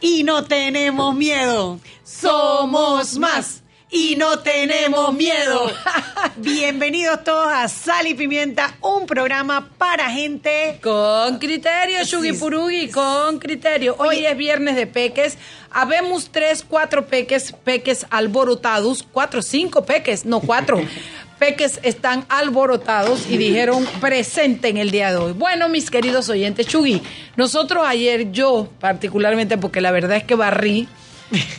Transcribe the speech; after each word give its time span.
y 0.00 0.22
no 0.22 0.44
tenemos 0.44 1.14
miedo. 1.14 1.80
Somos 2.04 3.18
más 3.18 3.62
y 3.90 4.16
no 4.16 4.38
tenemos 4.40 5.14
miedo. 5.14 5.70
Bienvenidos 6.36 7.24
todos 7.24 7.48
a 7.50 7.68
Sal 7.68 8.06
y 8.06 8.14
Pimienta, 8.14 8.76
un 8.80 9.06
programa 9.06 9.70
para 9.78 10.10
gente 10.10 10.78
con 10.82 11.38
criterio, 11.38 12.02
Shugi 12.04 12.32
Purugi, 12.32 12.90
con 12.90 13.38
criterio. 13.38 13.96
Hoy 13.98 14.26
es 14.26 14.36
viernes 14.36 14.76
de 14.76 14.86
peques. 14.86 15.38
Habemos 15.70 16.30
tres, 16.30 16.64
cuatro 16.66 17.06
peques, 17.06 17.52
peques 17.64 18.06
alborotados, 18.10 19.06
cuatro, 19.10 19.42
cinco 19.42 19.84
peques, 19.84 20.24
no 20.24 20.40
cuatro. 20.40 20.80
peques 21.38 21.80
están 21.82 22.24
alborotados 22.28 23.28
y 23.28 23.36
dijeron 23.36 23.86
presente 24.00 24.68
en 24.68 24.76
el 24.76 24.90
día 24.90 25.10
de 25.10 25.16
hoy. 25.16 25.32
Bueno, 25.32 25.68
mis 25.68 25.90
queridos 25.90 26.28
oyentes, 26.28 26.66
Chugi, 26.66 27.02
nosotros 27.36 27.84
ayer, 27.86 28.32
yo 28.32 28.68
particularmente, 28.80 29.56
porque 29.56 29.80
la 29.80 29.90
verdad 29.90 30.16
es 30.16 30.24
que 30.24 30.34
barrí, 30.34 30.88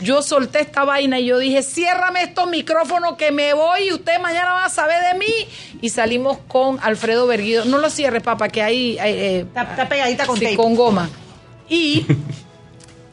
yo 0.01 0.21
solté 0.21 0.61
esta 0.61 0.83
vaina 0.83 1.19
y 1.19 1.25
yo 1.25 1.37
dije, 1.37 1.61
ciérrame 1.61 2.23
estos 2.23 2.49
micrófonos 2.49 3.15
que 3.15 3.31
me 3.31 3.53
voy 3.53 3.87
y 3.87 3.93
usted 3.93 4.19
mañana 4.19 4.53
va 4.53 4.65
a 4.65 4.69
saber 4.69 4.97
de 5.13 5.19
mí. 5.19 5.33
Y 5.81 5.89
salimos 5.89 6.37
con 6.47 6.79
Alfredo 6.81 7.27
Berguido. 7.27 7.65
No 7.65 7.77
lo 7.77 7.89
cierre, 7.89 8.21
papá, 8.21 8.49
que 8.49 8.61
ahí... 8.61 8.97
Eh, 8.99 9.45
está, 9.47 9.87
pegadita 9.87 10.25
con 10.25 10.37
sí, 10.37 10.55
con 10.55 10.75
goma. 10.75 11.09
Y 11.69 12.05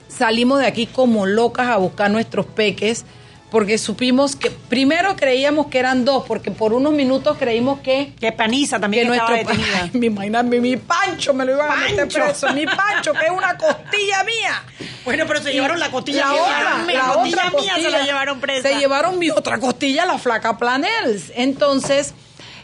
salimos 0.08 0.60
de 0.60 0.66
aquí 0.66 0.86
como 0.86 1.26
locas 1.26 1.68
a 1.68 1.76
buscar 1.76 2.10
nuestros 2.10 2.46
peques 2.46 3.04
porque 3.50 3.78
supimos 3.78 4.34
que 4.34 4.50
primero 4.50 5.14
creíamos 5.16 5.68
que 5.68 5.78
eran 5.78 6.04
dos, 6.04 6.24
porque 6.26 6.50
por 6.50 6.72
unos 6.72 6.92
minutos 6.92 7.36
creímos 7.38 7.80
que 7.80 8.12
que 8.18 8.32
Paniza 8.32 8.80
también 8.80 9.04
que 9.04 9.08
nuestro 9.08 9.34
ay, 9.34 9.90
mi, 9.92 10.10
mi, 10.10 10.60
mi, 10.60 10.76
Pancho 10.76 11.32
me 11.32 11.44
lo 11.44 11.52
iban 11.52 11.70
a 11.70 11.76
meter 11.76 12.08
preso, 12.08 12.52
mi 12.52 12.66
Pancho 12.66 13.12
que 13.12 13.26
es 13.26 13.30
una 13.30 13.56
costilla 13.56 14.24
mía. 14.24 14.62
Bueno, 15.04 15.24
pero 15.28 15.40
se 15.40 15.52
llevaron 15.52 15.78
la 15.78 15.90
costilla 15.90 16.26
la 16.26 16.34
otra, 16.34 16.84
la 16.92 17.12
otra 17.12 17.50
mía 17.50 17.74
se 17.76 17.90
la 17.90 18.02
llevaron 18.02 18.40
presa. 18.40 18.68
Se 18.68 18.74
llevaron 18.76 19.18
mi 19.18 19.30
otra 19.30 19.58
costilla, 19.58 20.04
la 20.04 20.18
flaca 20.18 20.58
Planels. 20.58 21.32
Entonces, 21.36 22.14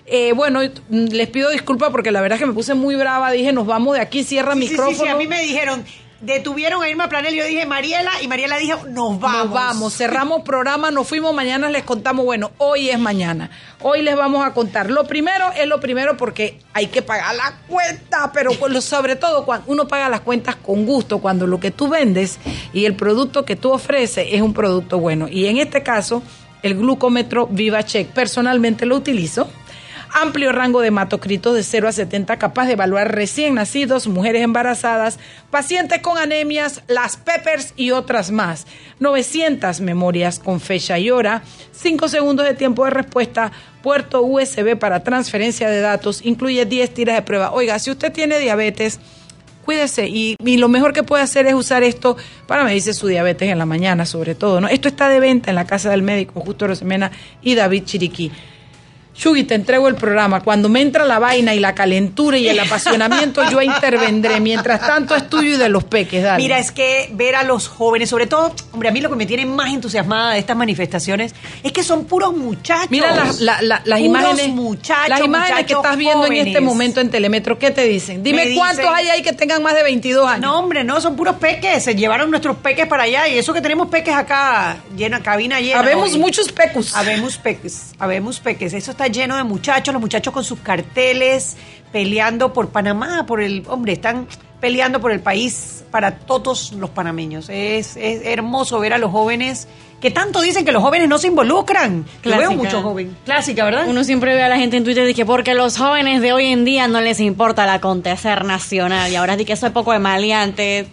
eh, 0.07 0.33
bueno, 0.33 0.61
les 0.91 1.29
pido 1.29 1.51
disculpas 1.51 1.91
porque 1.91 2.11
la 2.11 2.21
verdad 2.21 2.37
es 2.37 2.41
que 2.41 2.47
me 2.47 2.53
puse 2.53 2.75
muy 2.75 2.97
brava. 2.97 3.31
Dije, 3.31 3.53
nos 3.53 3.67
vamos 3.67 3.95
de 3.95 4.01
aquí, 4.01 4.25
cierra 4.25 4.57
micrófono. 4.57 4.91
Sí, 4.91 5.05
sí, 5.05 5.09
a 5.09 5.15
mí 5.15 5.29
me 5.29 5.41
dijeron, 5.43 5.85
detuvieron 6.23 6.83
a 6.83 6.89
Irma 6.89 7.09
Planel, 7.09 7.35
yo 7.35 7.45
dije 7.45 7.67
Mariela 7.67 8.11
y 8.23 8.29
Mariela 8.29 8.57
dijo, 8.57 8.87
nos 8.89 9.21
vamos. 9.21 9.45
Nos 9.45 9.53
vamos, 9.53 9.95
cerramos 9.95 10.43
programa, 10.43 10.91
nos 10.91 11.07
fuimos, 11.07 11.35
mañana 11.35 11.69
les 11.69 11.83
contamos, 11.83 12.25
bueno, 12.25 12.53
hoy 12.59 12.89
es 12.89 12.99
mañana, 12.99 13.51
hoy 13.81 14.03
les 14.03 14.17
vamos 14.17 14.47
a 14.47 14.55
contar. 14.55 14.91
Lo 14.91 15.05
primero 15.07 15.51
es 15.53 15.67
lo 15.67 15.81
primero 15.81 16.17
porque 16.17 16.59
hay 16.73 16.87
que 16.87 17.03
pagar 17.03 17.35
la 17.35 17.55
cuenta, 17.67 18.33
pero 18.33 18.53
sobre 18.81 19.17
todo 19.17 19.45
cuando 19.45 19.71
uno 19.71 19.89
paga 19.89 20.09
las 20.09 20.21
cuentas 20.21 20.57
con 20.57 20.87
gusto, 20.87 21.19
cuando 21.19 21.47
lo 21.47 21.59
que 21.61 21.71
tú 21.71 21.89
vendes 21.89 22.39
y 22.73 22.85
el 22.85 22.95
producto 22.95 23.45
que 23.45 23.57
tú 23.57 23.73
ofreces 23.73 24.29
es 24.31 24.41
un 24.41 24.55
producto 24.55 24.99
bueno. 24.99 25.27
Y 25.29 25.47
en 25.47 25.59
este 25.59 25.83
caso, 25.83 26.23
el 26.63 26.77
glucómetro 26.77 27.49
VivaCheck, 27.49 28.09
personalmente 28.11 28.87
lo 28.87 28.97
utilizo 28.97 29.49
amplio 30.13 30.53
rango 30.53 30.81
de 30.81 30.89
hematocritos 30.89 31.55
de 31.55 31.63
0 31.63 31.89
a 31.89 31.93
70, 31.93 32.39
capaz 32.39 32.67
de 32.67 32.73
evaluar 32.73 33.15
recién 33.15 33.55
nacidos, 33.55 34.07
mujeres 34.07 34.43
embarazadas, 34.43 35.19
pacientes 35.51 36.01
con 36.01 36.19
anemias, 36.19 36.83
las 36.89 37.17
peppers 37.17 37.75
y 37.77 37.91
otras 37.91 38.31
más. 38.31 38.67
900 39.01 39.81
memorias 39.81 40.39
con 40.39 40.61
fecha 40.61 40.99
y 40.99 41.11
hora, 41.11 41.43
5 41.73 42.09
segundos 42.09 42.47
de 42.47 42.55
tiempo 42.55 42.85
de 42.85 42.91
respuesta, 42.91 43.53
puerto 43.83 44.23
USB 44.23 44.77
para 44.79 45.03
transferencia 45.03 45.69
de 45.69 45.81
datos, 45.81 46.25
incluye 46.25 46.65
10 46.65 46.95
tiras 46.95 47.17
de 47.17 47.23
prueba. 47.23 47.53
Oiga, 47.53 47.79
si 47.79 47.91
usted 47.91 48.13
tiene 48.13 48.39
diabetes, 48.39 49.01
cuídese 49.65 50.09
y, 50.09 50.37
lo 50.57 50.69
mejor 50.69 50.93
que 50.93 51.03
puede 51.03 51.23
hacer 51.23 51.47
es 51.47 51.55
usar 51.55 51.83
esto 51.83 52.17
para 52.47 52.65
medirse 52.65 52.95
su 52.95 53.07
diabetes 53.07 53.49
en 53.51 53.59
la 53.59 53.67
mañana 53.67 54.07
sobre 54.07 54.35
todo, 54.35 54.61
¿no? 54.61 54.69
Esto 54.69 54.89
está 54.89 55.09
de 55.09 55.21
venta 55.21 55.51
en 55.51 55.57
la 55.57 55.67
casa 55.67 55.91
del 55.91 56.03
médico 56.03 56.41
Justo 56.41 56.67
Rosemena 56.67 57.11
y 57.43 57.55
David 57.55 57.85
Chiriquí. 57.85 58.33
Shugi, 59.15 59.45
te 59.45 59.55
entrego 59.55 59.89
el 59.89 59.95
programa. 59.95 60.41
Cuando 60.41 60.69
me 60.69 60.81
entra 60.81 61.05
la 61.05 61.19
vaina 61.19 61.55
y 61.55 61.61
la 61.61 61.75
calentura 61.75 62.39
y 62.39 62.49
el 62.49 62.59
apasionamiento, 62.61 63.43
yo 63.51 63.61
intervendré. 63.61 64.41
Mientras 64.41 64.81
tanto, 64.81 65.15
es 65.15 65.29
tuyo 65.29 65.55
y 65.55 65.57
de 65.59 65.69
los 65.69 65.85
peques, 65.85 66.23
dale. 66.23 66.43
Mira, 66.43 66.59
es 66.59 66.73
que 66.73 67.11
ver 67.13 67.35
a 67.35 67.43
los 67.43 67.69
jóvenes, 67.69 68.09
sobre 68.09 68.27
todo, 68.27 68.55
hombre, 68.73 68.89
a 68.89 68.93
mí 68.93 69.01
lo 69.01 69.11
que 69.11 69.17
me 69.17 69.27
tiene 69.27 69.47
más 69.47 69.71
entusiasmada 69.71 70.33
de 70.33 70.39
estas 70.39 70.57
manifestaciones 70.57 71.35
es 71.63 71.73
que 71.73 71.83
son 71.83 72.05
puros 72.07 72.37
muchachos. 72.37 72.91
Mira 72.91 73.15
las 73.41 74.01
imágenes. 74.01 74.49
muchachos. 74.49 75.09
Las 75.09 75.21
imágenes 75.21 75.67
que 75.67 75.75
estás 75.75 75.97
viendo 75.97 76.27
en 76.27 76.35
este 76.35 76.61
momento 76.61 77.01
en 77.01 77.11
Telemetro, 77.11 77.59
¿qué 77.59 77.71
te 77.71 77.85
dicen? 77.85 78.23
Dime 78.23 78.55
cuántos 78.55 78.87
hay 78.87 79.09
ahí 79.09 79.23
que 79.23 79.33
tengan 79.33 79.63
más 79.63 79.75
de 79.75 79.83
22 79.83 80.27
años. 80.27 80.41
No, 80.41 80.59
hombre, 80.59 80.85
no, 80.85 81.01
son 81.01 81.17
puros 81.17 81.37
peques. 81.37 81.83
Se 81.83 81.95
llevaron 81.95 82.31
nuestros 82.31 82.57
peques 82.57 82.87
para 82.87 83.05
allá 83.05 83.29
y 83.29 83.39
eso 83.39 83.53
que 83.53 83.61
tenemos 83.61 83.89
peques 83.89 84.15
acá, 84.15 84.79
llena, 84.97 85.23
cabina 85.23 85.61
llena. 85.61 85.81
Habemos 85.81 86.17
muchos 86.17 86.51
pecus. 86.51 86.95
Habemos 86.95 87.37
peques, 87.37 87.93
habemos 87.99 88.41
peques. 88.41 88.73
Eso 88.73 88.91
está 88.93 89.02
lleno 89.09 89.37
de 89.37 89.45
muchachos, 89.45 89.93
los 89.93 90.01
muchachos 90.01 90.33
con 90.33 90.45
sus 90.45 90.61
carteles, 90.61 91.57
peleando 91.93 92.53
por 92.53 92.69
Panamá, 92.71 93.27
por 93.27 93.43
el, 93.43 93.65
hombre, 93.69 93.93
están 93.93 94.27
peleando 94.61 95.01
por 95.01 95.13
el 95.13 95.21
país 95.21 95.85
para 95.91 96.19
todos 96.19 96.73
los 96.73 96.91
panameños. 96.91 97.49
Es, 97.49 97.97
es 97.97 98.23
hermoso 98.25 98.79
ver 98.81 98.93
a 98.93 98.99
los 98.99 99.11
jóvenes 99.11 99.69
que 100.03 100.11
tanto 100.11 100.41
dicen 100.41 100.65
que 100.65 100.73
los 100.73 100.83
jóvenes 100.83 101.09
no 101.09 101.17
se 101.17 101.29
involucran. 101.29 102.05
Clásica. 102.23 102.49
veo 102.49 102.59
mucho 102.59 102.83
joven. 102.83 103.17
Clásica, 103.25 103.65
¿verdad? 103.65 103.85
Uno 103.87 104.03
siempre 104.03 104.35
ve 104.35 104.43
a 104.43 104.49
la 104.49 104.57
gente 104.57 104.77
en 104.77 104.83
Twitter 104.83 105.05
y 105.05 105.09
dice, 105.09 105.25
porque 105.25 105.55
los 105.55 105.79
jóvenes 105.79 106.21
de 106.21 106.33
hoy 106.33 106.47
en 106.47 106.65
día 106.65 106.89
no 106.89 107.01
les 107.01 107.21
importa 107.21 107.63
el 107.63 107.71
acontecer 107.71 108.45
nacional. 108.45 109.13
Y 109.13 109.15
ahora 109.15 109.37
di 109.37 109.45
que 109.45 109.55
soy 109.55 109.71
poco 109.71 109.93
de 109.93 110.01
maleante. 110.01 110.89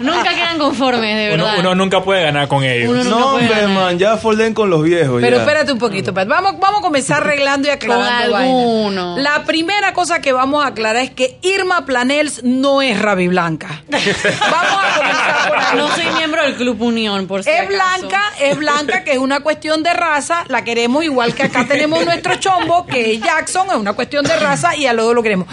nunca 0.00 0.30
quedan 0.34 0.58
conformes, 0.58 1.16
de 1.16 1.28
verdad. 1.30 1.54
Uno, 1.58 1.74
nunca 1.74 2.04
puede 2.04 2.22
ganar 2.22 2.48
con 2.48 2.64
ellos. 2.64 3.06
no, 3.06 3.36
hombre, 3.36 3.66
man, 3.66 3.98
ya 3.98 4.18
folden 4.18 4.52
con 4.52 4.68
los 4.68 4.82
viejos. 4.82 5.22
Pero 5.22 5.38
espérate 5.38 5.72
un 5.72 5.78
poquito, 5.78 6.12
Vamos, 6.12 6.60
vamos 6.60 6.80
a 6.80 6.82
comenzar 6.82 7.22
arreglando 7.22 7.68
y 7.68 7.70
aclarando. 7.70 9.16
La 9.16 9.44
primera 9.44 9.94
cosa 9.94 10.20
que 10.20 10.32
vamos 10.32 10.62
a 10.62 10.68
aclarar 10.68 11.02
es 11.02 11.10
que 11.10 11.38
Irma 11.40 11.86
Planels 11.86 12.44
no 12.44 12.82
es 12.82 13.00
Ravi 13.00 13.28
Blanca. 13.28 13.82
vamos 13.88 14.84
a 14.84 14.98
comenzar 14.98 15.48
por 15.48 15.58
ahí. 15.58 15.76
No 15.78 15.88
soy 15.94 16.04
miembro 16.14 16.42
del 16.42 16.56
Club 16.56 16.82
Unión, 16.82 17.26
por 17.26 17.42
es 17.62 17.68
blanca, 17.68 18.32
es 18.40 18.56
blanca, 18.56 19.04
que 19.04 19.12
es 19.12 19.18
una 19.18 19.40
cuestión 19.40 19.82
de 19.82 19.92
raza, 19.92 20.44
la 20.48 20.64
queremos 20.64 21.04
igual 21.04 21.34
que 21.34 21.44
acá 21.44 21.66
tenemos 21.66 22.04
nuestro 22.04 22.36
chombo, 22.36 22.86
que 22.86 23.14
es 23.14 23.20
Jackson, 23.20 23.68
es 23.70 23.76
una 23.76 23.92
cuestión 23.92 24.24
de 24.24 24.36
raza 24.36 24.76
y 24.76 24.86
a 24.86 24.94
dos 24.94 25.14
lo 25.14 25.22
queremos. 25.22 25.48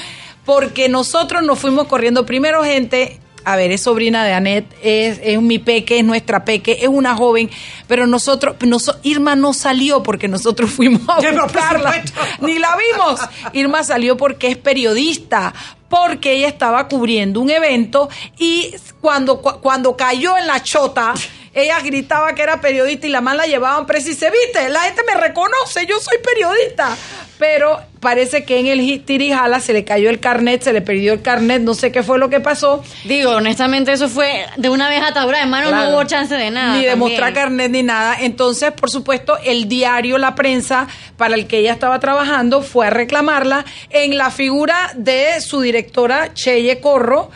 Porque 0.46 0.90
nosotros 0.90 1.44
nos 1.44 1.60
fuimos 1.60 1.88
corriendo 1.88 2.26
primero 2.26 2.64
gente, 2.64 3.20
a 3.44 3.56
ver, 3.56 3.72
es 3.72 3.82
sobrina 3.82 4.24
de 4.24 4.34
Annette, 4.34 4.74
es, 4.84 5.20
es, 5.24 5.42
mi 5.42 5.60
peque, 5.60 6.00
es 6.00 6.06
nuestra 6.06 6.46
peque, 6.46 6.80
es 6.82 6.88
una 6.88 7.16
joven, 7.16 7.50
pero 7.88 8.08
nosotros, 8.08 8.56
Irma 9.04 9.36
no 9.36 9.54
salió 9.54 10.04
porque 10.04 10.28
nosotros 10.28 10.72
fuimos 10.72 11.02
a 11.08 11.16
buscarla, 11.44 12.04
ni 12.42 12.60
la 12.60 12.76
vimos. 12.76 13.20
Irma 13.54 13.84
salió 13.84 14.18
porque 14.18 14.48
es 14.48 14.58
periodista, 14.58 15.54
porque 15.90 16.34
ella 16.34 16.48
estaba 16.48 16.88
cubriendo 16.88 17.42
un 17.42 17.50
evento 17.50 18.10
y 18.38 18.74
cuando, 19.02 19.42
cuando 19.42 19.98
cayó 19.98 20.38
en 20.38 20.48
la 20.48 20.64
chota, 20.64 21.14
ella 21.54 21.80
gritaba 21.82 22.34
que 22.34 22.42
era 22.42 22.62
periodista 22.62 23.08
y 23.08 23.10
la 23.10 23.22
más 23.22 23.36
la 23.36 23.46
llevaban 23.46 23.86
presa 23.86 24.10
y 24.10 24.14
se 24.14 24.30
viste, 24.32 24.70
la 24.70 24.82
gente 24.82 25.02
me 25.06 25.20
reconoce, 25.20 25.86
yo 25.86 26.00
soy 26.00 26.18
periodista. 26.24 26.96
Pero 27.38 27.82
parece 28.00 28.46
que 28.46 28.60
en 28.60 28.68
el 28.68 29.04
tirijala 29.04 29.60
se 29.60 29.74
le 29.74 29.84
cayó 29.84 30.12
el 30.12 30.20
carnet, 30.20 30.62
se 30.62 30.74
le 30.74 30.82
perdió 30.82 31.14
el 31.14 31.24
carnet, 31.24 31.62
no 31.64 31.74
sé 31.74 31.92
qué 31.92 32.04
fue 32.04 32.20
lo 32.20 32.30
que 32.30 32.40
pasó. 32.40 32.84
Digo, 33.04 33.32
honestamente 33.32 33.92
eso 33.92 34.08
fue 34.10 34.46
de 34.58 34.70
una 34.70 34.88
vez 34.88 35.02
atadura 35.02 35.40
de 35.40 35.48
mano, 35.48 35.72
no 35.72 35.90
hubo 35.90 36.04
chance 36.04 36.36
de 36.36 36.52
nada. 36.52 36.78
Ni 36.78 36.86
de 36.86 36.96
mostrar 36.96 37.34
carnet 37.34 37.72
ni 37.72 37.82
nada. 37.82 38.16
Entonces, 38.20 38.72
por 38.72 38.92
supuesto, 38.92 39.40
el 39.44 39.68
diario 39.68 40.20
La 40.20 40.36
Prensa 40.36 40.88
para 41.18 41.34
el 41.34 41.48
que 41.48 41.58
ella 41.58 41.74
estaba 41.74 42.00
trabajando 42.00 42.62
fue 42.62 42.88
a 42.88 42.90
reclamarla 42.92 43.66
en 43.90 44.18
la 44.18 44.30
figura 44.30 44.92
de 44.96 45.42
su 45.42 45.62
directora 45.62 46.36
Cheye 46.36 46.80
Corro 46.80 47.32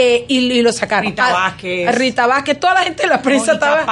eh, 0.00 0.24
y, 0.28 0.62
lo 0.62 0.72
sacaron. 0.72 1.10
Rita 1.10 1.26
ah, 1.26 1.32
Vázquez. 1.32 1.92
Rita 1.96 2.28
Vázquez, 2.28 2.60
toda 2.60 2.74
la 2.74 2.82
gente 2.82 3.02
de 3.02 3.08
la 3.08 3.20
prensa 3.20 3.54
estaba. 3.54 3.84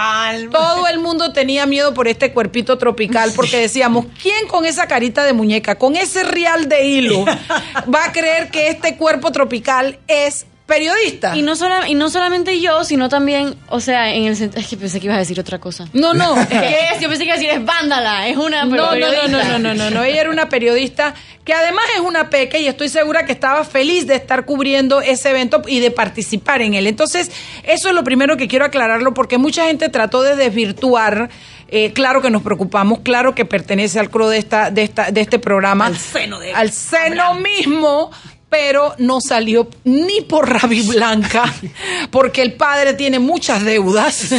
Todo 0.52 0.86
el 0.86 1.00
mundo 1.00 1.32
tenía 1.32 1.66
miedo 1.66 1.94
por 1.94 2.06
este 2.06 2.32
cuerpito 2.32 2.78
tropical, 2.78 3.32
porque 3.34 3.58
decíamos, 3.58 4.06
¿quién 4.22 4.46
con 4.46 4.64
esa 4.66 4.86
carita 4.86 5.24
de 5.24 5.32
muñeca, 5.32 5.74
con 5.74 5.96
ese 5.96 6.22
real 6.22 6.68
de 6.68 6.86
hilo, 6.86 7.24
va 7.92 8.04
a 8.04 8.12
creer 8.12 8.50
que 8.52 8.68
este 8.68 8.96
cuerpo 8.96 9.32
tropical 9.32 9.98
es 10.06 10.46
periodista. 10.66 11.36
Y 11.36 11.42
no, 11.42 11.54
sola- 11.56 11.88
y 11.88 11.94
no 11.94 12.10
solamente 12.10 12.60
yo, 12.60 12.84
sino 12.84 13.08
también, 13.08 13.54
o 13.68 13.80
sea, 13.80 14.12
en 14.12 14.24
el 14.24 14.36
sentido. 14.36 14.60
Es 14.60 14.68
que 14.68 14.76
pensé 14.76 14.98
que 15.00 15.06
ibas 15.06 15.16
a 15.16 15.20
decir 15.20 15.38
otra 15.40 15.58
cosa. 15.58 15.86
No, 15.92 16.12
no. 16.12 16.36
es 16.40 16.46
que- 16.48 16.58
¿Qué 16.58 16.76
es? 16.94 17.00
Yo 17.00 17.08
pensé 17.08 17.18
que 17.24 17.28
iba 17.28 17.34
a 17.34 17.38
decir 17.38 17.50
es 17.50 17.64
vándala, 17.64 18.28
es 18.28 18.36
una 18.36 18.64
No, 18.64 18.76
no, 18.76 18.82
no, 18.84 18.90
periodista. 18.90 19.28
no, 19.28 19.42
no, 19.44 19.58
no, 19.58 19.74
no, 19.74 19.90
no. 19.90 20.02
Ella 20.04 20.20
era 20.22 20.30
una 20.30 20.48
periodista 20.48 21.14
que 21.44 21.52
además 21.52 21.84
es 21.94 22.00
una 22.00 22.28
peque 22.28 22.58
y 22.60 22.66
estoy 22.66 22.88
segura 22.88 23.24
que 23.24 23.32
estaba 23.32 23.64
feliz 23.64 24.06
de 24.08 24.16
estar 24.16 24.44
cubriendo 24.44 25.00
ese 25.00 25.30
evento 25.30 25.62
y 25.66 25.78
de 25.78 25.92
participar 25.92 26.60
en 26.62 26.74
él. 26.74 26.88
Entonces, 26.88 27.30
eso 27.62 27.88
es 27.88 27.94
lo 27.94 28.02
primero 28.02 28.36
que 28.36 28.48
quiero 28.48 28.64
aclararlo 28.64 29.14
porque 29.14 29.38
mucha 29.38 29.64
gente 29.66 29.88
trató 29.88 30.22
de 30.22 30.34
desvirtuar. 30.34 31.30
eh, 31.68 31.92
claro 31.92 32.20
que 32.22 32.30
nos 32.30 32.42
preocupamos, 32.42 33.00
claro 33.00 33.34
que 33.34 33.44
pertenece 33.44 33.98
al 34.00 34.08
CRO 34.10 34.28
de 34.28 34.38
esta, 34.38 34.70
de 34.70 34.82
esta, 34.82 35.10
de 35.12 35.20
este 35.20 35.38
programa. 35.38 35.86
Al 35.86 35.96
seno 35.96 36.38
de 36.40 36.52
Al 36.52 36.70
seno 36.72 37.34
mismo. 37.34 38.10
Pero 38.58 38.94
no 38.98 39.20
salió 39.20 39.68
ni 39.84 40.22
por 40.22 40.48
Rabi 40.50 40.80
Blanca, 40.80 41.52
porque 42.10 42.40
el 42.40 42.54
padre 42.54 42.94
tiene 42.94 43.18
muchas 43.18 43.62
deudas. 43.64 44.34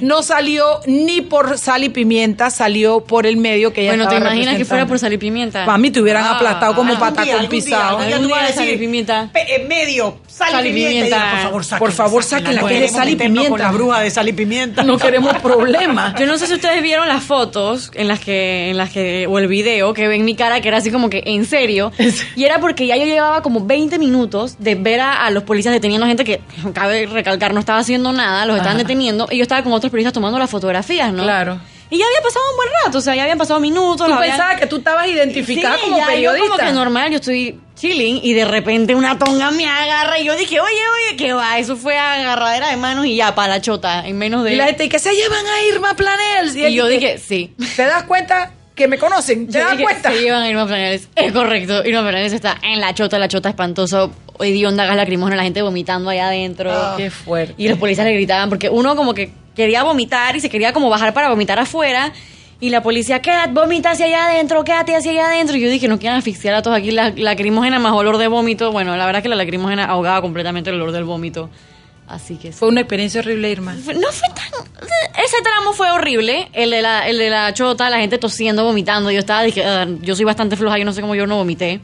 No 0.00 0.22
salió 0.22 0.80
ni 0.86 1.20
por 1.20 1.58
Sal 1.58 1.82
y 1.82 1.88
Pimienta, 1.88 2.50
salió 2.50 3.00
por 3.00 3.26
el 3.26 3.36
medio 3.36 3.72
que 3.72 3.82
ella 3.82 3.90
Bueno, 3.96 4.08
¿te 4.08 4.16
imaginas 4.16 4.56
que 4.56 4.64
fuera 4.64 4.86
por 4.86 4.98
sal 5.00 5.12
y 5.12 5.18
pimienta? 5.18 5.64
Para 5.66 5.78
mí 5.78 5.90
te 5.90 6.00
hubieran 6.00 6.24
Ah, 6.24 6.36
aplastado 6.36 6.74
como 6.76 6.92
algún 6.92 7.24
día, 7.24 7.48
pisado. 7.48 7.98
Algún 7.98 8.22
tú 8.22 8.28
vas 8.30 8.40
a 8.40 8.46
día 8.46 8.54
sal 8.54 8.62
y 8.64 8.66
decir, 8.66 8.80
pimienta. 8.80 9.30
medio, 9.68 10.18
sal, 10.28 10.50
Sal 10.52 10.66
y 10.66 10.72
pimienta. 10.72 11.16
por 11.18 11.40
favor, 11.42 11.64
sáquenla, 11.64 11.78
Por 11.78 11.92
favor, 11.92 12.22
sáquenla, 12.22 12.68
que 12.68 12.84
es 12.84 12.92
sal 12.92 13.08
y 13.08 13.16
pimienta. 13.16 13.50
con 13.50 13.58
la 13.60 13.70
bruja 13.72 14.00
de 14.00 14.10
sal 14.10 14.28
y 14.28 14.32
pimienta. 14.32 14.82
No 14.84 14.96
queremos 14.96 15.36
problemas. 15.42 16.14
Yo 16.20 16.26
no 16.26 16.38
sé 16.38 16.46
si 16.46 16.54
ustedes 16.54 16.82
vieron 16.82 17.08
las 17.08 17.24
fotos 17.24 17.90
en 17.94 18.06
las 18.06 18.20
que, 18.20 18.70
en 18.70 18.76
las 18.76 18.90
que, 18.90 19.26
o 19.28 19.38
el 19.40 19.48
video 19.48 19.92
que 19.92 20.06
ven 20.06 20.24
mi 20.24 20.36
cara 20.36 20.60
que 20.60 20.68
era 20.68 20.76
así 20.78 20.90
como 20.92 21.10
que 21.10 21.22
en 21.26 21.44
serio. 21.44 21.90
Y 22.36 22.44
era 22.44 22.60
porque 22.60 22.86
ya 22.86 22.96
yo 22.96 23.04
llevaba 23.04 23.42
como 23.42 23.55
20 23.60 23.98
minutos 23.98 24.56
de 24.58 24.74
ver 24.74 25.00
a, 25.00 25.24
a 25.26 25.30
los 25.30 25.42
policías 25.44 25.72
deteniendo 25.74 26.06
gente 26.06 26.24
que, 26.24 26.40
cabe 26.74 27.06
recalcar, 27.06 27.54
no 27.54 27.60
estaba 27.60 27.78
haciendo 27.78 28.12
nada, 28.12 28.46
los 28.46 28.56
estaban 28.56 28.76
Ajá. 28.76 28.82
deteniendo. 28.84 29.28
Y 29.30 29.36
yo 29.38 29.42
estaba 29.42 29.62
con 29.62 29.72
otros 29.72 29.90
periodistas 29.90 30.12
tomando 30.14 30.38
las 30.38 30.50
fotografías, 30.50 31.12
¿no? 31.12 31.22
Claro. 31.22 31.60
Y 31.88 31.98
ya 31.98 32.04
había 32.04 32.20
pasado 32.20 32.44
un 32.50 32.56
buen 32.56 32.68
rato, 32.84 32.98
o 32.98 33.00
sea, 33.00 33.14
ya 33.14 33.22
habían 33.22 33.38
pasado 33.38 33.60
minutos. 33.60 34.08
Tú 34.08 34.12
habían- 34.12 34.32
pensabas 34.32 34.58
que 34.58 34.66
tú 34.66 34.78
estabas 34.78 35.06
identificada 35.06 35.76
Sí, 35.76 35.82
como 35.84 35.98
ya, 35.98 36.06
periodista. 36.06 36.44
Yo 36.44 36.50
como 36.52 36.68
que 36.68 36.72
normal, 36.74 37.10
yo 37.12 37.16
estoy 37.18 37.60
chilling 37.76 38.18
y 38.24 38.32
de 38.32 38.44
repente 38.44 38.94
una 38.96 39.16
tonga 39.18 39.52
me 39.52 39.68
agarra 39.68 40.18
y 40.18 40.24
yo 40.24 40.34
dije, 40.36 40.58
oye, 40.58 40.72
oye, 41.10 41.16
¿qué 41.16 41.32
va? 41.32 41.58
Eso 41.60 41.76
fue 41.76 41.96
agarradera 41.96 42.70
de 42.70 42.76
manos 42.76 43.06
y 43.06 43.14
ya, 43.14 43.36
para 43.36 43.48
la 43.54 43.60
chota, 43.60 44.04
en 44.04 44.18
menos 44.18 44.42
de... 44.42 44.54
Y 44.54 44.56
la 44.56 44.64
gente, 44.64 44.86
¿y 44.86 44.88
que 44.88 44.98
se 44.98 45.12
llevan 45.14 45.46
a 45.46 45.62
Irma 45.72 45.94
Planels? 45.94 46.56
Y 46.56 46.64
él 46.64 46.74
yo 46.74 46.86
dije, 46.88 47.18
sí. 47.18 47.54
¿te 47.76 47.84
das 47.84 48.02
cuenta 48.02 48.50
que 48.76 48.86
me 48.86 48.98
conocen? 48.98 49.48
¿Te 49.48 49.58
das 49.58 49.74
cuenta? 49.80 50.12
Se 50.12 50.20
llevan 50.20 50.42
a 50.42 50.50
Irma 50.50 50.66
Planeles. 50.66 51.08
Es 51.16 51.32
correcto. 51.32 51.84
Irma 51.84 52.02
Planeles 52.02 52.32
está 52.32 52.56
en 52.62 52.80
la 52.80 52.94
chota, 52.94 53.18
la 53.18 53.26
chota 53.26 53.48
espantoso. 53.48 54.12
Hedionda, 54.38 54.84
gas 54.84 54.96
lacrimógeno, 54.96 55.34
la 55.36 55.42
gente 55.42 55.62
vomitando 55.62 56.10
allá 56.10 56.28
adentro. 56.28 56.70
Ah, 56.70 56.94
Qué 56.96 57.10
fuerte. 57.10 57.54
Y 57.56 57.68
los 57.68 57.78
policías 57.78 58.06
le 58.06 58.12
gritaban 58.12 58.50
porque 58.50 58.68
uno 58.68 58.94
como 58.94 59.14
que 59.14 59.32
quería 59.56 59.82
vomitar 59.82 60.36
y 60.36 60.40
se 60.40 60.50
quería 60.50 60.74
como 60.74 60.90
bajar 60.90 61.14
para 61.14 61.30
vomitar 61.30 61.58
afuera. 61.58 62.12
Y 62.60 62.70
la 62.70 62.82
policía, 62.82 63.20
quédate, 63.20 63.52
vomita 63.52 63.90
hacia 63.90 64.06
allá 64.06 64.26
adentro, 64.26 64.62
quédate 64.62 64.94
hacia 64.94 65.10
allá 65.10 65.26
adentro. 65.26 65.56
Y 65.56 65.60
yo 65.60 65.70
dije, 65.70 65.88
no 65.88 65.98
quieran 65.98 66.18
asfixiar 66.18 66.54
a 66.54 66.62
todos 66.62 66.76
aquí. 66.76 66.90
La 66.90 67.10
lacrimógena 67.10 67.78
más 67.78 67.92
olor 67.92 68.18
de 68.18 68.28
vómito. 68.28 68.72
Bueno, 68.72 68.96
la 68.96 69.06
verdad 69.06 69.20
es 69.20 69.22
que 69.24 69.28
la 69.30 69.36
lacrimógena 69.36 69.86
ahogaba 69.86 70.20
completamente 70.20 70.70
el 70.70 70.76
olor 70.76 70.92
del 70.92 71.04
vómito. 71.04 71.50
Así 72.08 72.36
que 72.36 72.52
sí. 72.52 72.58
Fue 72.58 72.68
una 72.68 72.82
experiencia 72.82 73.20
horrible, 73.20 73.50
Irma. 73.50 73.74
No 73.74 73.82
fue 73.82 74.28
tan. 74.34 74.66
Ese 75.24 75.42
tramo 75.42 75.72
fue 75.72 75.90
horrible. 75.90 76.48
El 76.52 76.70
de 76.70 76.82
la, 76.82 77.08
el 77.08 77.18
de 77.18 77.30
la 77.30 77.52
chota, 77.52 77.90
la 77.90 77.98
gente 77.98 78.18
tosiendo, 78.18 78.64
vomitando. 78.64 79.10
Yo 79.10 79.18
estaba, 79.18 79.42
dije, 79.42 79.64
"Ah, 79.64 79.86
yo 80.02 80.14
soy 80.14 80.24
bastante 80.24 80.56
floja, 80.56 80.78
yo 80.78 80.84
no 80.84 80.92
sé 80.92 81.00
cómo 81.00 81.14
yo 81.14 81.26
no 81.26 81.36
vomité. 81.36 81.80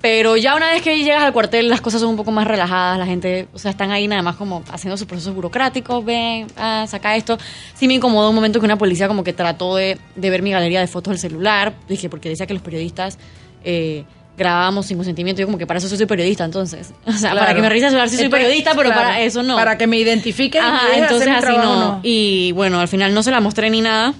Pero 0.00 0.38
ya 0.38 0.56
una 0.56 0.70
vez 0.70 0.80
que 0.80 0.96
llegas 0.96 1.22
al 1.22 1.34
cuartel, 1.34 1.68
las 1.68 1.82
cosas 1.82 2.00
son 2.00 2.08
un 2.10 2.16
poco 2.16 2.30
más 2.30 2.46
relajadas. 2.46 2.98
La 2.98 3.04
gente, 3.04 3.48
o 3.52 3.58
sea, 3.58 3.72
están 3.72 3.90
ahí 3.90 4.08
nada 4.08 4.22
más 4.22 4.36
como 4.36 4.62
haciendo 4.72 4.96
sus 4.96 5.06
procesos 5.06 5.34
burocráticos. 5.34 6.02
Ven, 6.02 6.46
ah, 6.56 6.86
saca 6.88 7.14
esto. 7.16 7.36
Sí 7.74 7.86
me 7.86 7.94
incomodó 7.94 8.30
un 8.30 8.34
momento 8.34 8.58
que 8.60 8.64
una 8.64 8.78
policía 8.78 9.08
como 9.08 9.22
que 9.22 9.34
trató 9.34 9.76
de, 9.76 9.98
de 10.16 10.30
ver 10.30 10.40
mi 10.40 10.52
galería 10.52 10.80
de 10.80 10.86
fotos 10.86 11.10
del 11.10 11.18
celular. 11.18 11.74
Dije, 11.86 12.08
porque 12.08 12.30
decía 12.30 12.46
que 12.46 12.54
los 12.54 12.62
periodistas 12.62 13.18
eh, 13.62 14.04
grabábamos 14.40 14.86
sin 14.86 14.96
consentimiento. 14.96 15.40
Yo 15.40 15.46
como 15.46 15.58
que 15.58 15.66
para 15.66 15.78
eso 15.78 15.88
soy 15.88 16.06
periodista, 16.06 16.44
entonces. 16.44 16.94
O 17.06 17.12
sea, 17.12 17.34
para 17.34 17.54
que 17.54 17.60
me 17.60 17.68
revise 17.68 17.86
el 17.86 17.90
celular 17.90 18.08
sí 18.08 18.16
soy 18.16 18.24
Entonces, 18.24 18.46
periodista, 18.46 18.70
pero 18.74 18.88
claro, 18.88 19.02
para 19.02 19.20
eso 19.20 19.42
no. 19.42 19.54
Para 19.54 19.76
que 19.76 19.86
me 19.86 19.98
identifiquen 19.98 20.62
Ajá, 20.62 20.86
entonces 20.94 21.28
hacer 21.28 21.34
así 21.34 21.42
trabajo, 21.42 21.74
no. 21.74 22.00
Y 22.02 22.52
bueno, 22.52 22.80
al 22.80 22.88
final 22.88 23.12
no 23.12 23.22
se 23.22 23.30
la 23.30 23.40
mostré 23.40 23.68
ni 23.68 23.82
nada. 23.82 24.14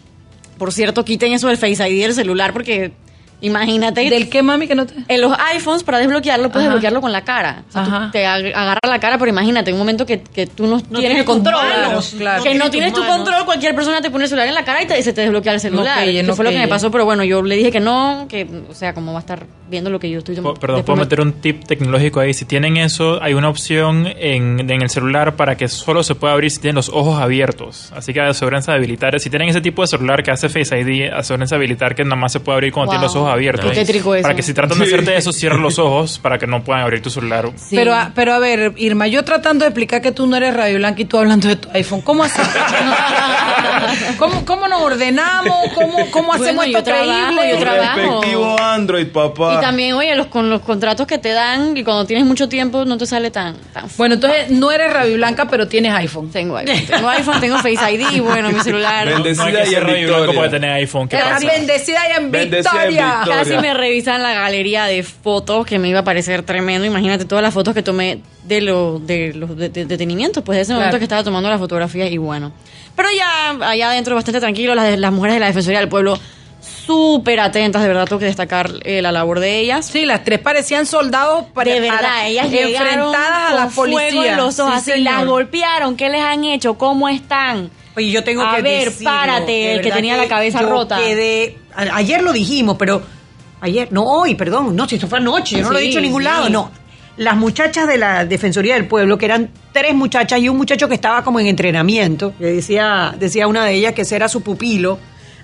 Por 0.58 0.72
cierto, 0.72 1.04
quiten 1.06 1.32
eso 1.32 1.48
del 1.48 1.56
Face 1.56 1.88
ID 1.88 2.02
del 2.02 2.14
celular 2.14 2.52
porque 2.52 2.92
imagínate. 3.40 4.08
¿Del 4.10 4.28
qué, 4.28 4.42
mami, 4.42 4.66
que 4.66 4.74
no 4.74 4.86
te...? 4.86 4.94
En 5.08 5.20
los 5.20 5.32
iPhones, 5.54 5.82
para 5.82 5.98
desbloquearlo, 5.98 6.50
puedes 6.50 6.66
Ajá. 6.66 6.74
desbloquearlo 6.74 7.00
con 7.00 7.12
la 7.12 7.22
cara. 7.22 7.64
O 7.68 7.72
sea, 7.72 7.84
tú 7.84 8.10
te 8.12 8.24
ag- 8.26 8.52
agarra 8.54 8.80
la 8.86 8.98
cara, 9.00 9.18
pero 9.18 9.30
imagínate, 9.30 9.70
en 9.70 9.74
un 9.76 9.80
momento 9.80 10.04
que, 10.06 10.20
que 10.22 10.46
tú 10.46 10.66
no, 10.66 10.80
tienes 10.80 11.00
tienes 11.00 11.18
el 11.18 11.24
control. 11.24 11.54
tus 11.54 11.86
manos, 11.86 12.14
claro. 12.18 12.42
Que 12.42 12.54
no 12.54 12.64
no 12.66 12.70
tienes 12.70 12.92
tu 12.92 13.00
manos. 13.00 13.16
control, 13.16 13.44
cualquier 13.44 13.74
persona 13.74 14.00
te 14.00 14.10
pone 14.10 14.24
el 14.24 14.28
celular 14.30 14.48
en 14.48 14.54
la 14.54 14.64
cara 14.64 14.82
y, 14.82 14.86
te- 14.86 15.02
se 15.02 15.12
te 15.12 15.22
desbloquea 15.22 15.54
el 15.54 15.60
celular. 15.60 16.04
que 16.04 16.22
no 16.22 16.34
fue 16.34 16.44
lo 16.44 16.50
que 16.50 16.58
me 16.58 16.68
pasó, 16.68 16.90
pero 16.90 17.04
bueno, 17.04 17.24
yo 17.24 17.42
le 17.42 17.56
dije 17.56 17.70
que 17.70 17.80
no, 17.80 18.26
que, 18.28 18.46
o 18.68 18.74
sea, 18.74 18.92
como 18.94 19.12
va 19.12 19.18
a 19.18 19.20
estar 19.20 19.46
viendo 19.70 19.88
lo 19.90 19.98
que 20.00 20.10
yo 20.10 20.18
estoy 20.18 20.34
Po- 20.36 20.42
tomando. 20.42 20.60
Perdón, 20.60 20.82
puedo 20.84 20.98
meter 20.98 21.20
un 21.20 21.32
tip 21.34 21.64
tecnológico 21.64 22.20
ahí. 22.20 22.34
Si 22.34 22.44
tienen 22.44 22.76
eso, 22.76 23.22
hay 23.22 23.34
una 23.34 23.48
opción 23.48 24.06
en, 24.18 24.68
en 24.70 24.82
el 24.82 24.90
celular 24.90 25.36
para 25.36 25.56
que 25.56 25.68
solo 25.68 26.02
se 26.02 26.14
pueda 26.14 26.34
abrir 26.34 26.50
si 26.50 26.60
tienen 26.60 26.74
los 26.76 26.88
ojos 26.88 27.20
abiertos. 27.20 27.92
Así 27.96 28.12
que 28.12 28.20
asegúrense 28.20 28.70
de 28.70 28.76
habilitar. 28.76 29.18
Si 29.20 29.30
tienen 29.30 29.48
ese 29.48 29.60
tipo 29.60 29.82
de 29.82 29.88
celular 29.88 30.22
que 30.22 30.30
hace 30.32 30.48
Face 30.48 30.78
ID, 30.78 31.12
asegúrense 31.12 31.54
de 31.54 31.56
habilitar 31.56 31.94
que 31.94 32.02
nada 32.04 32.16
más 32.16 32.32
se 32.32 32.40
puede 32.40 32.56
abrir 32.56 32.72
cuando 32.72 32.86
Wow. 32.90 32.92
tienen 32.94 33.06
los 33.06 33.16
ojos 33.16 33.29
abiertos. 33.32 33.70
Qué 33.70 33.76
tétrico 33.76 34.14
eso. 34.14 34.22
Para 34.22 34.34
que 34.34 34.42
si 34.42 34.52
tratan 34.54 34.78
de 34.78 34.84
hacerte 34.84 35.16
eso, 35.16 35.32
cierren 35.32 35.62
los 35.62 35.78
ojos 35.78 36.18
para 36.18 36.38
que 36.38 36.46
no 36.46 36.62
puedan 36.64 36.82
abrir 36.82 37.00
tu 37.02 37.10
celular. 37.10 37.50
Sí. 37.56 37.76
Pero, 37.76 37.94
a- 37.94 38.12
pero 38.14 38.32
a 38.34 38.38
ver, 38.38 38.72
Irma, 38.76 39.06
yo 39.06 39.24
tratando 39.24 39.64
de 39.64 39.68
explicar 39.70 40.00
que 40.02 40.12
tú 40.12 40.26
no 40.26 40.36
eres 40.36 40.54
Radio 40.54 40.76
Blanca 40.78 41.00
y 41.02 41.04
tú 41.04 41.18
hablando 41.18 41.48
de 41.48 41.56
tu 41.56 41.68
iPhone, 41.72 42.00
¿cómo 42.02 42.24
hacemos? 42.24 42.50
¿Cómo, 44.18 44.44
¿Cómo 44.44 44.68
nos 44.68 44.82
ordenamos? 44.82 45.56
¿Cómo, 45.74 46.10
cómo 46.10 46.32
hacemos 46.32 46.56
Bueno, 46.56 46.72
yo 46.72 46.78
esto 46.78 46.90
trabajo, 46.90 47.36
creíble? 47.36 47.50
yo 47.54 47.58
trabajo. 47.58 47.96
Respectivo 47.96 48.60
Android, 48.60 49.06
papá. 49.08 49.54
Y 49.56 49.60
también, 49.60 49.94
oye, 49.94 50.14
los, 50.14 50.26
con 50.26 50.50
los 50.50 50.60
contratos 50.62 51.06
que 51.06 51.18
te 51.18 51.30
dan 51.30 51.76
y 51.76 51.82
cuando 51.84 52.04
tienes 52.06 52.26
mucho 52.26 52.48
tiempo 52.48 52.84
no 52.84 52.98
te 52.98 53.06
sale 53.06 53.30
tan, 53.30 53.56
tan 53.72 53.86
Bueno, 53.96 54.14
entonces 54.16 54.50
no 54.50 54.70
eres 54.70 54.92
Radio 54.92 55.16
Blanca, 55.16 55.46
pero 55.48 55.66
tienes 55.68 55.92
iPhone. 55.94 56.30
Tengo 56.30 56.56
iPhone, 56.56 56.86
tengo 56.86 57.08
iPhone, 57.08 57.40
tengo 57.40 57.56
Face 57.58 57.92
ID 57.92 58.20
bueno, 58.22 58.50
mi 58.50 58.60
celular. 58.60 59.06
Bendecido. 59.08 59.46
No 59.48 59.50
ser 59.64 59.68
y 59.70 59.74
en 60.02 60.06
Blanco 60.06 60.34
para 60.34 60.50
tener 60.50 60.70
iPhone. 60.72 61.08
¿Qué 61.08 61.16
pasa? 61.16 61.46
bendecida 61.46 62.00
y 62.08 62.12
en 62.18 62.30
Bendecida 62.30 62.70
en 62.84 62.88
Victoria. 62.90 63.19
Casi 63.26 63.56
me 63.58 63.74
revisan 63.74 64.22
la 64.22 64.32
galería 64.34 64.84
de 64.84 65.02
fotos 65.02 65.66
que 65.66 65.78
me 65.78 65.88
iba 65.88 66.00
a 66.00 66.04
parecer 66.04 66.42
tremendo. 66.42 66.86
Imagínate 66.86 67.24
todas 67.24 67.42
las 67.42 67.52
fotos 67.54 67.74
que 67.74 67.82
tomé 67.82 68.20
de, 68.44 68.60
lo, 68.60 68.98
de 68.98 69.32
los 69.34 69.56
de- 69.56 69.68
de- 69.68 69.84
detenimientos, 69.86 70.42
pues 70.44 70.56
de 70.56 70.62
ese 70.62 70.68
Claro. 70.70 70.80
momento 70.80 70.98
que 70.98 71.04
estaba 71.04 71.24
tomando 71.24 71.48
la 71.50 71.58
fotografía 71.58 72.06
y 72.08 72.18
bueno. 72.18 72.52
Pero 72.96 73.08
ya 73.16 73.50
allá 73.68 73.90
adentro 73.90 74.14
bastante 74.14 74.40
tranquilo, 74.40 74.74
las, 74.74 74.98
las 74.98 75.12
mujeres 75.12 75.34
de 75.36 75.40
la 75.40 75.46
Defensoría 75.46 75.78
del 75.80 75.88
Pueblo 75.88 76.18
súper 76.86 77.40
atentas, 77.40 77.82
de 77.82 77.88
verdad 77.88 78.04
tengo 78.06 78.18
que 78.18 78.26
destacar 78.26 78.70
eh, 78.84 79.00
la 79.00 79.12
labor 79.12 79.40
de 79.40 79.58
ellas. 79.60 79.86
Sí, 79.86 80.04
las 80.06 80.24
tres 80.24 80.40
parecían 80.40 80.86
soldados 80.86 81.44
De 81.64 81.80
verdad, 81.80 82.26
ellas 82.28 82.50
llegaron 82.50 82.88
enfrentadas 82.88 83.50
a 83.52 83.54
la 83.54 83.62
con 83.62 83.70
fuego 83.70 83.96
policía. 83.98 84.30
en 84.32 84.36
los 84.36 84.58
ojos, 84.58 84.82
Sí, 84.82 84.92
así 84.92 85.00
las 85.02 85.24
golpearon, 85.24 85.96
¿qué 85.96 86.08
les 86.10 86.20
han 86.20 86.44
hecho? 86.44 86.74
¿Cómo 86.76 87.08
están? 87.08 87.70
Oye, 87.96 88.10
yo 88.10 88.22
tengo 88.24 88.42
A 88.42 88.56
que 88.56 88.62
ver, 88.62 88.84
decirlo, 88.86 89.10
párate, 89.10 89.74
el 89.74 89.80
que 89.80 89.90
tenía 89.90 90.16
la 90.16 90.28
cabeza 90.28 90.60
yo 90.60 90.68
rota. 90.70 90.98
quedé- 90.98 91.56
a- 91.74 91.96
ayer 91.96 92.22
lo 92.22 92.32
dijimos, 92.32 92.76
pero 92.78 93.02
ayer, 93.60 93.88
no 93.90 94.04
hoy, 94.04 94.34
perdón, 94.36 94.76
no, 94.76 94.88
si 94.88 94.94
esto 94.94 95.08
fue 95.08 95.18
anoche, 95.18 95.56
yo 95.58 95.64
no 95.64 95.72
lo 95.72 95.78
he 95.78 95.82
dicho 95.82 95.98
en 95.98 96.04
ningún 96.04 96.22
sí. 96.22 96.28
lado, 96.28 96.48
no. 96.48 96.70
Las 97.16 97.36
muchachas 97.36 97.86
de 97.86 97.98
la 97.98 98.24
Defensoría 98.24 98.74
del 98.74 98.86
Pueblo, 98.86 99.18
que 99.18 99.26
eran 99.26 99.50
tres 99.72 99.94
muchachas 99.94 100.40
y 100.40 100.48
un 100.48 100.56
muchacho 100.56 100.88
que 100.88 100.94
estaba 100.94 101.22
como 101.24 101.38
en 101.40 101.48
entrenamiento, 101.48 102.32
que 102.38 102.46
decía, 102.46 103.14
decía 103.18 103.46
una 103.46 103.64
de 103.64 103.74
ellas 103.74 103.92
que 103.92 104.02
ese 104.02 104.16
era 104.16 104.28
su 104.28 104.40
pupilo, 104.42 104.98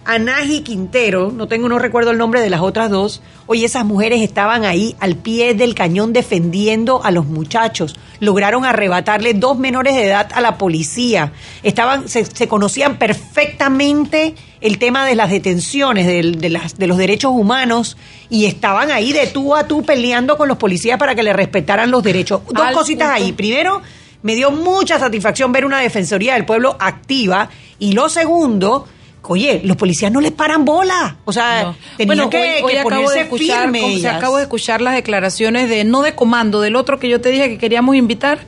Anaji 0.06 0.60
Quintero, 0.60 1.32
no 1.32 1.48
tengo, 1.48 1.68
no 1.68 1.78
recuerdo 1.78 2.12
el 2.12 2.18
nombre 2.18 2.40
de 2.40 2.48
las 2.48 2.60
otras 2.60 2.90
dos. 2.90 3.22
Oye, 3.46 3.64
esas 3.66 3.84
mujeres 3.84 4.22
estaban 4.22 4.64
ahí 4.64 4.94
al 5.00 5.16
pie 5.16 5.54
del 5.54 5.74
cañón 5.74 6.12
defendiendo 6.12 7.04
a 7.04 7.10
los 7.10 7.26
muchachos. 7.26 7.96
Lograron 8.20 8.64
arrebatarle 8.64 9.34
dos 9.34 9.58
menores 9.58 9.94
de 9.94 10.04
edad 10.06 10.28
a 10.32 10.40
la 10.40 10.58
policía. 10.58 11.32
Estaban, 11.62 12.08
se, 12.08 12.24
se 12.24 12.46
conocían 12.46 12.98
perfectamente 12.98 14.34
el 14.60 14.78
tema 14.78 15.04
de 15.04 15.16
las 15.16 15.30
detenciones, 15.30 16.06
de, 16.06 16.50
las, 16.50 16.76
de 16.78 16.86
los 16.86 16.98
derechos 16.98 17.32
humanos, 17.32 17.96
y 18.30 18.46
estaban 18.46 18.90
ahí 18.90 19.12
de 19.12 19.26
tú 19.26 19.54
a 19.54 19.66
tú 19.66 19.82
peleando 19.84 20.36
con 20.36 20.48
los 20.48 20.56
policías 20.56 20.98
para 20.98 21.14
que 21.14 21.22
le 21.22 21.32
respetaran 21.32 21.90
los 21.90 22.02
derechos. 22.02 22.40
Dos 22.48 22.66
Al 22.66 22.74
cositas 22.74 23.08
punto. 23.10 23.24
ahí. 23.24 23.32
Primero, 23.32 23.82
me 24.22 24.34
dio 24.34 24.50
mucha 24.50 24.98
satisfacción 24.98 25.52
ver 25.52 25.64
una 25.64 25.80
Defensoría 25.80 26.34
del 26.34 26.44
Pueblo 26.44 26.76
activa. 26.78 27.48
Y 27.78 27.92
lo 27.92 28.08
segundo, 28.08 28.86
oye, 29.32 29.60
los 29.64 29.76
policías 29.76 30.10
no 30.12 30.20
les 30.20 30.32
paran 30.32 30.64
bola. 30.64 31.16
O 31.24 31.32
sea, 31.32 31.62
No. 31.64 31.76
tenían 31.96 32.06
Bueno, 32.16 32.30
que, 32.30 32.38
hoy, 32.38 32.48
hoy 32.64 32.72
que 32.72 32.78
acabo 32.80 33.10
de 33.10 33.20
escuchar, 33.20 33.62
firme 33.62 33.80
como 33.80 34.08
acabo 34.16 34.36
de 34.36 34.42
escuchar 34.44 34.80
las 34.80 34.94
declaraciones 34.94 35.68
de 35.68 35.84
no 35.84 36.02
de 36.02 36.14
comando, 36.14 36.60
del 36.60 36.76
otro 36.76 36.98
que 36.98 37.08
yo 37.08 37.20
te 37.20 37.30
dije 37.30 37.48
que 37.48 37.58
queríamos 37.58 37.96
invitar. 37.96 38.40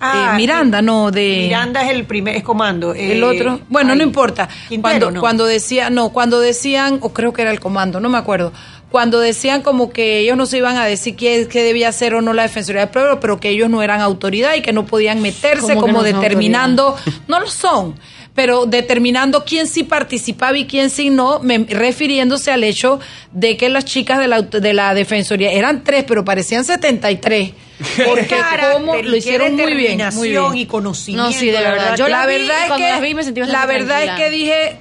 Ah, 0.00 0.32
Eh, 0.32 0.36
Miranda, 0.36 0.82
no 0.82 1.10
de 1.10 1.44
Miranda 1.44 1.82
es 1.84 1.90
el 1.90 2.04
primer, 2.04 2.36
es 2.36 2.42
comando. 2.42 2.92
el 2.94 3.22
eh, 3.22 3.24
otro. 3.24 3.60
Bueno, 3.68 3.92
ay, 3.92 3.98
no 3.98 4.04
importa. 4.04 4.48
Quintero, 4.68 4.82
Cuando 4.82 5.10
¿no? 5.12 5.20
cuando 5.20 5.46
decía, 5.46 5.88
no, 5.88 6.10
cuando 6.10 6.40
decían 6.40 6.98
o 7.00 7.12
creo 7.12 7.32
que 7.32 7.42
era 7.42 7.50
el 7.50 7.60
comando, 7.60 8.00
no 8.00 8.08
me 8.08 8.18
acuerdo. 8.18 8.52
cuando 8.90 9.18
decían 9.18 9.62
como 9.62 9.90
que 9.90 10.18
ellos 10.20 10.36
no 10.36 10.46
se 10.46 10.58
iban 10.58 10.76
a 10.76 10.84
decir 10.84 11.16
qué, 11.16 11.48
qué 11.50 11.64
debía 11.64 11.88
hacer 11.88 12.14
o 12.14 12.22
no 12.22 12.32
la 12.32 12.42
Defensoría 12.42 12.82
del 12.82 12.90
Pueblo, 12.90 13.18
pero 13.18 13.40
que 13.40 13.48
ellos 13.48 13.68
no 13.68 13.82
eran 13.82 14.00
autoridad 14.00 14.54
y 14.54 14.62
que 14.62 14.72
no 14.72 14.86
podían 14.86 15.20
meterse 15.20 15.62
¿Cómo 15.62 15.68
que 15.74 15.80
como 15.80 15.92
no 15.94 16.02
determinando, 16.04 16.94
no 17.26 17.40
lo 17.40 17.48
son, 17.48 17.94
pero 18.34 18.66
determinando 18.66 19.44
quién 19.44 19.66
sí 19.68 19.84
participaba 19.84 20.56
y 20.58 20.66
quién 20.66 20.90
sí 20.90 21.08
no, 21.10 21.38
me- 21.40 21.66
refiriéndose 21.68 22.50
al 22.50 22.64
hecho 22.64 22.98
de 23.32 23.56
que 23.56 23.68
las 23.68 23.84
chicas 23.84 24.18
de 24.18 24.26
la, 24.28 24.42
de 24.42 24.72
la 24.72 24.92
Defensoría 24.94 25.52
eran 25.52 25.84
tres, 25.84 26.04
pero 26.06 26.24
parecían 26.24 26.64
73. 26.64 27.52
Porque 28.06 28.36
como 28.72 28.96
lo 28.96 29.16
hicieron 29.16 29.54
muy 29.54 29.56
bien, 29.74 29.74
muy 29.74 29.82
determinación 29.82 30.52
bien. 30.52 30.62
y 30.62 30.66
conocimiento. 30.66 31.30
No, 31.30 31.32
sí, 31.36 31.46
de 31.46 31.60
verdad. 31.60 31.96
Yo 31.96 32.08
la 32.08 32.20
la 32.20 32.26
vi 32.26 32.38
verdad 32.38 32.54
y 32.60 32.70
es 32.70 32.76
que 32.78 32.90
las 32.90 33.00
vi 33.02 33.14
me 33.14 33.22
sentí 33.24 33.40
la 33.40 33.66
verdad 33.66 34.04
es 34.04 34.10
que 34.12 34.30
dije, 34.30 34.76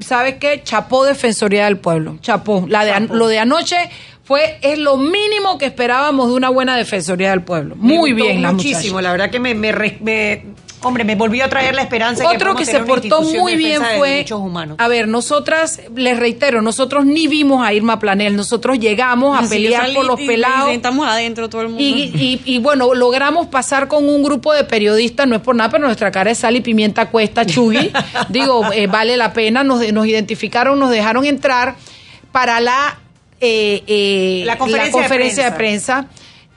¿sabes 0.00 0.34
qué? 0.40 0.62
Chapó 0.64 1.04
Defensoría 1.04 1.64
del 1.66 1.78
Pueblo. 1.78 2.18
Chapó. 2.20 2.64
La 2.68 2.84
de 2.84 2.92
an- 2.92 3.08
lo 3.12 3.28
de 3.28 3.38
anoche 3.38 3.76
fue 4.24 4.58
es 4.62 4.78
lo 4.78 4.96
mínimo 4.98 5.56
que 5.58 5.66
esperábamos 5.66 6.28
de 6.28 6.34
una 6.34 6.48
buena 6.50 6.76
Defensoría 6.76 7.30
del 7.30 7.42
Pueblo. 7.42 7.74
Muy 7.76 8.12
bien, 8.12 8.42
la 8.42 8.52
Muchísimo, 8.52 9.00
la 9.00 9.12
verdad 9.12 9.30
que 9.30 9.40
me, 9.40 9.54
me, 9.54 9.72
me- 10.00 10.44
hombre, 10.82 11.04
me 11.04 11.14
volvió 11.16 11.44
a 11.44 11.48
traer 11.48 11.74
la 11.74 11.82
esperanza 11.82 12.28
Otro 12.30 12.54
que 12.54 12.64
se 12.64 12.78
portó 12.80 13.22
muy 13.22 13.56
bien 13.56 13.82
de 13.82 13.96
fue, 13.98 14.26
humanos. 14.34 14.76
a 14.78 14.88
ver, 14.88 15.08
nosotras, 15.08 15.80
les 15.94 16.18
reitero, 16.18 16.62
nosotros 16.62 17.04
ni 17.04 17.26
vimos 17.26 17.66
a 17.66 17.72
Irma 17.72 17.98
Planel, 17.98 18.36
nosotros 18.36 18.78
llegamos 18.78 19.36
a 19.38 19.42
Sí, 19.42 19.48
pelear 19.48 19.82
salí 19.82 19.94
por 19.94 20.04
los 20.06 20.20
y 20.20 20.26
pelados. 20.26 20.70
Estamos 20.70 21.06
adentro 21.08 21.48
todo 21.48 21.62
el 21.62 21.68
mundo. 21.68 21.82
Y, 21.82 22.12
y- 22.14 22.42
y, 22.44 22.58
bueno, 22.58 22.94
logramos 22.94 23.46
pasar 23.48 23.88
con 23.88 24.08
un 24.08 24.22
grupo 24.22 24.52
de 24.52 24.64
periodistas, 24.64 25.26
no 25.26 25.34
es 25.36 25.42
por 25.42 25.56
nada, 25.56 25.70
pero 25.70 25.84
nuestra 25.84 26.10
cara 26.10 26.30
es 26.30 26.38
sal 26.38 26.54
y 26.56 26.60
pimienta 26.60 27.06
cuesta, 27.10 27.44
Chugui. 27.44 27.90
Digo, 28.28 28.72
eh, 28.72 28.86
vale 28.86 29.16
la 29.16 29.32
pena, 29.32 29.64
nos, 29.64 29.92
nos 29.92 30.06
identificaron, 30.06 30.78
nos 30.78 30.90
dejaron 30.90 31.24
entrar 31.24 31.74
para 32.32 32.60
la, 32.60 32.98
eh, 33.40 33.82
eh, 33.86 34.42
La 34.46 34.58
conferencia 34.58 34.86
de 34.86 34.92
conferencia 34.92 35.44
de 35.50 35.52
prensa. 35.56 36.06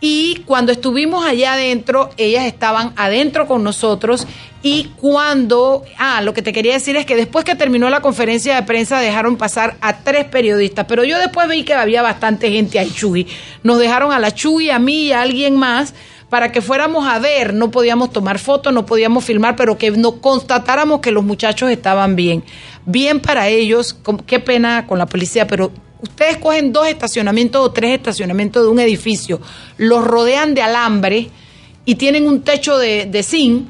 Y 0.03 0.41
cuando 0.47 0.71
estuvimos 0.71 1.23
allá 1.25 1.53
adentro, 1.53 2.09
ellas 2.17 2.45
estaban 2.45 2.91
adentro 2.95 3.47
con 3.47 3.63
nosotros. 3.63 4.25
Y 4.63 4.91
cuando, 4.99 5.83
ah, 5.97 6.21
lo 6.21 6.33
que 6.33 6.41
te 6.41 6.51
quería 6.51 6.73
decir 6.73 6.97
es 6.97 7.05
que 7.05 7.15
después 7.15 7.45
que 7.45 7.55
terminó 7.55 7.87
la 7.89 8.01
conferencia 8.01 8.55
de 8.55 8.63
prensa 8.63 8.99
dejaron 8.99 9.37
pasar 9.37 9.77
a 9.79 9.97
tres 9.97 10.25
periodistas, 10.25 10.85
pero 10.87 11.03
yo 11.03 11.19
después 11.19 11.47
vi 11.47 11.63
que 11.63 11.73
había 11.75 12.01
bastante 12.01 12.51
gente 12.51 12.79
ahí, 12.79 12.91
Chuy. 12.91 13.27
Nos 13.63 13.79
dejaron 13.79 14.11
a 14.11 14.19
la 14.19 14.33
Chuy, 14.33 14.71
a 14.71 14.79
mí 14.79 15.05
y 15.05 15.11
a 15.11 15.21
alguien 15.21 15.55
más 15.55 15.93
para 16.31 16.51
que 16.51 16.61
fuéramos 16.61 17.05
a 17.05 17.19
ver, 17.19 17.53
no 17.53 17.71
podíamos 17.71 18.11
tomar 18.11 18.39
fotos, 18.39 18.73
no 18.73 18.85
podíamos 18.85 19.25
filmar, 19.25 19.57
pero 19.57 19.77
que 19.77 19.91
nos 19.91 20.13
constatáramos 20.13 21.01
que 21.01 21.11
los 21.11 21.25
muchachos 21.25 21.69
estaban 21.69 22.15
bien. 22.15 22.43
Bien 22.85 23.19
para 23.19 23.49
ellos, 23.49 23.97
qué 24.25 24.39
pena 24.39 24.87
con 24.87 24.97
la 24.97 25.07
policía, 25.07 25.45
pero 25.45 25.71
ustedes 26.01 26.37
cogen 26.37 26.73
dos 26.73 26.87
estacionamientos 26.87 27.61
o 27.61 27.71
tres 27.71 27.97
estacionamientos 27.97 28.63
de 28.63 28.69
un 28.69 28.79
edificio, 28.79 29.39
los 29.77 30.03
rodean 30.03 30.53
de 30.53 30.61
alambre 30.61 31.29
y 31.85 31.95
tienen 31.95 32.27
un 32.27 32.41
techo 32.41 32.77
de, 32.77 33.05
de 33.05 33.23
zinc, 33.23 33.67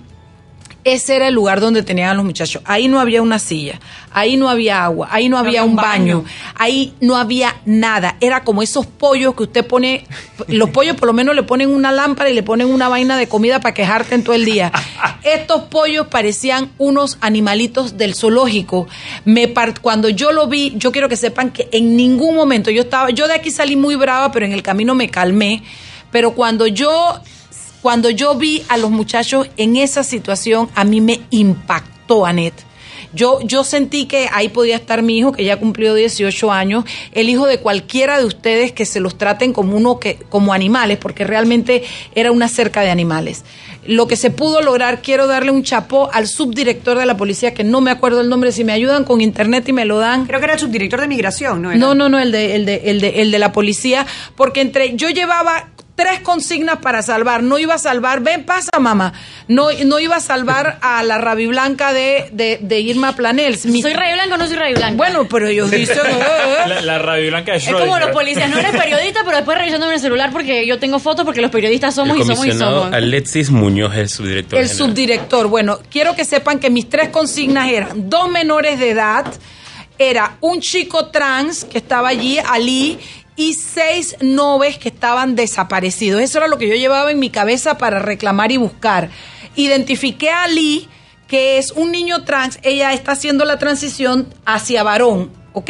ese 0.84 1.16
era 1.16 1.28
el 1.28 1.34
lugar 1.34 1.60
donde 1.62 1.84
tenían 1.84 2.10
a 2.10 2.14
los 2.14 2.26
muchachos. 2.26 2.62
Ahí 2.66 2.88
no 2.88 3.00
había 3.00 3.22
una 3.22 3.38
silla, 3.40 3.80
ahí 4.12 4.36
no 4.38 4.50
había 4.50 4.84
agua, 4.84 5.08
ahí 5.12 5.30
no, 5.30 5.38
había, 5.38 5.64
un 5.64 5.76
baño. 5.76 6.26
ahí 6.56 6.94
no 7.02 7.18
había 7.18 7.56
nada. 7.66 8.18
Era 8.20 8.44
como 8.44 8.62
esos 8.64 8.86
pollos 8.88 9.36
que 9.36 9.44
usted 9.44 9.66
pone, 9.66 10.06
los 10.48 10.70
pollos 10.72 10.96
por 10.96 11.08
lo 11.08 11.14
menos 11.14 11.36
le 11.36 11.44
ponen 11.44 11.70
una 11.70 11.92
lámpara 11.92 12.30
y 12.30 12.34
le 12.34 12.44
ponen 12.44 12.68
una 12.68 12.90
vaina 12.90 13.18
de 13.18 13.28
comida 13.28 13.60
para 13.60 13.74
quejarte 13.74 14.16
en 14.16 14.24
todo 14.24 14.36
el 14.36 14.46
día. 14.46 14.72
Estos 15.24 15.64
pollos 15.64 16.08
parecían 16.08 16.72
unos 16.78 17.18
animalitos 17.22 17.98
del 17.98 18.16
zoológico. 18.16 18.88
Me 19.24 19.48
par- 19.48 19.80
cuando 19.82 20.10
yo 20.10 20.32
lo 20.32 20.48
vi, 20.48 20.74
yo 20.78 20.92
quiero 20.92 21.10
que 21.10 21.16
sepan 21.16 21.52
que 21.52 21.70
en 21.72 21.96
ningún 21.96 22.36
momento 22.36 22.72
yo 22.72 22.82
estaba, 22.82 23.12
yo 23.12 23.28
de 23.28 23.36
aquí 23.36 23.52
salí 23.52 23.76
muy 23.76 23.96
brava, 23.96 24.32
pero 24.32 24.46
en 24.46 24.52
el 24.52 24.64
camino 24.64 24.96
me 24.96 25.10
calmé. 25.10 25.64
Pero 26.12 26.32
cuando 26.32 26.66
yo 26.68 27.22
cuando 27.82 28.10
yo 28.10 28.36
vi 28.36 28.64
a 28.68 28.78
los 28.78 28.92
muchachos 28.92 29.50
en 29.58 29.76
esa 29.76 30.04
situación, 30.04 30.70
a 30.76 30.84
mí 30.84 31.02
me 31.02 31.22
impactó, 31.32 32.26
Anet. 32.26 32.54
Yo, 33.14 33.40
yo 33.42 33.64
sentí 33.64 34.06
que 34.06 34.30
ahí 34.32 34.48
podía 34.48 34.78
estar 34.78 35.02
mi 35.02 35.18
hijo, 35.18 35.34
que 35.34 35.44
ya 35.44 35.58
cumplió 35.58 35.94
18 35.94 36.52
años, 36.52 36.86
el 37.12 37.28
hijo 37.30 37.46
de 37.46 37.60
cualquiera 37.60 38.18
de 38.18 38.26
ustedes 38.26 38.72
que 38.72 38.86
se 38.86 39.02
los 39.02 39.18
traten 39.18 39.52
como 39.52 39.76
uno 39.76 40.00
que, 40.00 40.18
como 40.30 40.54
animales, 40.54 40.98
porque 40.98 41.26
realmente 41.26 41.84
era 42.16 42.32
una 42.32 42.48
cerca 42.48 42.82
de 42.82 42.90
animales. 42.90 43.44
Lo 43.86 44.08
que 44.08 44.16
se 44.16 44.30
pudo 44.30 44.62
lograr, 44.62 45.02
quiero 45.02 45.28
darle 45.28 45.52
un 45.52 45.64
chapó 45.64 46.10
al 46.14 46.28
subdirector 46.28 47.00
de 47.00 47.06
la 47.06 47.18
policía, 47.18 47.54
que 47.54 47.64
no 47.64 47.82
me 47.82 47.92
acuerdo 47.92 48.22
el 48.22 48.30
nombre, 48.30 48.52
si 48.52 48.64
me 48.64 48.72
ayudan 48.72 49.04
con 49.04 49.20
internet 49.20 49.68
y 49.68 49.74
me 49.74 49.86
lo 49.86 49.98
dan. 49.98 50.26
Creo 50.26 50.40
que 50.40 50.46
era 50.46 50.54
el 50.54 50.60
subdirector 50.60 51.02
de 51.02 51.08
migración, 51.08 51.62
¿no? 51.64 51.72
Era? 51.72 51.80
No, 51.80 51.96
no, 51.96 52.08
no, 52.08 52.20
el 52.20 52.32
de, 52.32 52.56
el 52.56 52.66
de, 52.66 52.82
el 52.86 53.02
de, 53.02 53.22
el 53.22 53.32
de 53.32 53.40
la 53.40 53.52
policía, 53.52 54.06
porque 54.36 54.62
entre 54.62 54.96
yo 54.96 55.10
llevaba 55.10 55.72
tres 55.96 56.22
consignas 56.22 56.78
para 56.78 57.02
salvar, 57.02 57.44
no 57.44 57.60
iba 57.60 57.76
a 57.76 57.78
salvar, 57.78 58.22
ven, 58.22 58.44
pasa 58.46 58.72
mamá, 58.80 59.14
no, 59.48 59.68
no 59.86 60.00
iba 60.00 60.16
a 60.16 60.20
salvar 60.20 60.80
a 60.82 61.04
la 61.04 61.18
Rabi 61.20 61.48
Blanca 61.48 61.94
de, 61.94 62.30
de, 62.32 62.58
de 62.62 62.80
Irma 62.80 63.16
Planels. 63.16 63.66
Mi- 63.66 63.82
¿Soy 63.82 63.94
Rey 63.94 64.14
Blanca 64.14 64.36
o 64.36 64.38
no 64.38 64.48
soy 64.48 64.56
Rey 64.56 64.74
Blanca? 64.74 64.96
Bueno, 64.96 65.28
pero 65.28 65.48
ellos 65.48 65.70
dicen, 65.72 65.98
eh, 65.98 66.56
La, 66.68 66.82
la 66.82 66.98
radio 67.00 67.30
blanca 67.30 67.52
de 67.52 67.58
es 67.60 67.70
como 67.70 68.00
los 68.00 68.10
policías, 68.12 68.50
no 68.50 68.58
eres 68.58 68.72
periodista, 68.72 69.22
pero 69.24 69.38
después 69.38 69.58
revisando 69.58 69.86
en 69.88 69.94
el 69.94 70.00
celular 70.00 70.32
porque 70.32 70.66
yo 70.66 70.80
tengo 70.80 70.98
fotos 71.00 71.26
porque 71.26 71.42
los 71.42 71.52
periodistas 71.52 71.94
somos 71.94 72.16
el 72.18 72.24
y 72.24 72.26
somos 72.26 72.46
y 72.48 72.52
somos. 72.54 72.94
Alexis 72.94 73.52
Muñoz 73.52 73.94
es 73.94 74.00
el 74.00 74.10
subdirector 74.10 74.60
el 74.60 74.68
general. 74.70 74.88
subdirector. 74.90 75.48
Bueno, 75.48 75.80
quiero 75.92 76.16
que 76.16 76.26
sepan 76.26 76.60
que 76.60 76.70
mis 76.70 76.90
tres 76.90 77.10
consignas 77.10 77.70
eran 77.70 78.10
dos 78.10 78.30
menores 78.30 78.80
de 78.80 78.90
edad, 78.92 79.26
era 80.00 80.38
un 80.42 80.62
chico 80.62 81.08
trans 81.08 81.64
que 81.66 81.78
estaba 81.78 82.10
allí, 82.10 82.40
Ali, 82.40 82.98
y 83.36 83.54
seis 83.54 84.16
noves 84.22 84.78
que 84.78 84.90
estaban 84.90 85.36
desaparecidos. 85.36 86.22
Eso 86.22 86.38
era 86.40 86.48
lo 86.48 86.58
que 86.58 86.68
yo 86.68 86.76
llevaba 86.76 87.12
en 87.12 87.20
mi 87.20 87.30
cabeza 87.30 87.78
para 87.78 88.00
reclamar 88.00 88.52
y 88.52 88.58
buscar. 88.58 89.10
Identifiqué 89.56 90.30
a 90.30 90.44
Ali, 90.44 90.88
que 91.28 91.58
es 91.58 91.72
un 91.72 91.92
niño 91.92 92.24
trans, 92.24 92.60
ella 92.64 92.94
está 92.94 93.14
haciendo 93.14 93.46
la 93.46 93.58
transición 93.60 94.28
hacia 94.46 94.84
varón. 94.84 95.32
¿Ok? 95.54 95.70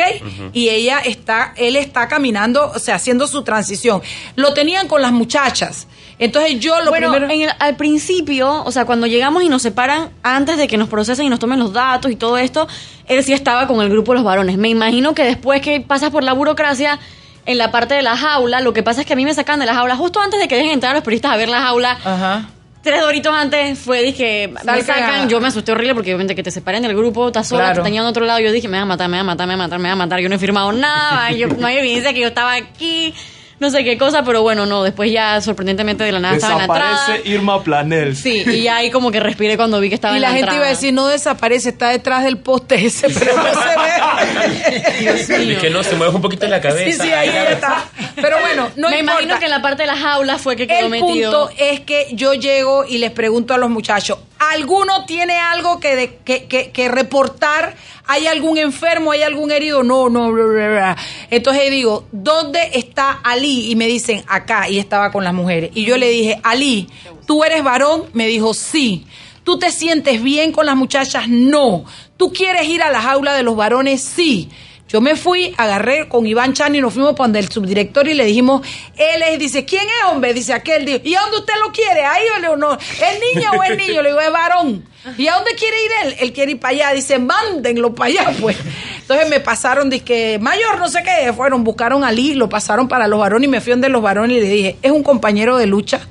Y 0.53 0.69
ella 0.69 0.99
está, 0.99 1.55
él 1.57 1.75
está 1.75 2.07
caminando, 2.07 2.71
o 2.75 2.77
sea, 2.77 2.93
haciendo 2.95 3.25
su 3.25 3.41
transición. 3.43 4.03
Lo 4.35 4.53
tenían 4.53 4.87
con 4.87 5.01
las 5.01 5.11
muchachas. 5.11 5.87
Entonces 6.19 6.59
yo 6.59 6.79
lo 6.81 6.91
bueno, 6.91 7.09
primero. 7.09 7.33
en 7.33 7.41
el- 7.49 7.55
al 7.57 7.77
principio, 7.77 8.63
o 8.63 8.71
sea, 8.71 8.85
cuando 8.85 9.07
llegamos 9.07 9.41
y 9.41 9.49
nos 9.49 9.63
separan 9.63 10.11
antes 10.21 10.57
de 10.57 10.67
que 10.67 10.77
nos 10.77 10.87
procesen 10.87 11.25
y 11.25 11.29
nos 11.29 11.39
tomen 11.39 11.57
los 11.57 11.73
datos 11.73 12.11
y 12.11 12.15
todo 12.15 12.37
esto, 12.37 12.67
él 13.07 13.23
sí 13.23 13.33
estaba 13.33 13.65
con 13.65 13.81
el 13.81 13.89
grupo 13.89 14.11
de 14.11 14.17
los 14.17 14.23
varones. 14.23 14.55
Me 14.59 14.69
imagino 14.69 15.15
que 15.15 15.23
después 15.23 15.61
que 15.63 15.81
pasas 15.81 16.11
por 16.11 16.23
la 16.23 16.33
burocracia, 16.33 16.99
en 17.45 17.57
la 17.57 17.71
parte 17.71 17.93
de 17.95 18.01
la 18.01 18.15
jaula, 18.17 18.61
lo 18.61 18.73
que 18.73 18.83
pasa 18.83 19.01
es 19.01 19.07
que 19.07 19.13
a 19.13 19.15
mí 19.15 19.25
me 19.25 19.33
sacan 19.33 19.59
de 19.59 19.65
la 19.65 19.73
jaula 19.73 19.95
justo 19.95 20.19
antes 20.21 20.39
de 20.39 20.47
que 20.47 20.55
dejen 20.55 20.71
entrar 20.71 20.91
a 20.91 20.95
los 20.95 21.03
periodistas 21.03 21.31
a 21.33 21.37
ver 21.37 21.49
la 21.49 21.61
jaula. 21.61 21.91
Ajá. 22.03 22.45
Tres 22.83 22.99
doritos 23.01 23.31
antes 23.35 23.77
fue, 23.77 24.01
dije, 24.01 24.47
me 24.47 24.81
sacan, 24.81 25.29
yo 25.29 25.39
me 25.39 25.49
asusté 25.49 25.71
horrible 25.71 25.93
porque 25.93 26.09
obviamente 26.11 26.33
que 26.33 26.41
te 26.41 26.49
separen 26.49 26.81
del 26.81 26.95
grupo, 26.95 27.27
estás 27.27 27.47
sola, 27.47 27.65
Claro. 27.65 27.83
te 27.83 27.87
tenían 27.87 28.05
a 28.05 28.09
otro 28.09 28.25
lado, 28.25 28.39
yo 28.39 28.51
dije, 28.51 28.67
me 28.67 28.77
van 28.77 28.83
a 28.83 28.85
matar, 28.87 29.07
me 29.07 29.17
van 29.17 29.25
a 29.27 29.31
matar, 29.33 29.47
me 29.47 29.53
van 29.53 29.61
a 29.61 29.63
matar, 29.65 29.79
me 29.79 29.89
van 29.89 29.91
a 30.01 30.03
matar, 30.05 30.19
yo 30.19 30.29
no 30.29 30.35
he 30.35 30.39
firmado 30.39 30.71
nada, 30.71 31.31
yo, 31.31 31.47
no 31.47 31.67
hay 31.67 31.77
evidencia 31.77 32.11
que 32.11 32.21
yo 32.21 32.27
estaba 32.29 32.53
aquí, 32.53 33.13
no 33.61 33.69
sé 33.69 33.83
qué 33.85 33.97
cosa, 33.97 34.23
pero 34.23 34.41
bueno, 34.41 34.65
no, 34.65 34.83
después 34.83 35.11
ya 35.11 35.39
sorprendentemente 35.39 36.03
de 36.03 36.11
la 36.11 36.19
nada 36.19 36.35
estaba 36.35 36.53
en 36.53 36.57
la 36.57 36.63
entrada. 36.65 36.91
Desaparece 36.93 37.29
Irma 37.29 37.63
Planel. 37.63 38.15
Sí, 38.17 38.43
y 38.45 38.63
ya 38.63 38.77
ahí 38.77 38.89
como 38.91 39.11
que 39.11 39.19
respiré 39.19 39.55
cuando 39.55 39.79
vi 39.79 39.87
que 39.89 39.95
estaba 39.95 40.13
Y 40.13 40.17
en 40.17 40.23
la 40.23 40.29
la 40.31 40.35
gente 40.35 40.55
iba 40.55 40.65
a 40.65 40.69
decir, 40.69 40.91
no 40.93 41.07
desaparece, 41.07 41.69
está 41.69 41.89
detrás 41.89 42.23
del 42.23 42.37
poste 42.39 42.83
ese, 42.87 43.07
pero 43.09 43.37
no 43.37 43.43
se 43.43 43.69
ve. 43.69 45.41
Y 45.51 45.55
que 45.57 45.69
no, 45.69 45.83
se 45.83 45.95
mueve 45.95 46.15
un 46.15 46.21
poquito 46.21 46.47
la 46.47 46.57
sí, 46.57 46.67
cabeza. 46.67 47.03
sí, 47.03 47.11
ahí 47.11 47.29
está. 47.51 47.85
Pero 48.15 48.39
bueno, 48.41 48.69
no 48.75 48.89
Me 48.89 48.99
importa. 48.99 49.21
imagino 49.21 49.39
que 49.39 49.45
en 49.45 49.51
la 49.51 49.61
parte 49.61 49.83
de 49.83 49.87
la 49.87 49.95
jaula 49.97 50.37
fue 50.37 50.55
que 50.55 50.67
quedó 50.67 50.79
El 50.85 50.89
metido. 50.89 51.47
punto 51.47 51.55
es 51.57 51.79
que 51.81 52.07
yo 52.13 52.33
llego 52.33 52.85
y 52.85 52.97
les 52.97 53.11
pregunto 53.11 53.53
a 53.53 53.57
los 53.57 53.69
muchachos, 53.69 54.17
¿alguno 54.39 55.05
tiene 55.05 55.37
algo 55.39 55.79
que, 55.79 55.95
de- 55.95 56.17
que, 56.25 56.45
que- 56.47 56.71
que 56.71 56.89
reportar? 56.89 57.75
¿Hay 58.11 58.27
algún 58.27 58.57
enfermo? 58.57 59.13
¿Hay 59.13 59.23
algún 59.23 59.51
herido? 59.51 59.83
No, 59.83 60.09
no, 60.09 60.33
bla, 60.33 60.43
bla. 60.43 60.97
Entonces 61.29 61.71
digo, 61.71 62.07
¿dónde 62.11 62.71
está 62.73 63.21
Ali? 63.23 63.71
Y 63.71 63.77
me 63.77 63.87
dicen, 63.87 64.25
acá, 64.27 64.67
y 64.67 64.79
estaba 64.79 65.13
con 65.13 65.23
las 65.23 65.33
mujeres. 65.33 65.71
Y 65.75 65.85
yo 65.85 65.95
le 65.95 66.09
dije, 66.09 66.37
Ali, 66.43 66.89
¿tú 67.25 67.45
eres 67.45 67.63
varón? 67.63 68.03
Me 68.11 68.27
dijo, 68.27 68.53
sí. 68.53 69.05
¿Tú 69.45 69.57
te 69.57 69.71
sientes 69.71 70.21
bien 70.21 70.51
con 70.51 70.65
las 70.65 70.75
muchachas? 70.75 71.29
No. 71.29 71.85
¿Tú 72.17 72.33
quieres 72.33 72.67
ir 72.67 72.83
a 72.83 72.91
la 72.91 73.01
jaula 73.01 73.33
de 73.33 73.43
los 73.43 73.55
varones? 73.55 74.01
Sí. 74.01 74.49
Yo 74.91 74.99
me 74.99 75.15
fui, 75.15 75.53
agarré 75.57 76.09
con 76.09 76.27
Iván 76.27 76.51
Chani 76.53 76.79
y 76.79 76.81
nos 76.81 76.93
fuimos 76.93 77.13
para 77.13 77.27
donde 77.27 77.39
el 77.39 77.49
subdirector 77.49 78.09
y 78.09 78.13
le 78.13 78.25
dijimos, 78.25 78.61
él 78.97 79.21
es, 79.21 79.39
dice, 79.39 79.63
¿quién 79.63 79.83
es 79.83 80.11
hombre? 80.11 80.33
Dice 80.33 80.51
aquel, 80.51 80.85
dijo, 80.85 80.99
¿y 81.05 81.15
a 81.15 81.21
dónde 81.21 81.37
usted 81.37 81.53
lo 81.63 81.71
quiere? 81.71 82.03
Ahí 82.03 82.25
o 82.51 82.57
no, 82.57 82.73
¿es 82.73 83.33
niña 83.33 83.51
o 83.51 83.63
es 83.63 83.77
niño? 83.77 84.01
Le 84.01 84.09
digo, 84.09 84.19
es 84.19 84.31
varón. 84.31 84.85
¿Y 85.17 85.27
a 85.27 85.35
dónde 85.35 85.55
quiere 85.55 85.77
ir 85.85 85.91
él? 86.03 86.15
Él 86.19 86.33
quiere 86.33 86.51
ir 86.51 86.59
para 86.59 86.73
allá. 86.73 86.93
Dice, 86.93 87.17
mándenlo 87.19 87.95
para 87.95 88.09
allá, 88.09 88.33
pues. 88.39 88.57
Entonces 88.99 89.29
me 89.29 89.39
pasaron, 89.39 89.89
que 89.89 90.37
mayor, 90.39 90.77
no 90.77 90.89
sé 90.89 91.03
qué, 91.03 91.31
fueron, 91.33 91.63
buscaron 91.63 92.03
a 92.03 92.11
Lee, 92.11 92.33
lo 92.33 92.49
pasaron 92.49 92.87
para 92.87 93.07
los 93.07 93.19
varones 93.19 93.47
y 93.47 93.49
me 93.49 93.61
fui 93.61 93.71
donde 93.71 93.89
los 93.89 94.01
varones 94.01 94.37
y 94.37 94.41
le 94.41 94.47
dije, 94.47 94.77
es 94.81 94.91
un 94.91 95.03
compañero 95.03 95.57
de 95.57 95.67
lucha. 95.67 96.01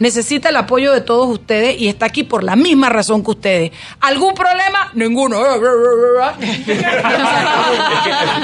Necesita 0.00 0.48
el 0.48 0.56
apoyo 0.56 0.92
de 0.92 1.00
todos 1.02 1.28
ustedes 1.28 1.80
y 1.80 1.86
está 1.86 2.06
aquí 2.06 2.24
por 2.24 2.42
la 2.42 2.56
misma 2.56 2.88
razón 2.88 3.22
que 3.22 3.30
ustedes. 3.30 3.70
¿Algún 4.00 4.34
problema? 4.34 4.90
Ninguno. 4.94 5.40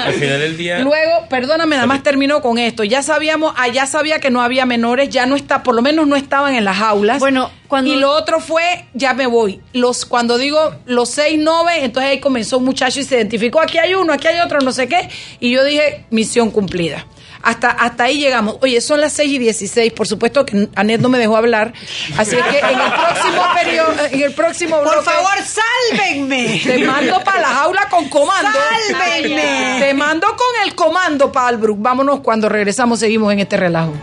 Al 0.05 0.13
final 0.13 0.39
del 0.39 0.57
día. 0.57 0.79
Luego, 0.79 1.27
perdóname, 1.29 1.75
nada 1.75 1.87
más 1.87 2.03
termino 2.03 2.41
con 2.41 2.57
esto. 2.57 2.83
Ya 2.83 3.01
sabíamos, 3.03 3.53
allá 3.57 3.85
sabía 3.85 4.19
que 4.19 4.29
no 4.29 4.41
había 4.41 4.65
menores, 4.65 5.09
ya 5.09 5.25
no 5.25 5.35
está, 5.35 5.63
por 5.63 5.75
lo 5.75 5.81
menos 5.81 6.07
no 6.07 6.15
estaban 6.15 6.55
en 6.55 6.63
las 6.65 6.79
aulas. 6.79 7.19
Bueno, 7.19 7.51
cuando- 7.67 7.91
Y 7.91 7.95
lo 7.97 8.11
otro 8.11 8.39
fue, 8.39 8.85
ya 8.93 9.13
me 9.13 9.27
voy. 9.27 9.59
Los, 9.73 10.05
cuando 10.05 10.37
digo 10.37 10.59
los 10.85 11.09
seis 11.09 11.37
nove, 11.39 11.83
entonces 11.83 12.11
ahí 12.11 12.19
comenzó 12.19 12.57
un 12.59 12.65
muchacho 12.65 12.99
y 12.99 13.03
se 13.03 13.15
identificó, 13.17 13.59
aquí 13.59 13.77
hay 13.77 13.93
uno, 13.95 14.13
aquí 14.13 14.27
hay 14.27 14.39
otro, 14.39 14.59
no 14.61 14.71
sé 14.71 14.87
qué. 14.87 15.09
Y 15.39 15.51
yo 15.51 15.63
dije, 15.63 16.05
misión 16.11 16.51
cumplida. 16.51 17.05
Hasta, 17.47 17.69
hasta 17.69 18.03
ahí 18.03 18.19
llegamos. 18.19 18.57
Oye, 18.59 18.81
son 18.81 18.99
las 18.99 19.13
6 19.13 19.31
y 19.31 19.37
16. 19.39 19.93
Por 19.93 20.05
supuesto 20.05 20.45
que 20.45 20.67
Anet 20.75 20.99
no 20.99 21.07
me 21.07 21.17
dejó 21.17 21.37
hablar. 21.37 21.71
Así 22.17 22.35
es 22.35 22.43
que 22.43 22.59
en 22.59 22.77
el 22.77 22.91
próximo 22.91 23.41
periodo, 23.55 23.93
en 24.11 24.21
el 24.21 24.33
próximo 24.33 24.83
Por 24.83 25.01
favor, 25.01 25.31
sálvenme. 25.45 26.61
te 26.61 26.79
mando 26.85 27.23
para 27.23 27.39
la 27.39 27.47
jaula 27.47 27.87
con 27.87 28.09
comando. 28.09 28.51
¡Sálvenme! 28.91 29.77
Te 29.79 29.93
mando 29.93 30.27
con 30.27 30.65
el 30.65 30.75
comando, 30.75 31.31
Palbrook. 31.31 31.81
Vámonos 31.81 32.19
cuando 32.19 32.49
regresamos, 32.49 32.99
seguimos 32.99 33.31
en 33.31 33.39
este 33.39 33.55
relajo. 33.55 33.93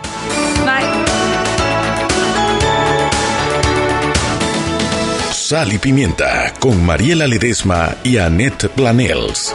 Night. 0.64 0.88
Sal 5.32 5.70
y 5.70 5.76
Pimienta 5.76 6.54
con 6.58 6.82
Mariela 6.82 7.26
Ledesma 7.26 7.94
y 8.04 8.16
Annette 8.16 8.70
Planels. 8.70 9.54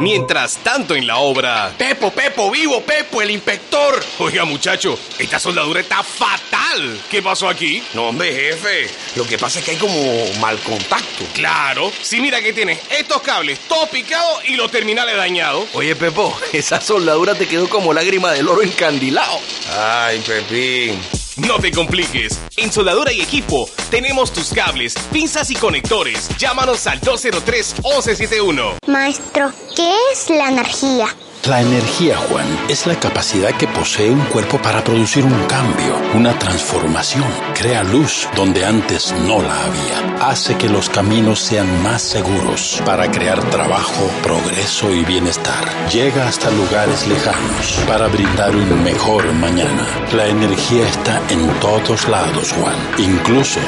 Mientras 0.00 0.58
tanto 0.58 0.94
en 0.94 1.06
la 1.06 1.18
obra. 1.18 1.72
Pepo, 1.78 2.10
Pepo, 2.10 2.50
vivo, 2.50 2.82
Pepo, 2.82 3.22
el 3.22 3.30
inspector. 3.30 4.04
Oiga, 4.18 4.44
muchacho, 4.44 4.98
esta 5.18 5.38
soldadura 5.38 5.80
está 5.80 6.02
fatal. 6.02 7.00
¿Qué 7.10 7.22
pasó 7.22 7.48
aquí? 7.48 7.82
No, 7.94 8.08
hombre, 8.08 8.32
jefe. 8.32 8.88
Lo 9.16 9.26
que 9.26 9.38
pasa 9.38 9.58
es 9.60 9.64
que 9.64 9.72
hay 9.72 9.76
como 9.76 10.26
mal 10.40 10.58
contacto. 10.58 11.24
Claro. 11.32 11.90
Sí, 12.02 12.20
mira 12.20 12.40
que 12.42 12.52
tienes 12.52 12.80
estos 12.90 13.22
cables 13.22 13.60
todo 13.68 13.86
picados 13.86 14.44
y 14.48 14.56
los 14.56 14.70
terminales 14.70 15.16
dañados. 15.16 15.66
Oye, 15.74 15.94
Pepo, 15.96 16.36
esa 16.52 16.80
soldadura 16.80 17.34
te 17.34 17.46
quedó 17.46 17.68
como 17.68 17.92
lágrima 17.92 18.32
del 18.32 18.48
oro 18.48 18.62
encandilado. 18.62 19.38
Ay, 19.78 20.20
Pepín. 20.20 21.23
No 21.36 21.58
te 21.58 21.72
compliques. 21.72 22.38
En 22.56 22.70
Soldadura 22.70 23.12
y 23.12 23.20
Equipo 23.20 23.68
tenemos 23.90 24.32
tus 24.32 24.52
cables, 24.52 24.94
pinzas 25.12 25.50
y 25.50 25.56
conectores. 25.56 26.28
Llámanos 26.38 26.86
al 26.86 27.00
203-1171. 27.00 28.76
Maestro, 28.86 29.52
¿qué 29.74 29.96
es 30.12 30.30
la 30.30 30.48
energía? 30.50 31.08
La 31.46 31.60
energía, 31.60 32.16
Juan, 32.16 32.46
es 32.70 32.86
la 32.86 32.98
capacidad 32.98 33.50
que 33.50 33.68
posee 33.68 34.10
un 34.10 34.24
cuerpo 34.26 34.56
para 34.62 34.82
producir 34.82 35.26
un 35.26 35.44
cambio, 35.46 35.94
una 36.14 36.38
transformación. 36.38 37.26
Crea 37.52 37.84
luz 37.84 38.26
donde 38.34 38.64
antes 38.64 39.12
no 39.26 39.42
la 39.42 39.64
había. 39.64 40.26
Hace 40.26 40.56
que 40.56 40.70
los 40.70 40.88
caminos 40.88 41.40
sean 41.40 41.82
más 41.82 42.00
seguros 42.00 42.80
para 42.86 43.10
crear 43.10 43.42
trabajo, 43.50 44.10
progreso 44.22 44.90
y 44.94 45.04
bienestar. 45.04 45.68
Llega 45.92 46.26
hasta 46.26 46.50
lugares 46.50 47.06
lejanos 47.06 47.78
para 47.86 48.08
brindar 48.08 48.56
un 48.56 48.82
mejor 48.82 49.30
mañana. 49.34 49.86
La 50.14 50.26
energía 50.26 50.88
está 50.88 51.20
en 51.28 51.46
todos 51.60 52.08
lados, 52.08 52.54
Juan, 52.54 52.76
incluso 52.96 53.60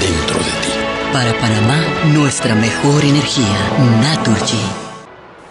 dentro 0.00 0.36
de 0.36 0.50
ti. 0.66 1.12
Para 1.12 1.32
Panamá, 1.38 1.80
nuestra 2.12 2.56
mejor 2.56 3.04
energía, 3.04 3.56
Naturgy. 4.00 4.89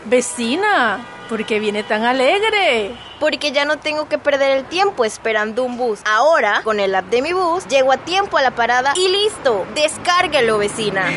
Vecina, 0.10 1.06
¿por 1.30 1.45
qué 1.45 1.60
viene 1.60 1.84
tan 1.84 2.04
alegre? 2.04 2.95
Porque 3.19 3.52
ya 3.52 3.63
no 3.65 3.78
tengo 3.78 4.10
que 4.10 4.17
perder 4.17 4.58
el 4.58 4.65
tiempo 4.65 5.06
esperando 5.06 5.63
un 5.63 5.78
bus. 5.78 6.00
Ahora, 6.04 6.62
con 6.63 6.80
el 6.80 6.95
app 6.95 7.06
de 7.12 7.22
mi 7.22 7.32
bus, 7.32 7.67
llego 7.67 7.91
a 7.91 7.98
tiempo 7.98 8.38
a 8.38 8.41
la 8.41 8.50
parada 8.50 8.93
y 8.95 9.08
listo. 9.08 9.67
Descárguelo, 9.76 10.58
vecina. 10.58 11.12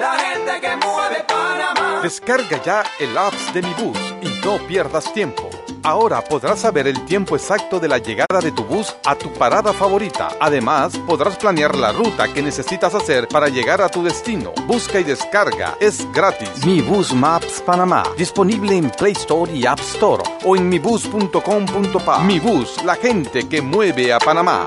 La 0.00 0.14
gente 0.14 0.60
que 0.60 0.74
mueve 0.74 1.24
Panamá. 1.28 2.00
Descarga 2.02 2.60
ya 2.64 2.82
el 2.98 3.16
apps 3.16 3.54
de 3.54 3.62
mi 3.62 3.74
bus 3.74 3.98
y 4.20 4.44
no 4.44 4.58
pierdas 4.66 5.12
tiempo. 5.12 5.48
Ahora 5.84 6.22
podrás 6.22 6.60
saber 6.60 6.86
el 6.86 7.04
tiempo 7.06 7.36
exacto 7.36 7.80
de 7.80 7.88
la 7.88 7.98
llegada 7.98 8.40
de 8.40 8.52
tu 8.52 8.64
bus 8.64 8.94
a 9.04 9.16
tu 9.16 9.32
parada 9.34 9.72
favorita. 9.72 10.28
Además, 10.40 10.96
podrás 11.06 11.36
planear 11.36 11.76
la 11.76 11.92
ruta 11.92 12.32
que 12.32 12.42
necesitas 12.42 12.94
hacer 12.94 13.26
para 13.28 13.48
llegar 13.48 13.80
a 13.82 13.88
tu 13.88 14.02
destino. 14.02 14.52
Busca 14.66 15.00
y 15.00 15.04
descarga. 15.04 15.76
Es 15.80 16.10
gratis. 16.12 16.64
Mi 16.64 16.80
Bus 16.80 17.12
Maps 17.12 17.60
Panamá. 17.66 18.04
Disponible 18.16 18.76
en 18.76 18.90
Play 18.90 19.12
Store 19.12 19.52
y 19.52 19.66
App 19.66 19.80
Store 19.80 20.22
o 20.44 20.56
en 20.56 20.68
mibus.com.pa. 20.68 22.18
Mi 22.20 22.38
Bus, 22.38 22.82
la 22.84 22.94
gente 22.94 23.48
que 23.48 23.60
mueve 23.60 24.12
a 24.12 24.18
Panamá. 24.18 24.66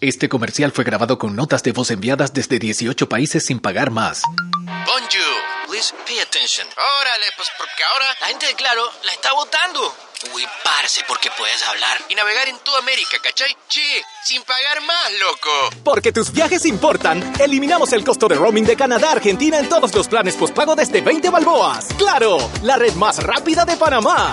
Este 0.00 0.30
comercial 0.30 0.72
fue 0.72 0.84
grabado 0.84 1.18
con 1.18 1.36
notas 1.36 1.62
de 1.62 1.72
voz 1.72 1.90
enviadas 1.90 2.32
desde 2.32 2.58
18 2.58 3.06
países 3.06 3.44
sin 3.44 3.58
pagar 3.60 3.90
más. 3.90 4.22
Bonjour, 4.64 5.36
please 5.70 5.94
pay 6.06 6.18
attention. 6.18 6.66
Órale, 6.66 7.26
pues 7.36 7.48
porque 7.56 7.84
ahora 7.84 8.06
la 8.20 8.26
gente 8.26 8.46
de 8.46 8.54
Claro 8.54 8.82
la 9.04 9.12
está 9.12 9.32
votando. 9.32 9.94
Uy, 10.34 10.44
parce, 10.64 11.02
porque 11.08 11.30
puedes 11.38 11.62
hablar 11.62 11.96
y 12.08 12.14
navegar 12.14 12.48
en 12.48 12.58
toda 12.58 12.80
América, 12.80 13.16
¿cachai? 13.22 13.56
Che, 13.68 14.02
sin 14.24 14.42
pagar 14.42 14.82
más, 14.82 15.12
loco. 15.18 15.82
Porque 15.82 16.12
tus 16.12 16.30
viajes 16.32 16.66
importan, 16.66 17.32
eliminamos 17.40 17.92
el 17.92 18.04
costo 18.04 18.28
de 18.28 18.34
roaming 18.34 18.66
de 18.66 18.76
Canadá 18.76 19.10
a 19.10 19.12
Argentina 19.12 19.58
en 19.58 19.68
todos 19.68 19.94
los 19.94 20.08
planes 20.08 20.34
postpago 20.34 20.74
desde 20.74 21.00
20 21.00 21.30
balboas. 21.30 21.86
¡Claro! 21.96 22.36
La 22.62 22.76
red 22.76 22.92
más 22.94 23.22
rápida 23.22 23.64
de 23.64 23.76
Panamá. 23.76 24.32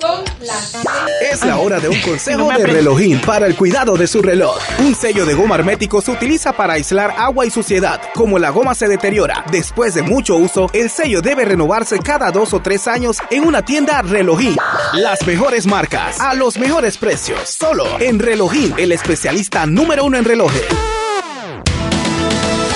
Son 0.00 0.24
las 0.40 0.74
Es 1.20 1.44
la 1.44 1.58
hora 1.58 1.78
de 1.78 1.88
un 1.88 2.00
consejo 2.00 2.48
de 2.48 2.66
relojín 2.66 3.20
para 3.20 3.46
el 3.46 3.54
cuidado 3.54 3.96
de 3.96 4.06
su 4.06 4.22
reloj. 4.22 4.58
Un 4.80 4.94
sello 4.94 5.24
de 5.24 5.34
goma 5.34 5.54
hermético 5.54 6.00
se 6.00 6.10
utiliza 6.10 6.52
para 6.52 6.74
aislar 6.74 7.14
agua 7.16 7.46
y 7.46 7.50
suciedad. 7.50 8.00
Como 8.14 8.38
la 8.38 8.50
goma 8.50 8.74
se 8.74 8.88
deteriora 8.88 9.44
después 9.50 9.94
de 9.94 10.02
mucho 10.02 10.36
uso, 10.36 10.68
el 10.72 10.90
sello 10.90 11.22
debe 11.22 11.44
renovarse 11.44 11.98
cada 11.98 12.30
dos 12.30 12.54
o 12.54 12.60
tres 12.60 12.88
años 12.88 13.18
en 13.30 13.44
una 13.44 13.62
tienda 13.62 14.02
relojín. 14.02 14.56
Las 14.94 15.26
mejores 15.26 15.66
marcas, 15.66 16.20
a 16.20 16.34
los 16.34 16.58
mejores 16.58 16.98
precios, 16.98 17.48
solo 17.48 17.86
en 18.00 18.18
relojín, 18.18 18.74
el 18.76 18.92
especialista 18.92 19.66
número 19.66 20.04
uno 20.04 20.18
en 20.18 20.24
relojes. 20.24 20.64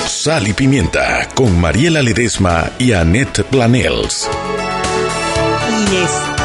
Sal 0.07 0.49
y 0.49 0.53
Pimienta 0.53 1.29
con 1.35 1.61
Mariela 1.61 2.03
Ledesma 2.03 2.71
y 2.79 2.93
Annette 2.93 3.45
Planels. 3.45 4.29
Y 5.91 5.97
es. 5.97 6.38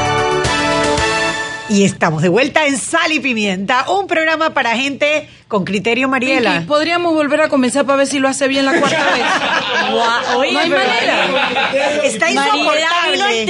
Y 1.73 1.85
estamos 1.85 2.21
de 2.21 2.29
vuelta 2.29 2.67
en 2.67 2.77
Sal 2.77 3.11
y 3.13 3.19
Pimienta, 3.19 3.89
un 3.89 4.05
programa 4.05 4.51
para 4.51 4.77
gente 4.77 5.27
con 5.47 5.65
criterio, 5.65 6.07
Mariela. 6.07 6.51
Pinky, 6.51 6.67
Podríamos 6.67 7.15
volver 7.15 7.41
a 7.41 7.49
comenzar 7.49 7.83
para 7.83 7.97
ver 7.97 8.05
si 8.05 8.19
lo 8.19 8.27
hace 8.27 8.47
bien 8.47 8.63
la 8.63 8.79
cuarta 8.79 9.03
vez. 9.11 9.23
Oye, 10.37 10.51
no 10.51 10.59
hay 10.59 10.69
manera. 10.69 12.03
Está 12.03 12.29
insoportable. 12.29 13.47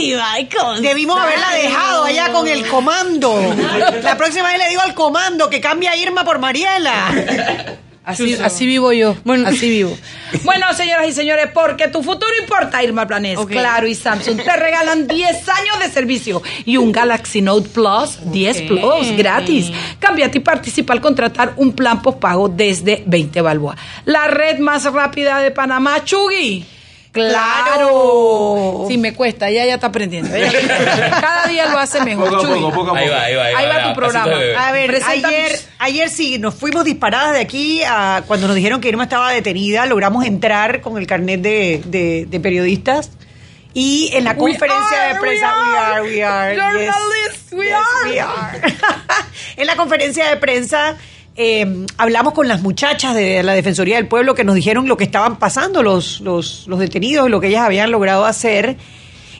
Debimos 0.82 1.20
haberla 1.20 1.52
dejado 1.52 2.06
allá 2.06 2.32
con 2.32 2.48
el 2.48 2.66
comando. 2.66 3.54
La 4.02 4.16
próxima 4.16 4.48
vez 4.48 4.58
le 4.58 4.70
digo 4.70 4.82
al 4.84 4.94
comando 4.94 5.50
que 5.50 5.60
cambie 5.60 5.90
a 5.90 5.98
Irma 5.98 6.24
por 6.24 6.40
Mariela. 6.40 7.76
Así, 8.06 8.34
así 8.34 8.66
vivo 8.66 8.92
yo. 8.92 9.16
Así 9.46 9.70
vivo. 9.70 9.98
Bueno, 10.44 10.66
señoras 10.74 11.08
y 11.08 11.12
señores, 11.12 11.48
porque 11.54 11.88
tu 11.88 12.02
futuro 12.02 12.32
importa, 12.42 12.84
Irma 12.84 13.06
Planés. 13.08 13.38
Ok. 13.38 13.52
Claro 13.52 13.88
y 13.88 13.94
Samsung 13.94 14.38
te 14.44 14.56
regalan 14.58 15.08
10 15.08 15.50
años 15.50 15.80
de 15.80 15.89
servicio 15.89 16.42
y 16.66 16.78
un 16.78 16.92
Galaxy 16.92 17.42
Note 17.42 17.70
Plus 17.70 18.18
10 18.32 18.62
Plus 18.63 19.16
gratis. 19.16 19.72
Cámbiate 20.00 20.39
y 20.39 20.42
participa 20.42 20.94
al 20.94 21.02
contratar 21.02 21.54
un 21.58 21.74
plan 21.74 22.02
postpago 22.02 22.50
desde 22.50 23.04
20 23.06 23.42
balboa. 23.42 23.78
La 24.06 24.28
red 24.28 24.58
más 24.60 24.92
rápida 24.92 25.39
de 25.39 25.52
Panamá, 25.52 26.04
Chugui. 26.04 26.66
Claro. 27.13 28.86
Sí, 28.88 28.97
me 28.97 29.13
cuesta, 29.13 29.47
ella 29.49 29.65
ya 29.65 29.76
está 29.76 29.88
aprendiendo. 29.88 30.36
Ella- 30.36 30.52
cada 31.21 31.47
día 31.47 31.67
lo 31.67 31.78
hace 31.80 32.02
mejor. 32.04 32.30
Poco 32.30 32.43
poco, 32.47 32.71
poco 32.71 32.95
a 32.95 32.99
Ahí 32.99 33.06
poco. 33.08 33.15
va, 33.17 33.23
ahí 33.23 33.36
va, 33.36 33.43
ahí 33.45 33.54
va. 33.54 33.60
Ahí 33.60 33.67
va 33.67 33.78
ya, 33.78 33.89
tu 33.89 33.95
programa. 33.95 34.32
A 34.58 34.71
ver, 34.71 35.02
ayer, 35.08 35.60
ayer 35.80 36.10
sí, 36.10 36.39
nos 36.39 36.56
fuimos 36.56 36.84
disparadas 36.86 37.34
de 37.34 37.39
aquí 37.41 37.82
a 37.88 38.23
cuando 38.28 38.47
nos 38.47 38.56
dijeron 38.56 38.82
que 38.82 38.89
Irma 38.89 39.04
estaba 39.04 39.32
detenida, 39.32 39.86
logramos 39.86 40.26
entrar 40.26 40.82
con 40.82 40.97
el 40.97 41.08
carnet 41.08 41.41
de, 41.41 41.82
de- 41.86 42.26
de 42.28 42.39
periodistas 42.39 43.12
y 43.76 44.10
en 44.13 44.23
la 44.23 44.32
We 44.32 44.38
conferencia 44.38 45.04
are, 45.06 45.13
de 45.15 45.19
prensa, 45.19 45.54
we 45.56 45.71
we 45.71 45.78
are, 45.78 46.02
we 46.04 46.23
are, 46.23 46.54
yes. 46.56 46.95
journalists, 46.95 47.54
we 47.54 47.65
Yes, 47.65 47.76
are. 47.76 48.10
we 48.12 48.19
are. 48.19 48.62
en 49.58 49.67
la 49.67 49.76
conferencia 49.76 50.30
de 50.30 50.38
prensa 50.38 50.95
eh, 51.36 51.86
hablamos 51.98 52.34
con 52.34 52.48
las 52.48 52.62
muchachas 52.62 53.15
de 53.15 53.43
la 53.43 53.54
Defensoría 53.54 53.96
del 53.96 54.08
Pueblo 54.08 54.36
que 54.36 54.43
nos 54.43 54.56
dijeron 54.56 54.88
lo 54.88 54.98
que 54.98 55.04
estaban 55.04 55.39
pasando 55.39 55.82
los, 55.82 56.22
los, 56.22 56.67
los 56.67 56.80
detenidos, 56.80 57.30
lo 57.30 57.39
que 57.39 57.48
ellas 57.48 57.65
habían 57.65 57.91
logrado 57.91 58.26
hacer. 58.26 58.78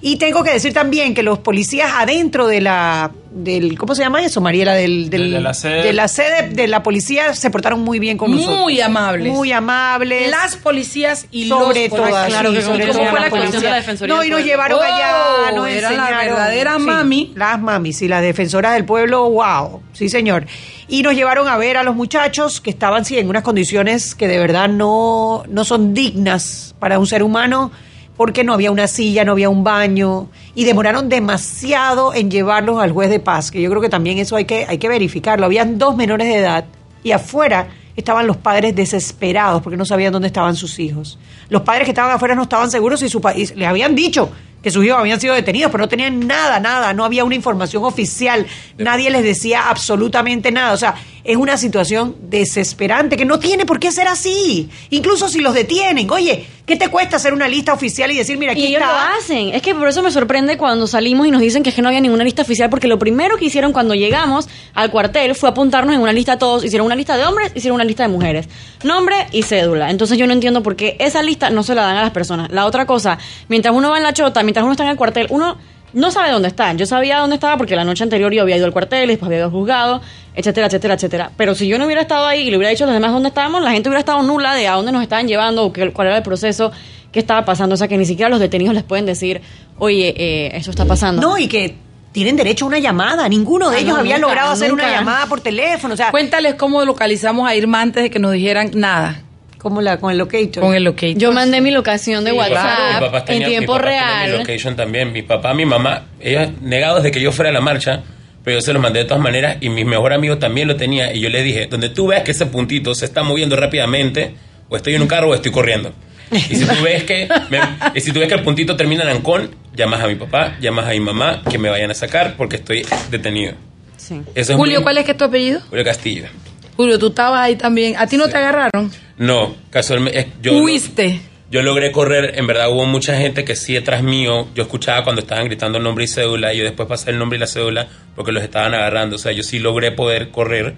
Y 0.06 0.18
tengo 0.18 0.44
que 0.44 0.52
decir 0.52 0.74
también 0.74 1.13
que 1.13 1.24
los 1.24 1.39
policías 1.39 1.89
adentro 1.96 2.46
de 2.46 2.60
la, 2.60 3.12
del, 3.32 3.78
¿cómo 3.78 3.96
se 3.96 4.02
llama 4.04 4.22
eso, 4.22 4.42
Mariela? 4.42 4.74
Del, 4.74 5.10
del- 5.10 5.30
De- 5.32 5.38
de 5.38 5.42
la 5.42 5.54
sede. 5.54 5.82
de 5.84 5.94
la 5.94 6.08
sede 6.10 6.50
de 6.50 6.68
la 6.68 6.84
policía 6.84 7.34
se 7.36 7.50
portaron 7.50 7.80
muy 7.80 8.00
bien 8.00 8.18
con 8.18 8.32
nosotros. 8.32 8.60
Muy 8.60 8.82
amables. 8.82 9.32
Muy 9.32 9.54
amables. 9.54 10.30
Las 10.30 10.58
policías 10.58 11.26
y 11.32 11.48
sobre 11.48 11.88
los 11.88 11.98
todas, 11.98 12.28
claro 12.28 12.50
sí, 12.50 12.58
que 12.58 12.62
sobre 12.63 12.88
¿cómo 12.88 12.94
todas 13.00 13.10
fue 13.12 13.20
la 13.22 13.26
las 13.28 13.34
actuación 13.34 13.52
de 13.52 13.56
la 13.56 13.60
policías. 13.62 13.76
Defensoría 13.86 14.16
No, 14.16 14.24
y 14.26 14.30
nos 14.30 14.44
llevaron 14.44 14.80
Oh, 14.80 14.84
allá, 14.84 15.52
nos 15.56 15.68
eran 15.70 15.82
las 15.96 16.02
enseñaron. 16.10 16.26
verdaderas 16.36 16.80
mami. 16.82 17.32
Las 17.36 17.62
mami, 17.62 17.94
sí, 17.94 18.08
las 18.10 18.22
defensoras 18.22 18.74
del 18.74 18.84
pueblo, 18.84 19.30
wow, 19.30 19.82
sí 19.94 20.10
señor. 20.10 20.46
Y 20.89 21.02
nos 21.04 21.13
llevaron 21.16 21.48
a 21.48 21.56
ver 21.56 21.78
a 21.78 21.84
los 21.84 21.96
muchachos 21.96 22.60
que 22.60 22.72
estaban, 22.72 23.06
sí, 23.06 23.18
en 23.20 23.30
unas 23.30 23.44
condiciones 23.44 24.16
que 24.16 24.28
de 24.28 24.38
verdad 24.38 24.68
no, 24.68 25.44
no 25.48 25.63
son 25.63 25.94
dignas 25.94 26.76
para 26.78 27.00
un 27.00 27.08
ser 27.08 27.24
humano, 27.24 27.72
porque 28.17 28.43
no 28.43 28.54
había 28.54 28.71
una 28.71 28.88
silla, 28.88 29.26
no 29.26 29.32
había 29.32 29.49
un 29.49 29.63
baño, 29.63 30.28
y 30.56 30.65
demoraron 30.65 31.10
demasiado 31.10 32.13
en 32.13 32.30
llevarlos 32.30 32.80
al 32.82 32.91
juez 32.91 33.10
de 33.10 33.19
paz, 33.19 33.52
que 33.52 33.62
yo 33.62 33.69
creo 33.69 33.82
que 33.82 33.89
también 33.89 34.17
eso 34.19 34.36
hay 34.36 34.45
que, 34.45 34.65
hay 34.67 34.78
que 34.78 34.88
verificarlo. 34.88 35.45
Habían 35.45 35.78
dos 35.78 35.95
menores 35.95 36.28
de 36.28 36.36
edad 36.36 36.65
y 37.04 37.12
afuera 37.12 37.67
estaban 37.95 38.28
los 38.28 38.38
padres 38.38 38.76
desesperados 38.76 39.62
porque 39.62 39.78
no 39.78 39.86
sabían 39.86 40.13
dónde 40.13 40.28
estaban 40.28 40.56
sus 40.56 40.80
hijos. 40.80 41.19
Los 41.49 41.62
padres 41.63 41.86
que 41.86 41.91
estaban 41.91 42.12
afuera 42.12 42.36
no 42.36 42.43
estaban 42.43 42.71
seguros 42.71 42.99
si 42.99 43.10
su 43.10 43.21
país 43.21 43.56
les 43.56 43.67
habían 43.67 43.95
dicho 43.95 44.32
que 44.63 44.71
sus 44.71 44.84
hijos 44.86 44.97
habían 44.99 45.19
sido 45.19 45.36
detenidos, 45.36 45.71
pero 45.71 45.84
no 45.84 45.89
tenían 45.89 46.26
nada, 46.26 46.60
nada, 46.60 46.93
no 46.93 47.04
había 47.06 47.23
una 47.26 47.36
información 47.36 47.84
oficial, 47.84 48.47
nadie 48.78 49.10
les 49.12 49.21
decía 49.23 49.69
absolutamente 49.69 50.52
nada. 50.52 50.73
O 50.73 50.78
sea, 50.78 50.95
es 51.23 51.38
una 51.38 51.58
situación 51.58 52.15
desesperante 52.21 53.17
que 53.17 53.26
no 53.26 53.39
tiene 53.39 53.65
por 53.65 53.80
qué 53.80 53.91
ser 53.91 54.08
así. 54.08 54.69
Incluso 54.89 55.30
si 55.30 55.39
los 55.39 55.54
detienen, 55.54 56.10
oye, 56.12 56.45
¿qué 56.65 56.76
te 56.76 56.88
cuesta 56.89 57.15
hacer 57.17 57.34
una 57.34 57.47
lista 57.47 57.73
oficial 57.73 58.12
y 58.12 58.17
decir, 58.17 58.38
mira, 58.38 58.52
aquí 58.54 58.62
Y 58.62 58.67
ellos 58.67 58.82
está? 58.82 58.93
lo 58.93 59.17
hacen. 59.19 59.49
Es 59.49 59.62
que 59.62 59.73
por 59.76 59.88
eso 59.88 60.02
me 60.04 60.12
sorprende 60.12 60.58
cuando 60.58 60.86
salimos 60.88 61.28
y 61.28 61.32
nos 61.32 61.41
dicen 61.41 61.63
que 61.63 61.69
es 61.69 61.76
que 61.76 61.82
no 61.82 61.88
había 61.89 62.02
ninguna 62.02 62.23
lista 62.23 62.41
oficial, 62.41 62.69
porque 62.69 62.88
lo 62.88 62.99
primero 62.99 63.38
que 63.38 63.45
hicieron 63.45 63.73
cuando 63.73 63.95
llegamos 63.95 64.47
al 64.73 64.91
cuartel 64.91 65.36
fue 65.36 65.49
apuntarnos 65.49 65.95
en 65.95 66.02
una 66.02 66.13
lista 66.13 66.34
a 66.34 66.38
todos. 66.38 66.63
Hicieron 66.63 66.86
una 66.86 66.95
lista 66.95 67.15
de 67.17 67.26
hombres, 67.26 67.52
hicieron 67.56 67.76
una 67.76 67.84
lista 67.86 68.04
de 68.04 68.10
mujeres. 68.10 68.47
Nombre 68.84 69.15
y 69.32 69.43
cédula. 69.43 69.91
Entonces 69.91 70.17
yo 70.17 70.28
no 70.28 70.34
entiendo 70.34 70.62
por 70.62 70.76
qué 70.76 70.97
esa 70.99 71.23
lista 71.23 71.49
no 71.49 71.63
se 71.63 71.73
la 71.73 71.84
dan 71.84 71.95
a 71.97 72.02
las 72.02 72.12
personas. 72.12 72.52
La 72.52 72.65
otra 72.65 72.86
cosa, 72.86 73.17
mientras 73.47 73.73
uno 73.73 73.89
va 73.89 73.97
en 73.97 74.04
la 74.04 74.13
chota, 74.13 74.43
mientras 74.54 74.63
uno 74.63 74.74
está 74.74 74.84
en 74.84 74.89
el 74.92 74.98
cuartel, 74.98 75.28
uno 75.32 75.58
no 75.94 76.12
sabe 76.12 76.32
dónde 76.32 76.48
está. 76.48 76.74
Yo 76.74 76.86
sabía 76.86 77.20
dónde 77.20 77.36
estaba 77.36 77.58
porque 77.58 77.76
la 77.76 77.84
noche 77.84 78.04
anterior 78.04 78.32
yo 78.34 78.42
había 78.44 78.58
ido 78.58 78.66
al 78.66 78.72
cuartel, 78.72 79.08
después 79.08 79.28
había 79.28 79.38
ido 79.39 79.46
al 79.48 79.52
juzgado, 79.52 80.02
etcétera, 80.36 80.68
etcétera, 80.68 80.94
etcétera. 80.96 81.32
Pero 81.38 81.54
si 81.56 81.68
yo 81.68 81.78
no 81.78 81.86
hubiera 81.86 82.02
estado 82.02 82.26
ahí 82.28 82.48
y 82.48 82.52
le 82.52 82.58
hubiera 82.58 82.70
dicho 82.72 82.84
a 82.84 82.88
los 82.88 82.96
demás 82.96 83.12
dónde 83.12 83.30
estábamos, 83.30 83.62
la 83.63 83.72
gente 83.72 83.89
hubiera 83.89 84.00
estado 84.00 84.22
nula 84.24 84.54
de 84.56 84.68
a 84.68 84.74
dónde 84.74 84.92
nos 84.92 85.02
estaban 85.04 85.28
llevando 85.28 85.63
o 85.66 85.74
qué- 85.74 85.92
cuál 85.92 86.08
era 86.08 86.18
el 86.18 86.24
proceso 86.24 86.72
que 87.12 87.20
estaba 87.20 87.46
pasando. 87.46 87.76
O 87.76 87.78
sea, 87.78 87.88
que 87.88 87.98
ni 87.98 88.06
siquiera 88.06 88.30
los 88.30 88.39
detenidos 88.39 88.74
les 88.74 88.84
pueden 88.84 89.06
decir, 89.06 89.42
oye, 89.78 90.13
eh, 90.18 90.52
eso 90.56 90.72
está 90.72 90.86
pasando. 90.86 91.22
No, 91.22 91.38
y 91.38 91.48
que 91.48 91.76
tienen 92.12 92.36
derecho 92.36 92.66
a 92.66 92.68
una 92.70 92.80
llamada. 92.80 93.28
Ninguno 93.30 93.70
de 93.70 93.78
Ah, 93.78 93.80
ellos 93.80 93.94
no, 93.94 94.00
había 94.00 94.16
nunca, 94.18 94.28
logrado 94.30 94.52
hacer 94.54 94.70
nunca. 94.70 94.84
una 94.86 94.94
llamada 94.94 95.26
por 95.28 95.42
teléfono. 95.42 95.94
O 95.94 95.98
sea, 95.98 96.10
Cuéntales 96.12 96.56
cómo 96.56 96.84
localizamos 96.86 97.48
a 97.48 97.56
Irma 97.56 97.82
antes 97.82 98.02
de 98.02 98.10
que 98.10 98.18
nos 98.20 98.32
dijeran 98.32 98.72
nada. 98.74 99.22
Como 99.63 99.82
la, 99.82 99.97
con 99.97 100.12
el 100.12 100.17
locator. 100.19 100.62
Con 100.62 100.76
el 100.76 100.84
locator. 100.84 101.17
Yo 101.17 101.32
mandé 101.32 101.60
mi 101.62 101.71
locación 101.71 102.23
de 102.23 102.32
papá- 102.34 102.49
WhatsApp 102.49 102.93
mi 103.02 103.06
papá 103.08 103.17
en 103.19 103.26
tenía- 103.26 103.47
mi 103.47 103.52
tiempo 103.54 103.73
papá 103.73 103.84
tenía 103.86 104.02
Mi 104.02 104.26
real. 104.28 104.39
location 104.39 104.76
también. 104.76 105.12
Mi 105.12 105.21
papá, 105.23 105.54
mi 105.56 105.65
mamá, 105.65 106.04
ellos 106.19 106.49
negados 106.62 107.02
de 107.04 107.10
que 107.12 107.19
yo 107.21 107.32
fuera 107.32 107.49
a 107.49 107.54
la 107.54 107.62
marcha, 107.62 108.04
pero 108.43 108.58
yo 108.58 108.62
se 108.62 108.73
los 108.73 108.82
mandé 108.82 108.99
de 108.99 109.06
todas 109.06 109.23
maneras 109.23 109.58
y 109.62 109.69
mi 109.69 109.86
mejor 109.86 110.13
amigo 110.13 110.38
también 110.38 110.67
lo 110.67 110.76
tenía 110.76 111.13
y 111.13 111.21
yo 111.21 111.30
le 111.30 111.41
dije, 111.41 111.67
donde 111.67 111.89
tú 111.89 112.08
veas 112.08 112.23
que 112.23 112.32
ese 112.32 112.45
puntito 112.45 112.93
se 112.93 113.06
está 113.06 113.23
moviendo 113.23 113.56
rápidamente, 113.56 114.36
o 114.69 114.76
estoy 114.76 114.95
en 114.95 115.02
un 115.02 115.08
carro 115.08 115.30
o 115.30 115.34
estoy 115.34 115.52
corriendo. 115.52 115.93
Y 116.32 116.39
si 116.56 116.65
tú 116.65 116.84
ves 116.84 117.04
que, 117.04 117.28
me- 117.49 117.60
y 117.95 118.02
si 118.02 118.12
tú 118.12 118.19
ves 118.19 118.28
que 118.28 118.36
el 118.36 118.41
puntito 118.43 118.76
termina 118.76 119.04
en 119.04 119.10
Ancón, 119.10 119.52
llamas 119.76 120.02
a 120.02 120.08
mi 120.08 120.15
papá, 120.15 120.58
llamas 120.60 120.88
a 120.88 120.89
mi 120.89 120.99
mamá, 120.99 121.41
que 121.49 121.58
me 121.58 121.69
vayan 121.69 121.91
a 121.91 121.93
sacar 121.93 122.36
porque 122.38 122.56
estoy 122.58 122.86
detenido. 123.12 123.54
Sí. 123.97 124.19
Eso 124.36 124.52
es 124.54 124.58
Julio, 124.58 124.80
muy- 124.80 124.84
¿cuál 124.84 124.97
es 124.97 125.06
que 125.06 125.12
es 125.12 125.17
tu 125.17 125.23
apellido? 125.26 125.62
Julio 125.69 125.86
Castillo. 125.86 126.26
Julio, 126.75 126.97
tú 126.99 127.07
estabas 127.07 127.39
ahí 127.41 127.55
también. 127.55 127.95
¿A 127.97 128.07
ti 128.07 128.17
no 128.17 128.27
te 128.27 128.38
agarraron? 128.38 128.91
No, 129.17 129.55
casualmente. 129.69 130.31
Yo, 130.41 130.57
Huiste. 130.62 131.19
Yo 131.51 131.62
logré 131.62 131.91
correr, 131.91 132.33
en 132.39 132.47
verdad 132.47 132.71
hubo 132.71 132.86
mucha 132.88 133.15
gente 133.15 133.43
que 133.45 133.55
sí 133.55 133.73
detrás 133.75 134.01
mío, 134.01 134.47
yo 134.55 134.63
escuchaba 134.63 135.03
cuando 135.03 135.21
estaban 135.21 135.45
gritando 135.45 135.77
el 135.77 135.83
nombre 135.83 136.05
y 136.05 136.07
cédula, 136.07 136.51
y 136.51 136.57
yo 136.57 136.63
después 136.63 136.89
pasé 136.89 137.12
el 137.12 137.19
nombre 137.19 137.38
y 137.38 137.39
la 137.39 137.45
cédula 137.45 137.88
porque 138.15 138.31
los 138.31 138.41
estaban 138.43 138.73
agarrando, 138.73 139.17
o 139.17 139.19
sea, 139.19 139.31
yo 139.33 139.43
sí 139.43 139.59
logré 139.59 139.91
poder 139.91 140.29
correr, 140.31 140.73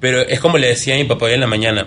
pero 0.00 0.20
es 0.22 0.40
como 0.40 0.58
le 0.58 0.66
decía 0.66 0.94
a 0.94 0.98
mi 0.98 1.04
papá 1.04 1.26
hoy 1.26 1.34
en 1.34 1.40
la 1.40 1.46
mañana, 1.46 1.86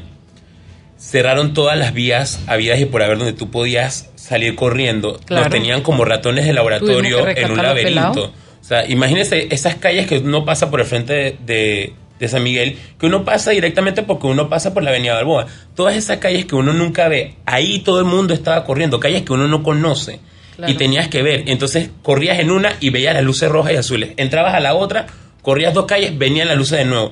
cerraron 0.97 1.53
todas 1.53 1.77
las 1.77 1.93
vías 1.93 2.39
habidas 2.47 2.79
y 2.79 2.85
por 2.85 3.03
haber 3.03 3.17
donde 3.17 3.33
tú 3.33 3.51
podías 3.51 4.09
salir 4.15 4.55
corriendo, 4.55 5.19
Claro. 5.25 5.43
los 5.43 5.51
tenían 5.51 5.81
como 5.81 6.05
ratones 6.05 6.45
de 6.45 6.53
laboratorio 6.53 7.27
en 7.27 7.51
un 7.51 7.57
laberinto. 7.57 8.31
O 8.61 8.63
sea, 8.67 8.87
imagínese 8.89 9.49
esas 9.51 9.75
calles 9.75 10.07
que 10.07 10.19
uno 10.19 10.45
pasa 10.45 10.71
por 10.71 10.79
el 10.79 10.85
frente 10.87 11.13
de, 11.13 11.37
de- 11.45 11.93
de 12.19 12.27
San 12.27 12.43
Miguel, 12.43 12.77
que 12.99 13.05
uno 13.07 13.25
pasa 13.25 13.51
directamente 13.51 14.01
porque 14.03 14.27
uno 14.27 14.47
pasa 14.49 14.73
por 14.73 14.83
la 14.83 14.89
Avenida 14.91 15.13
Balboa. 15.15 15.47
Todas 15.75 15.95
esas 15.95 16.17
calles 16.17 16.45
que 16.45 16.55
uno 16.55 16.71
nunca 16.73 17.07
ve, 17.07 17.35
ahí 17.45 17.79
todo 17.79 17.99
el 17.99 18.05
mundo 18.05 18.33
estaba 18.33 18.63
corriendo, 18.63 18.99
calles 18.99 19.23
que 19.23 19.33
uno 19.33 19.47
no 19.47 19.63
conoce. 19.63 20.19
Claro. 20.55 20.71
Y 20.71 20.75
tenías 20.77 21.09
que 21.09 21.21
ver. 21.21 21.43
Entonces 21.47 21.89
corrías 22.01 22.39
en 22.39 22.49
una 22.51 22.73
y 22.79 22.89
veías 22.89 23.13
las 23.13 23.23
luces 23.23 23.49
rojas 23.51 23.73
y 23.73 23.75
azules. 23.75 24.11
Entrabas 24.15 24.53
a 24.53 24.61
la 24.61 24.73
otra, 24.75 25.05
corrías 25.41 25.73
dos 25.73 25.85
calles, 25.85 26.17
venían 26.17 26.47
las 26.47 26.55
luces 26.57 26.77
de 26.79 26.85
nuevo. 26.85 27.11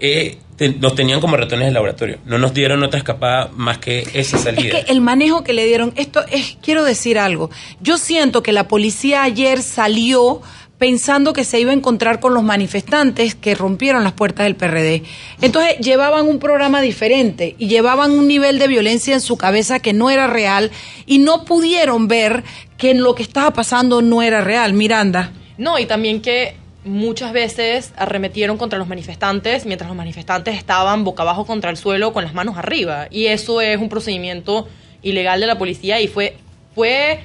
Eh, 0.00 0.38
te- 0.56 0.68
nos 0.74 0.94
tenían 0.94 1.20
como 1.20 1.36
ratones 1.36 1.66
de 1.66 1.72
laboratorio. 1.72 2.18
No 2.24 2.38
nos 2.38 2.54
dieron 2.54 2.82
otra 2.84 2.98
escapada 2.98 3.50
más 3.56 3.78
que 3.78 4.00
esa 4.14 4.36
Es 4.36 4.42
salida. 4.44 4.70
que 4.84 4.92
el 4.92 5.00
manejo 5.00 5.42
que 5.42 5.52
le 5.52 5.66
dieron, 5.66 5.92
esto 5.96 6.24
es, 6.30 6.56
quiero 6.62 6.84
decir 6.84 7.18
algo. 7.18 7.50
Yo 7.80 7.98
siento 7.98 8.42
que 8.44 8.52
la 8.52 8.68
policía 8.68 9.24
ayer 9.24 9.60
salió 9.62 10.40
pensando 10.78 11.32
que 11.32 11.44
se 11.44 11.60
iba 11.60 11.72
a 11.72 11.74
encontrar 11.74 12.20
con 12.20 12.34
los 12.34 12.44
manifestantes 12.44 13.34
que 13.34 13.54
rompieron 13.54 14.04
las 14.04 14.12
puertas 14.12 14.44
del 14.44 14.54
PRD. 14.54 15.02
Entonces 15.40 15.78
llevaban 15.78 16.26
un 16.26 16.38
programa 16.38 16.80
diferente 16.80 17.56
y 17.58 17.66
llevaban 17.66 18.12
un 18.12 18.28
nivel 18.28 18.58
de 18.58 18.68
violencia 18.68 19.14
en 19.14 19.20
su 19.20 19.36
cabeza 19.36 19.80
que 19.80 19.92
no 19.92 20.08
era 20.08 20.28
real 20.28 20.70
y 21.04 21.18
no 21.18 21.44
pudieron 21.44 22.06
ver 22.06 22.44
que 22.76 22.94
lo 22.94 23.14
que 23.14 23.24
estaba 23.24 23.52
pasando 23.52 24.02
no 24.02 24.22
era 24.22 24.40
real. 24.40 24.72
Miranda. 24.72 25.32
No, 25.56 25.78
y 25.78 25.86
también 25.86 26.22
que 26.22 26.54
muchas 26.84 27.32
veces 27.32 27.92
arremetieron 27.96 28.56
contra 28.56 28.78
los 28.78 28.88
manifestantes 28.88 29.66
mientras 29.66 29.88
los 29.88 29.96
manifestantes 29.96 30.56
estaban 30.56 31.04
boca 31.04 31.22
abajo 31.24 31.44
contra 31.44 31.70
el 31.70 31.76
suelo 31.76 32.12
con 32.12 32.22
las 32.22 32.34
manos 32.34 32.56
arriba. 32.56 33.08
Y 33.10 33.26
eso 33.26 33.60
es 33.60 33.78
un 33.78 33.88
procedimiento 33.88 34.68
ilegal 35.02 35.40
de 35.40 35.46
la 35.48 35.58
policía 35.58 36.00
y 36.00 36.06
fue, 36.06 36.36
fue 36.74 37.20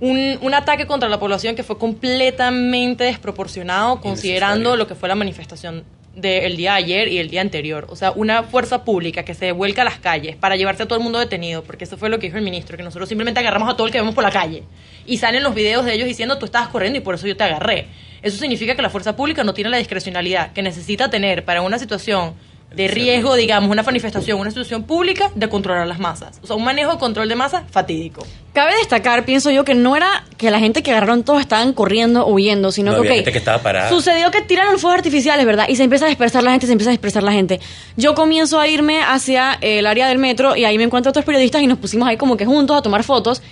un, 0.00 0.38
un 0.40 0.54
ataque 0.54 0.86
contra 0.86 1.08
la 1.08 1.18
población 1.18 1.56
que 1.56 1.62
fue 1.62 1.78
completamente 1.78 3.04
desproporcionado 3.04 4.00
considerando 4.00 4.76
lo 4.76 4.86
que 4.86 4.94
fue 4.94 5.08
la 5.08 5.14
manifestación 5.14 5.84
del 6.16 6.56
día 6.56 6.72
de 6.72 6.78
ayer 6.78 7.08
y 7.08 7.18
el 7.18 7.28
día 7.28 7.42
anterior. 7.42 7.86
O 7.90 7.96
sea, 7.96 8.10
una 8.12 8.42
fuerza 8.42 8.84
pública 8.84 9.22
que 9.22 9.34
se 9.34 9.52
vuelca 9.52 9.82
a 9.82 9.84
las 9.84 9.98
calles 9.98 10.34
para 10.34 10.56
llevarse 10.56 10.82
a 10.82 10.86
todo 10.86 10.98
el 10.98 11.04
mundo 11.04 11.18
detenido, 11.18 11.62
porque 11.62 11.84
eso 11.84 11.98
fue 11.98 12.08
lo 12.08 12.18
que 12.18 12.26
dijo 12.26 12.38
el 12.38 12.44
ministro, 12.44 12.76
que 12.76 12.82
nosotros 12.82 13.08
simplemente 13.08 13.38
agarramos 13.40 13.68
a 13.68 13.76
todo 13.76 13.86
el 13.86 13.92
que 13.92 13.98
vemos 13.98 14.14
por 14.14 14.24
la 14.24 14.30
calle. 14.30 14.62
Y 15.04 15.18
salen 15.18 15.42
los 15.42 15.54
videos 15.54 15.84
de 15.84 15.92
ellos 15.92 16.08
diciendo, 16.08 16.38
tú 16.38 16.46
estabas 16.46 16.68
corriendo 16.68 16.98
y 16.98 17.02
por 17.02 17.14
eso 17.14 17.26
yo 17.26 17.36
te 17.36 17.44
agarré. 17.44 17.88
Eso 18.22 18.38
significa 18.38 18.74
que 18.74 18.82
la 18.82 18.90
fuerza 18.90 19.14
pública 19.14 19.44
no 19.44 19.52
tiene 19.52 19.68
la 19.68 19.76
discrecionalidad 19.76 20.52
que 20.52 20.62
necesita 20.62 21.10
tener 21.10 21.44
para 21.44 21.60
una 21.60 21.78
situación 21.78 22.34
de 22.74 22.88
riesgo, 22.88 23.34
digamos, 23.36 23.70
una 23.70 23.82
manifestación, 23.82 24.38
una 24.38 24.48
institución 24.48 24.82
pública 24.82 25.30
de 25.34 25.48
controlar 25.48 25.86
las 25.86 25.98
masas. 25.98 26.38
O 26.42 26.46
sea, 26.46 26.56
un 26.56 26.64
manejo 26.64 26.92
de 26.92 26.98
control 26.98 27.28
de 27.28 27.34
masas 27.34 27.62
fatídico. 27.70 28.26
Cabe 28.52 28.76
destacar, 28.76 29.24
pienso 29.24 29.50
yo, 29.50 29.64
que 29.64 29.74
no 29.74 29.96
era 29.96 30.24
que 30.36 30.50
la 30.50 30.58
gente 30.58 30.82
que 30.82 30.90
agarraron 30.90 31.22
todos 31.22 31.40
estaban 31.40 31.72
corriendo 31.72 32.26
o 32.26 32.32
huyendo, 32.32 32.72
sino 32.72 32.92
No 32.92 32.96
que, 32.96 32.98
había 33.00 33.10
ok, 33.12 33.16
gente 33.16 33.32
que 33.32 33.38
estaba 33.38 33.62
parada. 33.62 33.88
Sucedió 33.88 34.30
que 34.30 34.42
tiraron 34.42 34.72
los 34.72 34.80
fuegos 34.80 34.98
artificiales, 34.98 35.46
¿verdad? 35.46 35.66
Y 35.68 35.76
se 35.76 35.84
empieza 35.84 36.04
a 36.04 36.08
dispersar 36.08 36.42
la 36.42 36.50
gente, 36.50 36.66
se 36.66 36.72
empieza 36.72 36.90
a 36.90 36.92
dispersar 36.92 37.22
la 37.22 37.32
gente. 37.32 37.60
Yo 37.96 38.14
comienzo 38.14 38.60
a 38.60 38.68
irme 38.68 39.02
hacia 39.02 39.56
el 39.60 39.86
área 39.86 40.08
del 40.08 40.18
metro 40.18 40.54
y 40.54 40.64
ahí 40.64 40.76
me 40.76 40.84
encuentro 40.84 41.10
otros 41.10 41.24
periodistas 41.24 41.62
y 41.62 41.66
nos 41.66 41.78
pusimos 41.78 42.06
ahí 42.08 42.16
como 42.18 42.36
que 42.36 42.44
juntos 42.44 42.76
a 42.76 42.82
tomar 42.82 43.04
fotos. 43.04 43.42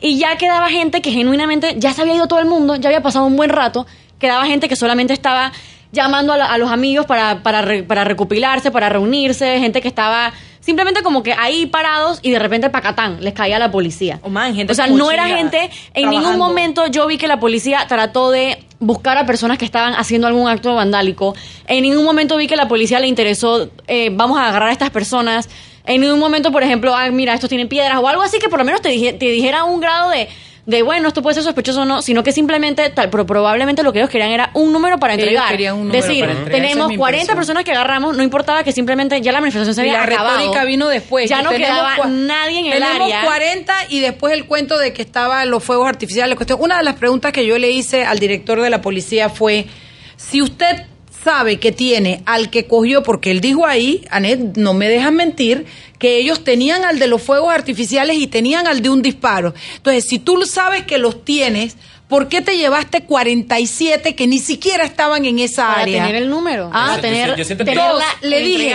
Y 0.00 0.18
ya 0.18 0.36
quedaba 0.36 0.68
gente 0.70 1.00
que 1.02 1.12
genuinamente 1.12 1.76
ya 1.78 1.92
se 1.92 2.02
había 2.02 2.14
ido 2.14 2.26
todo 2.26 2.40
el 2.40 2.46
mundo, 2.46 2.74
ya 2.74 2.88
había 2.88 3.02
pasado 3.02 3.26
un 3.26 3.36
buen 3.36 3.50
rato. 3.50 3.86
Quedaba 4.18 4.44
gente 4.46 4.68
que 4.68 4.74
solamente 4.74 5.12
estaba 5.12 5.52
llamando 5.92 6.32
a, 6.32 6.36
la- 6.38 6.46
a 6.46 6.58
los 6.58 6.70
amigos 6.70 7.06
para, 7.06 7.42
para, 7.42 7.62
re- 7.62 7.82
para 7.84 8.02
recopilarse, 8.04 8.70
para 8.70 8.88
reunirse, 8.88 9.58
gente 9.60 9.80
que 9.80 9.88
estaba 9.88 10.32
simplemente 10.60 11.02
como 11.02 11.22
que 11.24 11.32
ahí 11.32 11.66
parados 11.66 12.20
y 12.22 12.30
de 12.30 12.38
repente 12.38 12.70
pacatán, 12.70 13.18
les 13.20 13.34
caía 13.34 13.58
la 13.58 13.70
policía. 13.70 14.20
O 14.22 14.28
man, 14.30 14.54
gente 14.54 14.72
O 14.72 14.74
sea, 14.76 14.86
no 14.86 15.10
era 15.10 15.26
gente, 15.36 15.70
en 15.94 16.08
ningún 16.10 16.38
momento 16.38 16.86
yo 16.86 17.06
vi 17.06 17.18
que 17.18 17.26
la 17.26 17.40
policía 17.40 17.84
trató 17.88 18.30
de 18.30 18.62
buscar 18.78 19.18
a 19.18 19.26
personas 19.26 19.58
que 19.58 19.64
estaban 19.64 19.94
haciendo 19.94 20.26
algún 20.28 20.48
acto 20.48 20.74
vandálico. 20.74 21.34
En 21.66 21.82
ningún 21.82 22.04
momento 22.04 22.36
vi 22.36 22.46
que 22.46 22.56
la 22.56 22.68
policía 22.68 23.00
le 23.00 23.08
interesó, 23.08 23.68
eh, 23.88 24.10
vamos 24.12 24.38
a 24.38 24.48
agarrar 24.48 24.68
a 24.68 24.72
estas 24.72 24.90
personas. 24.90 25.48
En 25.84 26.00
ningún 26.00 26.20
momento, 26.20 26.52
por 26.52 26.62
ejemplo, 26.62 26.94
ah, 26.94 27.10
mira, 27.10 27.34
estos 27.34 27.48
tienen 27.48 27.66
piedras 27.68 27.98
o 28.00 28.06
algo 28.06 28.22
así 28.22 28.38
que 28.38 28.48
por 28.48 28.60
lo 28.60 28.64
menos 28.64 28.80
te, 28.82 28.88
dije- 28.90 29.12
te 29.14 29.26
dijera 29.26 29.64
un 29.64 29.80
grado 29.80 30.10
de, 30.10 30.28
de, 30.64 30.82
bueno, 30.82 31.08
esto 31.08 31.22
puede 31.22 31.34
ser 31.34 31.42
sospechoso 31.42 31.82
o 31.82 31.84
no, 31.84 32.02
sino 32.02 32.22
que 32.22 32.30
simplemente, 32.30 32.88
tal, 32.90 33.10
pero 33.10 33.26
probablemente 33.26 33.82
lo 33.82 33.92
que 33.92 33.98
ellos 33.98 34.08
querían 34.10 34.30
era 34.30 34.50
un 34.54 34.72
número 34.72 34.98
para 34.98 35.14
Ellos 35.14 35.24
entregar. 35.24 35.50
querían 35.50 35.74
un 35.74 35.88
número 35.88 36.00
Decir, 36.06 36.20
para 36.20 36.32
entregar, 36.38 36.54
esa 36.60 36.68
tenemos 36.68 36.84
es 36.86 36.90
mi 36.90 36.96
40 36.98 37.20
impresión. 37.22 37.36
personas 37.36 37.64
que 37.64 37.72
agarramos, 37.72 38.16
no 38.16 38.22
importaba 38.22 38.62
que 38.62 38.70
simplemente 38.70 39.20
ya 39.20 39.32
la 39.32 39.40
manifestación 39.40 39.74
se 39.74 39.80
Y 39.84 39.88
había 39.90 40.06
la 40.06 40.14
acabado. 40.14 40.38
retórica 40.38 40.64
vino 40.64 40.88
después. 40.88 41.28
Ya 41.28 41.42
no 41.42 41.50
tenemos 41.50 41.76
quedaba 41.76 42.06
nadie 42.08 42.60
en 42.60 42.66
el 42.66 42.72
tenemos 42.74 43.02
área. 43.12 43.24
40 43.24 43.74
y 43.88 43.98
después 44.00 44.32
el 44.34 44.46
cuento 44.46 44.78
de 44.78 44.92
que 44.92 45.02
estaban 45.02 45.50
los 45.50 45.64
fuegos 45.64 45.88
artificiales. 45.88 46.38
Una 46.58 46.78
de 46.78 46.84
las 46.84 46.94
preguntas 46.94 47.32
que 47.32 47.44
yo 47.44 47.58
le 47.58 47.70
hice 47.70 48.04
al 48.04 48.20
director 48.20 48.60
de 48.60 48.70
la 48.70 48.80
policía 48.80 49.28
fue, 49.30 49.66
si 50.16 50.42
usted 50.42 50.84
sabe 51.24 51.58
que 51.60 51.72
tiene 51.72 52.22
al 52.26 52.50
que 52.50 52.66
cogió, 52.66 53.02
porque 53.02 53.30
él 53.30 53.40
dijo 53.40 53.66
ahí, 53.66 54.04
Anet, 54.10 54.56
no 54.56 54.74
me 54.74 54.88
dejan 54.88 55.14
mentir, 55.14 55.66
que 55.98 56.16
ellos 56.18 56.42
tenían 56.44 56.84
al 56.84 56.98
de 56.98 57.06
los 57.06 57.22
fuegos 57.22 57.52
artificiales 57.54 58.16
y 58.16 58.26
tenían 58.26 58.66
al 58.66 58.82
de 58.82 58.90
un 58.90 59.02
disparo. 59.02 59.54
Entonces, 59.76 60.04
si 60.04 60.18
tú 60.18 60.42
sabes 60.46 60.82
que 60.84 60.98
los 60.98 61.24
tienes, 61.24 61.76
¿por 62.08 62.28
qué 62.28 62.42
te 62.42 62.56
llevaste 62.56 63.04
47 63.04 64.14
que 64.16 64.26
ni 64.26 64.38
siquiera 64.40 64.84
estaban 64.84 65.24
en 65.24 65.38
esa 65.38 65.68
Para 65.68 65.82
área? 65.82 66.02
tener 66.06 66.22
el 66.22 66.28
número, 66.28 66.70
Ah, 66.72 66.86
para 66.90 67.02
tener, 67.02 67.36
yo 67.36 67.98
le 68.22 68.40
dije. 68.40 68.74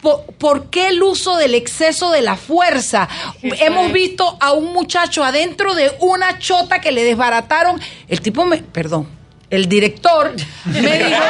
¿por, 0.00 0.22
por 0.38 0.70
qué 0.70 0.88
el 0.88 1.02
uso 1.02 1.36
del 1.36 1.54
exceso 1.54 2.10
de 2.12 2.22
la 2.22 2.36
fuerza? 2.36 3.08
Hemos 3.42 3.92
visto 3.92 4.36
a 4.40 4.52
un 4.52 4.72
muchacho 4.72 5.24
adentro 5.24 5.74
de 5.74 5.90
una 6.00 6.38
chota 6.38 6.80
que 6.80 6.92
le 6.92 7.02
desbarataron. 7.02 7.80
El 8.08 8.20
tipo 8.20 8.44
me, 8.44 8.58
perdón, 8.58 9.08
el 9.50 9.68
director 9.68 10.34
me 10.66 10.98
dijo, 10.98 11.20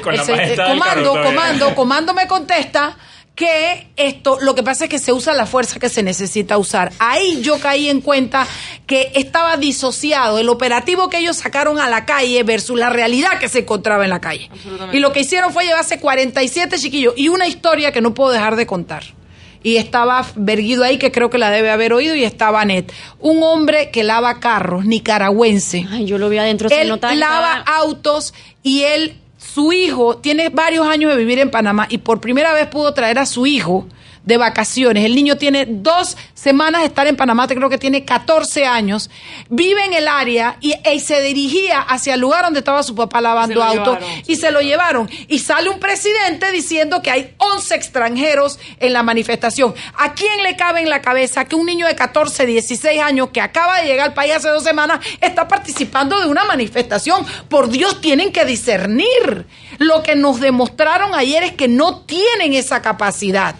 Con 0.02 0.16
la 0.16 0.22
eh, 0.22 0.56
comando, 0.56 1.22
comando, 1.22 1.74
comando 1.74 2.14
me 2.14 2.26
contesta 2.26 2.96
que 3.34 3.88
esto, 3.96 4.38
lo 4.42 4.54
que 4.54 4.62
pasa 4.62 4.84
es 4.84 4.90
que 4.90 4.98
se 4.98 5.12
usa 5.12 5.32
la 5.32 5.46
fuerza 5.46 5.80
que 5.80 5.88
se 5.88 6.02
necesita 6.02 6.58
usar. 6.58 6.92
Ahí 6.98 7.40
yo 7.40 7.58
caí 7.58 7.88
en 7.88 8.00
cuenta 8.00 8.46
que 8.86 9.10
estaba 9.14 9.56
disociado 9.56 10.38
el 10.38 10.48
operativo 10.48 11.08
que 11.08 11.18
ellos 11.18 11.38
sacaron 11.38 11.78
a 11.78 11.88
la 11.88 12.04
calle 12.04 12.42
versus 12.42 12.78
la 12.78 12.90
realidad 12.90 13.38
que 13.38 13.48
se 13.48 13.60
encontraba 13.60 14.04
en 14.04 14.10
la 14.10 14.20
calle. 14.20 14.50
Y 14.92 14.98
lo 14.98 15.12
que 15.12 15.20
hicieron 15.20 15.52
fue 15.52 15.64
llevarse 15.64 15.98
47 15.98 16.78
chiquillos 16.78 17.14
y 17.16 17.28
una 17.28 17.46
historia 17.46 17.90
que 17.90 18.02
no 18.02 18.12
puedo 18.12 18.30
dejar 18.30 18.56
de 18.56 18.66
contar. 18.66 19.04
Y 19.62 19.76
estaba 19.76 20.26
Berguido 20.34 20.84
ahí, 20.84 20.98
que 20.98 21.12
creo 21.12 21.30
que 21.30 21.38
la 21.38 21.50
debe 21.50 21.70
haber 21.70 21.92
oído, 21.92 22.14
y 22.14 22.24
estaba 22.24 22.64
Net. 22.64 22.92
Un 23.20 23.42
hombre 23.42 23.90
que 23.90 24.02
lava 24.04 24.40
carros, 24.40 24.84
nicaragüense. 24.84 25.86
Ay, 25.90 26.06
yo 26.06 26.18
lo 26.18 26.28
vi 26.28 26.38
adentro. 26.38 26.68
se 26.68 26.82
Él 26.82 26.88
lava 26.88 27.58
estaba- 27.58 27.64
autos 27.78 28.34
y 28.62 28.82
él, 28.82 29.14
su 29.38 29.72
hijo, 29.72 30.16
tiene 30.18 30.48
varios 30.48 30.86
años 30.86 31.10
de 31.10 31.16
vivir 31.16 31.38
en 31.38 31.50
Panamá 31.50 31.86
y 31.90 31.98
por 31.98 32.20
primera 32.20 32.52
vez 32.52 32.66
pudo 32.68 32.92
traer 32.94 33.18
a 33.18 33.26
su 33.26 33.46
hijo 33.46 33.86
de 34.24 34.36
vacaciones. 34.36 35.04
El 35.04 35.14
niño 35.14 35.36
tiene 35.36 35.66
dos 35.68 36.16
semanas 36.34 36.82
de 36.82 36.86
estar 36.88 37.06
en 37.06 37.16
Panamá, 37.16 37.46
te 37.46 37.54
creo 37.54 37.68
que 37.68 37.78
tiene 37.78 38.04
14 38.04 38.66
años. 38.66 39.10
Vive 39.48 39.84
en 39.84 39.94
el 39.94 40.08
área 40.08 40.56
y, 40.60 40.74
y 40.88 41.00
se 41.00 41.20
dirigía 41.20 41.80
hacia 41.80 42.14
el 42.14 42.20
lugar 42.20 42.44
donde 42.44 42.60
estaba 42.60 42.82
su 42.82 42.94
papá 42.94 43.20
lavando 43.20 43.62
autos 43.62 43.98
y 44.26 44.36
se 44.36 44.50
lo 44.50 44.60
llevaron. 44.60 45.10
Y 45.28 45.40
sale 45.40 45.68
un 45.68 45.80
presidente 45.80 46.50
diciendo 46.52 47.02
que 47.02 47.10
hay 47.10 47.34
11 47.38 47.74
extranjeros 47.74 48.58
en 48.78 48.92
la 48.92 49.02
manifestación. 49.02 49.74
¿A 49.96 50.14
quién 50.14 50.42
le 50.42 50.56
cabe 50.56 50.80
en 50.80 50.90
la 50.90 51.02
cabeza 51.02 51.44
que 51.44 51.56
un 51.56 51.66
niño 51.66 51.86
de 51.86 51.94
14, 51.94 52.46
16 52.46 53.00
años 53.00 53.30
que 53.32 53.40
acaba 53.40 53.80
de 53.80 53.86
llegar 53.86 54.08
al 54.08 54.14
país 54.14 54.34
hace 54.34 54.48
dos 54.48 54.62
semanas 54.62 55.00
está 55.20 55.48
participando 55.48 56.20
de 56.20 56.26
una 56.26 56.44
manifestación? 56.44 57.24
Por 57.48 57.68
Dios, 57.68 58.00
tienen 58.00 58.32
que 58.32 58.44
discernir. 58.44 59.46
Lo 59.78 60.02
que 60.02 60.14
nos 60.14 60.40
demostraron 60.40 61.14
ayer 61.14 61.42
es 61.42 61.52
que 61.52 61.68
no 61.68 62.00
tienen 62.00 62.54
esa 62.54 62.82
capacidad. 62.82 63.54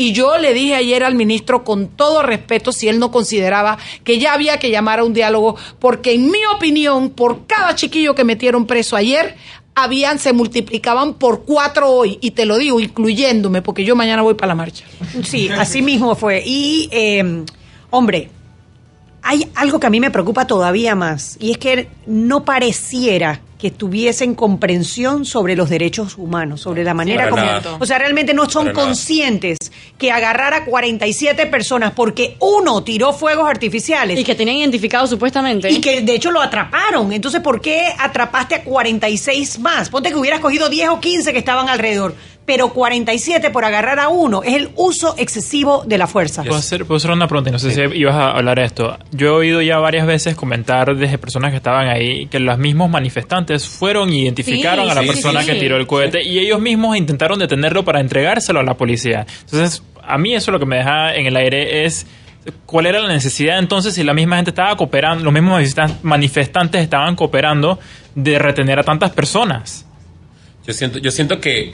Y 0.00 0.12
yo 0.12 0.38
le 0.38 0.54
dije 0.54 0.76
ayer 0.76 1.02
al 1.02 1.16
ministro 1.16 1.64
con 1.64 1.88
todo 1.88 2.22
respeto 2.22 2.70
si 2.70 2.86
él 2.86 3.00
no 3.00 3.10
consideraba 3.10 3.78
que 4.04 4.20
ya 4.20 4.32
había 4.32 4.60
que 4.60 4.70
llamar 4.70 5.00
a 5.00 5.04
un 5.04 5.12
diálogo, 5.12 5.56
porque 5.80 6.14
en 6.14 6.30
mi 6.30 6.38
opinión, 6.54 7.10
por 7.10 7.48
cada 7.48 7.74
chiquillo 7.74 8.14
que 8.14 8.22
metieron 8.22 8.64
preso 8.64 8.94
ayer, 8.94 9.34
habían, 9.74 10.20
se 10.20 10.32
multiplicaban 10.32 11.14
por 11.14 11.44
cuatro 11.44 11.90
hoy. 11.90 12.16
Y 12.20 12.30
te 12.30 12.46
lo 12.46 12.58
digo, 12.58 12.78
incluyéndome, 12.78 13.60
porque 13.60 13.84
yo 13.84 13.96
mañana 13.96 14.22
voy 14.22 14.34
para 14.34 14.48
la 14.48 14.54
marcha. 14.54 14.84
Sí, 15.24 15.48
así 15.48 15.82
mismo 15.82 16.14
fue. 16.14 16.44
Y, 16.46 16.88
eh, 16.92 17.44
hombre, 17.90 18.30
hay 19.28 19.46
algo 19.56 19.78
que 19.78 19.86
a 19.86 19.90
mí 19.90 20.00
me 20.00 20.10
preocupa 20.10 20.46
todavía 20.46 20.94
más, 20.94 21.36
y 21.38 21.50
es 21.50 21.58
que 21.58 21.90
no 22.06 22.46
pareciera 22.46 23.42
que 23.58 23.70
tuviesen 23.70 24.34
comprensión 24.34 25.26
sobre 25.26 25.54
los 25.54 25.68
derechos 25.68 26.16
humanos, 26.16 26.62
sobre 26.62 26.82
la 26.82 26.94
manera 26.94 27.28
como... 27.28 27.42
nada. 27.42 27.76
O 27.78 27.84
sea, 27.84 27.98
realmente 27.98 28.32
no 28.32 28.48
son 28.48 28.66
Para 28.66 28.72
nada. 28.72 28.86
conscientes 28.86 29.58
que 29.98 30.12
agarrar 30.12 30.54
a 30.54 30.64
47 30.64 31.44
personas 31.46 31.92
porque 31.92 32.36
uno 32.40 32.82
tiró 32.82 33.12
fuegos 33.12 33.50
artificiales. 33.50 34.18
Y 34.18 34.24
que 34.24 34.34
tenían 34.34 34.58
identificado 34.58 35.06
supuestamente. 35.06 35.70
Y 35.70 35.80
que 35.82 36.00
de 36.00 36.14
hecho 36.14 36.30
lo 36.30 36.40
atraparon. 36.40 37.12
Entonces, 37.12 37.42
¿por 37.42 37.60
qué 37.60 37.92
atrapaste 37.98 38.54
a 38.54 38.64
46 38.64 39.58
más? 39.58 39.90
Ponte 39.90 40.08
que 40.08 40.16
hubieras 40.16 40.40
cogido 40.40 40.70
10 40.70 40.88
o 40.90 41.00
15 41.00 41.32
que 41.32 41.38
estaban 41.40 41.68
alrededor. 41.68 42.14
Pero 42.48 42.72
47 42.72 43.50
por 43.50 43.66
agarrar 43.66 44.00
a 44.00 44.08
uno 44.08 44.42
es 44.42 44.54
el 44.54 44.70
uso 44.74 45.14
excesivo 45.18 45.84
de 45.86 45.98
la 45.98 46.06
fuerza. 46.06 46.42
¿Puedo 46.42 46.56
hacer, 46.56 46.86
puedo 46.86 46.96
hacer 46.96 47.10
una 47.10 47.28
pregunta? 47.28 47.50
y 47.50 47.52
No 47.52 47.58
sé 47.58 47.72
si 47.72 47.80
ibas 47.98 48.14
a 48.14 48.30
hablar 48.30 48.58
de 48.58 48.64
esto. 48.64 48.96
Yo 49.12 49.26
he 49.26 49.30
oído 49.32 49.60
ya 49.60 49.76
varias 49.78 50.06
veces 50.06 50.34
comentar 50.34 50.96
desde 50.96 51.18
personas 51.18 51.50
que 51.50 51.58
estaban 51.58 51.88
ahí 51.88 52.26
que 52.28 52.38
los 52.40 52.56
mismos 52.56 52.88
manifestantes 52.88 53.68
fueron 53.68 54.10
y 54.10 54.22
identificaron 54.22 54.86
Sí, 54.86 54.90
a 54.90 54.94
la 54.94 55.02
sí, 55.02 55.08
persona 55.08 55.42
sí. 55.42 55.46
que 55.52 55.54
tiró 55.60 55.76
el 55.76 55.86
cohete 55.86 56.22
y 56.22 56.38
ellos 56.38 56.58
mismos 56.58 56.96
intentaron 56.96 57.38
detenerlo 57.38 57.84
para 57.84 58.00
entregárselo 58.00 58.60
a 58.60 58.62
la 58.62 58.72
policía. 58.78 59.26
Entonces, 59.44 59.82
a 60.02 60.16
mí 60.16 60.34
eso 60.34 60.50
lo 60.50 60.58
que 60.58 60.64
me 60.64 60.76
deja 60.78 61.14
en 61.16 61.26
el 61.26 61.36
aire 61.36 61.84
es 61.84 62.06
cuál 62.64 62.86
era 62.86 62.98
la 63.00 63.08
necesidad 63.08 63.58
entonces 63.58 63.92
si 63.94 64.02
la 64.04 64.14
misma 64.14 64.36
gente 64.36 64.52
estaba 64.52 64.74
cooperando, 64.74 65.22
los 65.22 65.34
mismos 65.34 65.60
manifestan- 65.60 65.98
manifestantes 66.02 66.80
estaban 66.82 67.14
cooperando 67.14 67.78
de 68.14 68.38
retener 68.38 68.78
a 68.78 68.84
tantas 68.84 69.10
personas. 69.10 69.84
Yo 70.66 70.72
siento, 70.72 70.98
yo 70.98 71.10
siento 71.10 71.40
que 71.40 71.72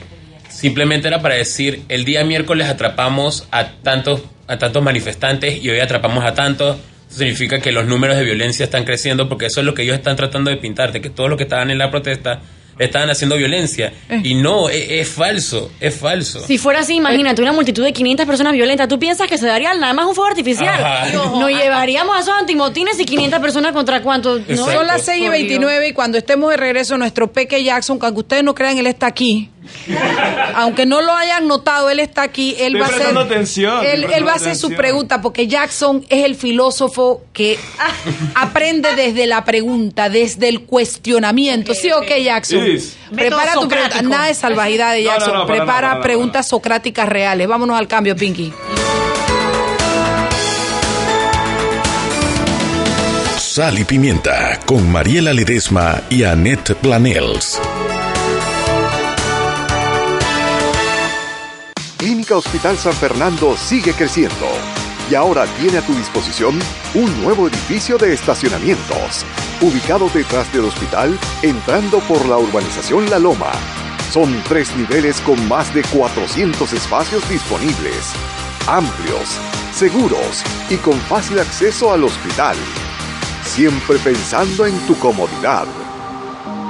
simplemente 0.55 1.07
era 1.07 1.21
para 1.21 1.35
decir, 1.35 1.83
el 1.89 2.05
día 2.05 2.23
miércoles 2.23 2.67
atrapamos 2.67 3.47
a 3.51 3.71
tantos, 3.83 4.21
a 4.47 4.57
tantos 4.57 4.81
manifestantes 4.81 5.63
y 5.63 5.69
hoy 5.69 5.79
atrapamos 5.79 6.23
a 6.23 6.33
tantos. 6.33 6.77
Eso 7.09 7.19
significa 7.19 7.59
que 7.59 7.71
los 7.71 7.85
números 7.85 8.15
de 8.15 8.23
violencia 8.23 8.63
están 8.63 8.85
creciendo 8.85 9.27
porque 9.27 9.47
eso 9.47 9.59
es 9.59 9.65
lo 9.65 9.73
que 9.73 9.83
ellos 9.83 9.95
están 9.95 10.15
tratando 10.15 10.49
de 10.49 10.57
pintarte, 10.57 11.01
que 11.01 11.09
todos 11.09 11.29
los 11.29 11.37
que 11.37 11.43
estaban 11.43 11.69
en 11.71 11.77
la 11.77 11.91
protesta 11.91 12.41
estaban 12.79 13.09
haciendo 13.09 13.37
violencia. 13.37 13.93
Y 14.23 14.35
no, 14.35 14.69
es, 14.69 14.87
es 14.89 15.09
falso, 15.09 15.71
es 15.79 15.95
falso. 15.95 16.39
Si 16.39 16.57
fuera 16.57 16.79
así, 16.79 16.95
imagínate 16.95 17.41
una 17.41 17.53
multitud 17.53 17.83
de 17.83 17.93
500 17.93 18.25
personas 18.25 18.53
violentas. 18.53 18.87
¿Tú 18.87 18.99
piensas 18.99 19.27
que 19.27 19.37
se 19.37 19.47
daría 19.47 19.73
nada 19.73 19.93
más 19.93 20.05
un 20.05 20.15
fuego 20.15 20.29
artificial? 20.29 20.83
Ajá. 20.83 21.09
No. 21.13 21.39
Nos 21.39 21.49
llevaríamos 21.49 22.15
a 22.17 22.19
esos 22.21 22.33
antimotines 22.33 22.99
y 22.99 23.05
500 23.05 23.39
personas 23.39 23.71
contra 23.73 24.01
cuánto. 24.01 24.39
¿no? 24.39 24.55
Son 24.55 24.87
las 24.87 25.03
6 25.03 25.17
y 25.17 25.21
Por 25.23 25.31
29 25.31 25.87
y 25.89 25.93
cuando 25.93 26.17
estemos 26.17 26.49
de 26.49 26.57
regreso, 26.57 26.97
nuestro 26.97 27.31
Peque 27.31 27.63
Jackson, 27.63 27.99
que 27.99 28.05
aunque 28.05 28.21
ustedes 28.21 28.43
no 28.43 28.55
crean, 28.55 28.77
él 28.77 28.87
está 28.87 29.07
aquí. 29.07 29.49
Aunque 30.55 30.85
no 30.85 31.01
lo 31.01 31.13
hayan 31.13 31.47
notado, 31.47 31.89
él 31.89 31.99
está 31.99 32.23
aquí. 32.23 32.55
Él 32.59 32.75
Estoy 32.75 32.81
va 32.81 32.87
a 32.87 32.89
hacer, 32.89 33.17
atención, 33.17 33.85
él, 33.85 34.05
él 34.13 34.27
va 34.27 34.33
a 34.33 34.35
hacer 34.35 34.55
su 34.55 34.71
pregunta 34.73 35.21
porque 35.21 35.47
Jackson 35.47 36.05
es 36.09 36.25
el 36.25 36.35
filósofo 36.35 37.23
que 37.33 37.57
aprende 38.35 38.95
desde 38.95 39.27
la 39.27 39.43
pregunta, 39.45 40.09
desde 40.09 40.49
el 40.49 40.61
cuestionamiento. 40.61 41.73
¿Sí 41.73 41.91
o 41.91 42.01
qué, 42.01 42.23
Jackson? 42.23 42.63
Yes. 42.65 42.95
Prepara 43.13 43.45
Método 43.45 43.61
tu 43.63 43.69
pregunta. 43.69 44.01
Nada 44.01 44.25
de 44.27 44.33
salvajidad 44.33 44.93
de 44.93 45.03
No, 45.03 45.09
no, 45.09 45.13
Jackson. 45.17 45.33
no, 45.33 45.47
para 45.47 45.57
Prepara 45.57 46.01
preguntas 46.01 46.47
socráticas 46.47 47.07
reales. 47.07 47.47
Vámonos 47.47 47.77
al 47.77 47.87
cambio, 47.87 48.15
Pinky. 48.15 48.53
Sal 53.37 53.79
y 53.79 53.85
Pimienta 53.85 54.59
con 54.65 54.89
Mariela 54.91 55.31
Ledesma 55.31 56.01
y 56.09 56.23
Annette 56.23 56.75
Planels. 56.75 57.61
Clínica 62.05 62.37
Hospital 62.37 62.77
San 62.77 62.93
Fernando 62.93 63.57
sigue 63.57 63.91
creciendo 63.91 64.45
y 65.09 65.15
ahora 65.15 65.47
tiene 65.59 65.79
a 65.79 65.81
tu 65.81 65.91
disposición 65.95 66.59
un 66.93 67.23
nuevo 67.23 67.47
edificio 67.47 67.97
de 67.97 68.13
estacionamientos, 68.13 69.25
ubicado 69.59 70.07
detrás 70.13 70.53
del 70.53 70.65
hospital, 70.65 71.17
entrando 71.41 71.97
por 72.01 72.23
la 72.27 72.37
urbanización 72.37 73.09
La 73.09 73.17
Loma. 73.17 73.51
Son 74.11 74.31
tres 74.47 74.77
niveles 74.77 75.19
con 75.21 75.47
más 75.47 75.73
de 75.73 75.81
400 75.81 76.73
espacios 76.73 77.27
disponibles, 77.27 78.13
amplios, 78.67 79.39
seguros 79.73 80.43
y 80.69 80.75
con 80.75 80.99
fácil 81.09 81.39
acceso 81.39 81.91
al 81.91 82.03
hospital. 82.03 82.55
Siempre 83.45 83.97
pensando 83.97 84.67
en 84.67 84.77
tu 84.85 84.95
comodidad. 84.99 85.65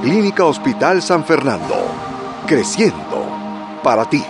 Clínica 0.01 0.45
Hospital 0.45 1.01
San 1.01 1.25
Fernando, 1.25 1.75
creciendo 2.47 3.27
para 3.83 4.09
ti. 4.09 4.23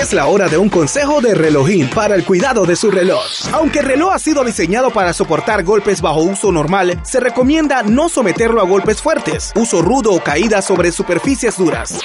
Es 0.00 0.12
la 0.12 0.26
hora 0.26 0.48
de 0.48 0.58
un 0.58 0.68
consejo 0.68 1.20
de 1.20 1.34
relojín 1.34 1.90
para 1.90 2.14
el 2.14 2.24
cuidado 2.24 2.64
de 2.64 2.76
su 2.76 2.88
reloj. 2.88 3.20
Aunque 3.52 3.80
el 3.80 3.86
reloj 3.86 4.12
ha 4.12 4.18
sido 4.20 4.44
diseñado 4.44 4.90
para 4.90 5.12
soportar 5.12 5.64
golpes 5.64 6.00
bajo 6.00 6.20
uso 6.20 6.52
normal, 6.52 7.00
se 7.02 7.18
recomienda 7.18 7.82
no 7.82 8.08
someterlo 8.08 8.60
a 8.60 8.64
golpes 8.64 9.02
fuertes, 9.02 9.52
uso 9.56 9.82
rudo 9.82 10.12
o 10.12 10.22
caídas 10.22 10.64
sobre 10.64 10.92
superficies 10.92 11.56
duras. 11.56 11.98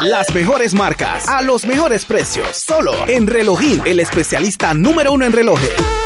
Las 0.00 0.34
mejores 0.34 0.74
marcas, 0.74 1.28
a 1.28 1.40
los 1.40 1.66
mejores 1.66 2.04
precios, 2.04 2.56
solo 2.56 2.92
en 3.06 3.28
Relojín, 3.28 3.80
el 3.84 4.00
especialista 4.00 4.74
número 4.74 5.12
uno 5.12 5.24
en 5.24 5.32
relojes. 5.32 6.05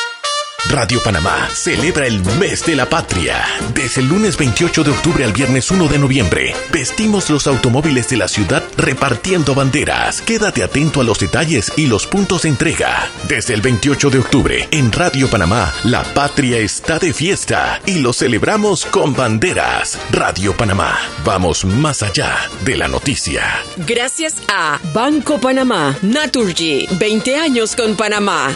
Radio 0.69 1.01
Panamá 1.03 1.49
celebra 1.53 2.05
el 2.05 2.23
mes 2.37 2.65
de 2.65 2.75
la 2.75 2.87
patria. 2.87 3.43
Desde 3.73 4.01
el 4.01 4.07
lunes 4.07 4.37
28 4.37 4.83
de 4.83 4.91
octubre 4.91 5.25
al 5.25 5.33
viernes 5.33 5.69
1 5.71 5.87
de 5.87 5.99
noviembre, 5.99 6.53
vestimos 6.71 7.29
los 7.29 7.47
automóviles 7.47 8.07
de 8.09 8.17
la 8.17 8.27
ciudad 8.27 8.63
repartiendo 8.77 9.55
banderas. 9.55 10.21
Quédate 10.21 10.63
atento 10.63 11.01
a 11.01 11.03
los 11.03 11.19
detalles 11.19 11.73
y 11.75 11.87
los 11.87 12.05
puntos 12.05 12.43
de 12.43 12.49
entrega. 12.49 13.09
Desde 13.27 13.53
el 13.53 13.61
28 13.61 14.11
de 14.11 14.19
octubre, 14.19 14.67
en 14.71 14.91
Radio 14.91 15.29
Panamá, 15.29 15.73
la 15.83 16.03
patria 16.03 16.59
está 16.59 16.99
de 16.99 17.11
fiesta 17.11 17.81
y 17.85 17.99
lo 17.99 18.13
celebramos 18.13 18.85
con 18.85 19.13
banderas. 19.13 19.99
Radio 20.11 20.55
Panamá, 20.55 20.97
vamos 21.25 21.65
más 21.65 22.03
allá 22.03 22.49
de 22.63 22.77
la 22.77 22.87
noticia. 22.87 23.63
Gracias 23.77 24.35
a 24.47 24.79
Banco 24.93 25.39
Panamá, 25.39 25.97
Naturgy, 26.01 26.87
20 26.91 27.35
años 27.35 27.75
con 27.75 27.95
Panamá. 27.95 28.55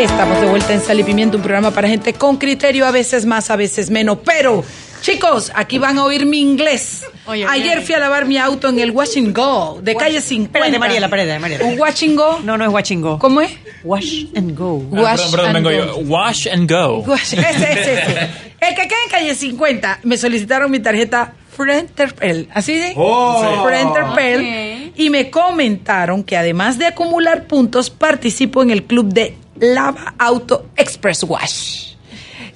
Estamos 0.00 0.40
de 0.40 0.46
vuelta 0.46 0.72
en 0.72 0.80
Sal 0.80 1.00
y 1.00 1.02
Pimienta, 1.04 1.36
un 1.36 1.42
programa 1.42 1.70
para 1.72 1.88
gente 1.88 2.12
con 2.12 2.36
criterio, 2.36 2.86
a 2.86 2.90
veces 2.90 3.26
más, 3.26 3.50
a 3.50 3.56
veces 3.56 3.90
menos. 3.90 4.18
Pero, 4.24 4.62
chicos, 5.00 5.50
aquí 5.54 5.78
van 5.78 5.98
a 5.98 6.04
oír 6.04 6.24
mi 6.24 6.40
inglés. 6.40 7.04
Oye, 7.26 7.44
Ayer 7.48 7.78
oye. 7.78 7.86
fui 7.86 7.94
a 7.94 7.98
lavar 7.98 8.24
mi 8.26 8.38
auto 8.38 8.68
en 8.68 8.78
el 8.78 8.92
Wash 8.92 9.18
and 9.18 9.36
Go, 9.36 9.80
de 9.82 9.96
calle 9.96 10.20
50. 10.20 10.56
Espérate, 10.58 10.78
Mariela, 10.78 11.06
espérate, 11.06 11.38
Mariela. 11.40 11.64
¿Un 11.64 11.78
Wash 11.80 12.04
and 12.04 12.16
Go? 12.16 12.38
No, 12.44 12.56
no 12.56 12.64
es 12.64 12.70
watch 12.70 12.92
and 12.92 13.02
go. 13.02 13.18
¿Cómo 13.18 13.40
es? 13.40 13.50
Wash 13.82 14.26
and 14.36 14.56
go. 14.56 14.82
Ah, 14.92 15.00
Wash 15.02 15.30
perdón, 15.30 15.30
perdón, 15.32 15.56
and 15.56 15.66
vengo 15.66 15.70
go. 15.70 16.00
yo. 16.00 16.08
Wash 16.08 16.46
and 16.46 16.70
go. 16.70 16.98
Wash- 17.06 17.32
ese, 17.34 17.40
ese, 17.72 17.92
ese. 17.94 18.28
El 18.60 18.74
que 18.74 18.88
queda 18.88 18.98
en 19.04 19.10
calle 19.10 19.34
50, 19.34 20.00
me 20.04 20.16
solicitaron 20.16 20.70
mi 20.70 20.78
tarjeta 20.80 21.34
Frenterpel. 21.56 22.48
¿Así 22.54 22.74
de? 22.74 22.92
Oh. 22.96 23.40
Sí. 23.42 23.60
Frenterpel. 23.66 24.92
Y 24.96 25.10
me 25.10 25.30
comentaron 25.30 26.22
que 26.24 26.36
además 26.36 26.78
de 26.78 26.86
acumular 26.86 27.46
puntos, 27.46 27.90
participo 27.90 28.62
en 28.62 28.70
el 28.70 28.82
club 28.84 29.12
de 29.12 29.36
Lava 29.60 30.14
Auto 30.18 30.66
Express 30.76 31.24
Wash. 31.24 31.94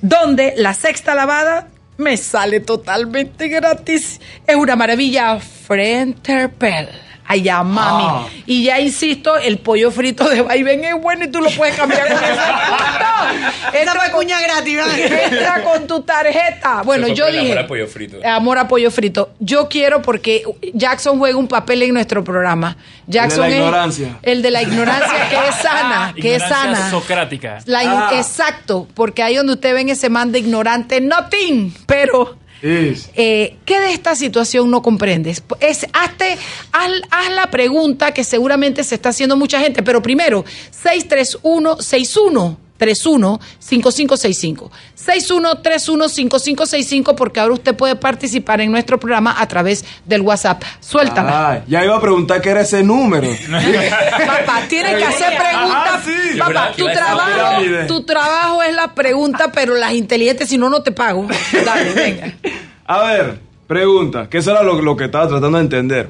Donde 0.01 0.55
la 0.57 0.75
sexta 0.75 1.15
lavada 1.15 1.69
me 1.97 2.17
sale 2.17 2.61
totalmente 2.61 3.49
gratis. 3.49 4.21
Es 4.47 4.57
una 4.57 4.77
maravilla. 4.77 5.39
Frenterpel. 5.41 6.89
Allá, 7.33 7.63
mami. 7.63 8.05
Ah. 8.07 8.27
Y 8.47 8.65
ya 8.65 8.79
insisto, 8.81 9.37
el 9.37 9.59
pollo 9.59 9.91
frito 9.91 10.29
de 10.29 10.43
vaivén 10.43 10.85
es 10.85 11.01
bueno 11.01 11.25
y 11.25 11.31
tú 11.31 11.41
lo 11.41 11.51
puedes 11.51 11.75
cambiar 11.77 12.09
con 12.09 12.23
ese. 12.23 13.81
Entra 13.81 14.11
con, 14.13 14.27
gratis, 14.27 14.79
entra 15.23 15.63
con 15.63 15.87
tu 15.87 16.03
tarjeta. 16.03 16.83
Bueno, 16.83 17.09
yo 17.09 17.27
el 17.27 17.35
dije. 17.41 17.53
amor 17.53 17.59
a 17.65 17.67
pollo 17.67 17.87
frito. 17.87 18.17
Amor 18.27 18.59
a 18.59 18.69
pollo 18.69 18.91
frito. 18.91 19.31
Yo 19.39 19.69
quiero 19.69 20.03
porque 20.03 20.43
Jackson 20.75 21.19
juega 21.19 21.39
un 21.39 21.49
papel 21.49 21.83
en 21.83 21.95
nuestro 21.95 22.23
programa. 22.25 22.77
Jackson 23.07 23.41
la 23.43 23.49
es 23.49 23.55
ignorancia. 23.57 24.19
el 24.23 24.43
de 24.43 24.51
la 24.51 24.63
ignorancia 24.63 25.29
que 25.29 25.37
es 25.49 25.55
sana, 25.63 26.13
que 26.15 26.35
es 26.37 26.43
Ignorancia 26.43 26.75
sana. 26.77 26.91
socrática. 26.91 27.59
La 27.67 27.83
in- 27.85 27.91
Ah. 27.93 28.11
Exacto, 28.15 28.89
porque 28.95 29.23
ahí 29.23 29.37
donde 29.37 29.53
usted 29.55 29.75
ven 29.75 29.89
ese 29.89 30.09
man 30.09 30.33
de 30.33 30.39
ignorante, 30.41 31.01
nothing, 31.01 31.73
pero 31.87 32.37
eh, 32.63 33.57
¿qué 33.65 33.81
de 33.81 33.93
esta 33.93 34.15
situación 34.15 34.71
no 34.71 34.83
comprendes? 34.83 35.43
Es, 35.61 35.87
hazte, 35.93 36.39
haz, 36.73 36.91
haz 37.11 37.33
la 37.33 37.51
pregunta 37.51 38.15
que 38.15 38.23
seguramente 38.25 38.85
se 38.85 38.95
está 38.95 39.09
haciendo 39.09 39.37
mucha 39.37 39.59
gente, 39.61 39.83
pero 39.83 40.01
primero, 40.01 40.45
63161 40.71 42.63
61-5565. 42.83 44.71
6131-5565 44.97 47.15
porque 47.15 47.41
ahora 47.41 47.55
usted 47.55 47.75
puede 47.75 47.97
participar 47.97 48.61
en 48.61 48.71
nuestro 48.71 49.01
programa 49.01 49.35
a 49.39 49.49
través 49.49 49.85
del 50.05 50.21
WhatsApp. 50.23 50.63
Suéltala. 50.81 51.51
Ah, 51.51 51.63
ya 51.67 51.85
iba 51.85 51.97
a 51.97 52.01
preguntar 52.01 52.41
qué 52.41 52.51
era 52.51 52.61
ese 52.63 52.83
número. 52.83 53.29
Papá, 53.51 54.63
tiene 54.69 54.97
que 54.97 55.05
hacer 55.05 55.39
preguntas. 55.39 55.73
Ah, 55.73 56.01
sí. 56.05 56.39
Papá, 56.39 56.73
tu 56.77 56.87
trabajo, 56.87 57.63
tu 57.87 58.03
trabajo 58.05 58.63
es 58.63 58.75
la 58.75 58.95
pregunta, 58.95 59.53
pero 59.53 59.75
las 59.75 59.93
inteligentes, 59.93 60.49
si 60.49 60.59
no, 60.59 60.69
no 60.69 60.83
te 60.83 60.93
pago. 60.93 61.27
Dale, 61.65 61.93
venga. 61.93 62.35
A 62.87 63.03
ver, 63.05 63.39
pregunta, 63.67 64.29
que 64.29 64.39
eso 64.39 64.51
era 64.51 64.63
lo, 64.63 64.81
lo 64.83 64.97
que 64.97 65.05
estaba 65.05 65.29
tratando 65.29 65.59
de 65.59 65.65
entender. 65.65 66.09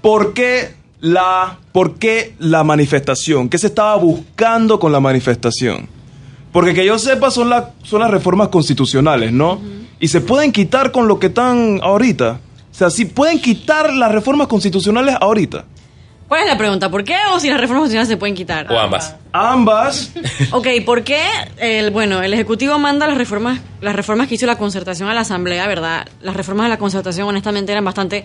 ¿Por 0.00 0.34
qué 0.34 0.74
la, 1.00 1.58
por 1.72 1.98
qué 1.98 2.34
la 2.38 2.64
manifestación? 2.64 3.48
¿Qué 3.48 3.58
se 3.58 3.68
estaba 3.68 3.96
buscando 3.96 4.78
con 4.78 4.92
la 4.92 5.00
manifestación? 5.00 5.88
Porque 6.52 6.74
que 6.74 6.84
yo 6.84 6.98
sepa 6.98 7.30
son, 7.30 7.48
la- 7.50 7.70
son 7.82 8.00
las 8.00 8.10
reformas 8.10 8.48
constitucionales, 8.48 9.32
¿no? 9.32 9.60
Y 10.00 10.08
se 10.08 10.20
pueden 10.20 10.52
quitar 10.52 10.92
con 10.92 11.08
lo 11.08 11.18
que 11.18 11.28
están 11.28 11.80
ahorita. 11.82 12.40
O 12.70 12.74
sea, 12.74 12.90
si 12.90 13.04
pueden 13.06 13.40
quitar 13.40 13.92
las 13.92 14.12
reformas 14.12 14.48
constitucionales 14.48 15.14
ahorita. 15.20 15.64
¿Cuál 16.28 16.44
es 16.44 16.48
la 16.48 16.56
pregunta? 16.56 16.90
¿Por 16.90 17.04
qué 17.04 17.14
o 17.34 17.38
si 17.40 17.50
las 17.50 17.60
reformas 17.60 17.82
constitucionales 17.82 18.08
se 18.08 18.16
pueden 18.16 18.34
quitar? 18.34 18.70
O 18.72 18.78
ambas. 18.78 19.16
Ambas. 19.32 20.12
Ok, 20.52 20.66
¿por 20.84 21.02
qué? 21.04 21.20
El, 21.58 21.90
bueno, 21.90 22.22
el 22.22 22.32
Ejecutivo 22.34 22.78
manda 22.78 23.06
las 23.06 23.16
reformas, 23.18 23.60
las 23.80 23.94
reformas 23.94 24.28
que 24.28 24.34
hizo 24.36 24.46
la 24.46 24.56
concertación 24.56 25.08
a 25.08 25.14
la 25.14 25.20
Asamblea, 25.20 25.66
¿verdad? 25.66 26.06
Las 26.22 26.34
reformas 26.36 26.64
de 26.66 26.70
la 26.70 26.78
concertación, 26.78 27.28
honestamente, 27.28 27.72
eran 27.72 27.84
bastante 27.84 28.24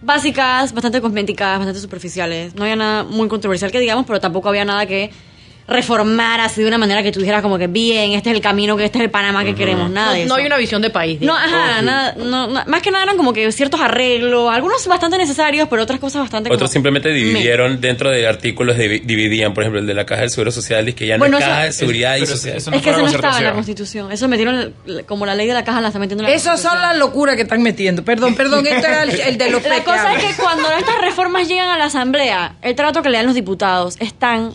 básicas, 0.00 0.72
bastante 0.72 1.00
cosméticas, 1.00 1.58
bastante 1.58 1.80
superficiales. 1.80 2.54
No 2.54 2.62
había 2.64 2.76
nada 2.76 3.04
muy 3.04 3.28
controversial 3.28 3.70
que 3.70 3.80
digamos, 3.80 4.04
pero 4.06 4.20
tampoco 4.20 4.48
había 4.48 4.64
nada 4.64 4.86
que 4.86 5.10
reformar 5.72 6.40
así 6.40 6.62
de 6.62 6.68
una 6.68 6.78
manera 6.78 7.02
que 7.02 7.10
tú 7.12 7.20
dijeras 7.20 7.42
como 7.42 7.58
que 7.58 7.66
bien, 7.66 8.12
este 8.12 8.30
es 8.30 8.36
el 8.36 8.42
camino, 8.42 8.76
que 8.76 8.84
este 8.84 8.98
es 8.98 9.04
el 9.04 9.10
Panamá 9.10 9.44
que 9.44 9.54
queremos, 9.54 9.90
nada 9.90 10.08
No, 10.08 10.12
de 10.12 10.18
eso. 10.20 10.28
no 10.28 10.34
hay 10.36 10.46
una 10.46 10.56
visión 10.56 10.82
de 10.82 10.90
país. 10.90 11.20
No, 11.20 11.36
ajá, 11.36 11.82
nada, 11.82 12.14
no, 12.16 12.48
más 12.48 12.82
que 12.82 12.90
nada 12.90 13.04
eran 13.04 13.16
como 13.16 13.32
que 13.32 13.50
ciertos 13.52 13.80
arreglos, 13.80 14.52
algunos 14.52 14.86
bastante 14.86 15.18
necesarios, 15.18 15.68
pero 15.68 15.82
otras 15.82 15.98
cosas 16.00 16.22
bastante 16.22 16.48
como- 16.48 16.56
Otros 16.56 16.70
simplemente 16.70 17.08
dividieron 17.10 17.80
dentro 17.80 18.10
de 18.10 18.26
artículos, 18.26 18.76
divi- 18.76 19.02
dividían, 19.02 19.54
por 19.54 19.64
ejemplo, 19.64 19.80
el 19.80 19.86
de 19.86 19.94
la 19.94 20.04
Caja 20.06 20.22
del 20.22 20.30
Seguro 20.30 20.50
Social, 20.52 20.88
y 20.88 20.92
que 20.92 21.06
ya 21.06 21.14
no 21.16 21.20
Bueno, 21.20 21.38
es 21.38 21.44
eso- 21.44 21.50
Caja 21.50 21.64
de 21.64 21.72
Seguridad 21.72 22.16
y 22.16 22.26
Social. 22.26 22.56
eso 22.56 22.70
es 22.70 22.82
que 22.82 22.90
eso 22.90 22.98
no 23.00 23.06
estaba 23.08 23.38
en 23.38 23.44
la 23.44 23.52
Constitución. 23.52 24.12
Eso 24.12 24.28
metieron 24.28 24.74
como 25.06 25.26
la 25.26 25.34
ley 25.34 25.46
de 25.46 25.54
la 25.54 25.64
caja 25.64 25.80
la 25.80 25.88
está 25.88 25.98
metiendo 25.98 26.24
en 26.24 26.30
la 26.30 26.36
Esas 26.36 26.60
son 26.60 26.78
las 26.80 26.96
locuras 26.96 27.36
que 27.36 27.42
están 27.42 27.62
metiendo. 27.62 28.04
Perdón, 28.04 28.34
perdón, 28.34 28.66
este 28.66 28.86
era 28.86 29.02
el, 29.04 29.10
el 29.20 29.38
de 29.38 29.50
los 29.50 29.62
La 29.64 29.82
cosa 29.84 30.14
es 30.14 30.24
que 30.24 30.42
cuando 30.42 30.70
estas 30.72 31.00
reformas 31.00 31.48
llegan 31.48 31.68
a 31.70 31.78
la 31.78 31.84
Asamblea, 31.86 32.56
el 32.62 32.74
trato 32.74 33.02
que 33.02 33.08
le 33.10 33.16
dan 33.18 33.26
los 33.26 33.34
diputados 33.34 33.96
es 34.00 34.14
tan, 34.14 34.52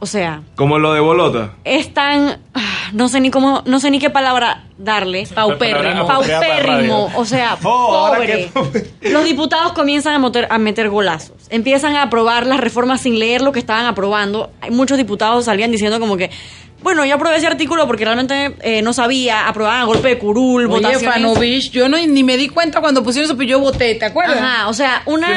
o 0.00 0.06
sea, 0.06 0.42
Como 0.56 0.78
lo 0.78 0.92
de 0.92 1.00
Bolota. 1.00 1.52
es 1.64 1.94
tan, 1.94 2.40
ah, 2.54 2.60
no 2.92 3.08
sé 3.08 3.20
ni 3.20 3.30
cómo, 3.30 3.62
no 3.66 3.78
sé 3.80 3.90
ni 3.90 3.98
qué 3.98 4.10
palabra 4.10 4.64
darle. 4.78 5.26
Paupérrimo. 5.34 6.06
Paupérrimo, 6.06 7.10
o 7.14 7.24
sea, 7.24 7.56
Oh, 7.62 8.10
pobre. 8.14 8.50
Los 9.02 9.24
diputados 9.24 9.72
comienzan 9.72 10.14
a 10.14 10.18
meter, 10.18 10.46
a 10.50 10.58
meter 10.58 10.88
golazos. 10.90 11.36
Empiezan 11.50 11.96
a 11.96 12.02
aprobar 12.02 12.46
las 12.46 12.60
reformas 12.60 13.02
sin 13.02 13.18
leer 13.18 13.42
lo 13.42 13.52
que 13.52 13.58
estaban 13.60 13.86
aprobando. 13.86 14.50
Hay 14.60 14.70
muchos 14.70 14.98
diputados 14.98 15.44
salían 15.44 15.70
diciendo 15.70 16.00
como 16.00 16.16
que, 16.16 16.30
bueno, 16.82 17.04
yo 17.04 17.14
aprobé 17.14 17.36
ese 17.36 17.46
artículo 17.46 17.86
porque 17.86 18.04
realmente 18.04 18.54
eh, 18.62 18.82
no 18.82 18.92
sabía, 18.92 19.48
aprobaban 19.48 19.80
a 19.82 19.84
golpe 19.84 20.08
de 20.08 20.18
curul, 20.18 20.64
Oye, 20.66 20.74
votaciones. 20.74 21.08
Fanovich, 21.08 21.70
yo 21.70 21.88
no, 21.88 21.96
ni 21.98 22.24
me 22.24 22.36
di 22.36 22.48
cuenta 22.48 22.80
cuando 22.80 23.02
pusieron 23.02 23.26
eso, 23.28 23.36
pero 23.36 23.48
yo 23.50 23.60
voté, 23.60 23.94
¿te 23.96 24.04
acuerdas? 24.04 24.38
Ajá, 24.38 24.68
o 24.68 24.72
sea, 24.74 25.02
una, 25.06 25.28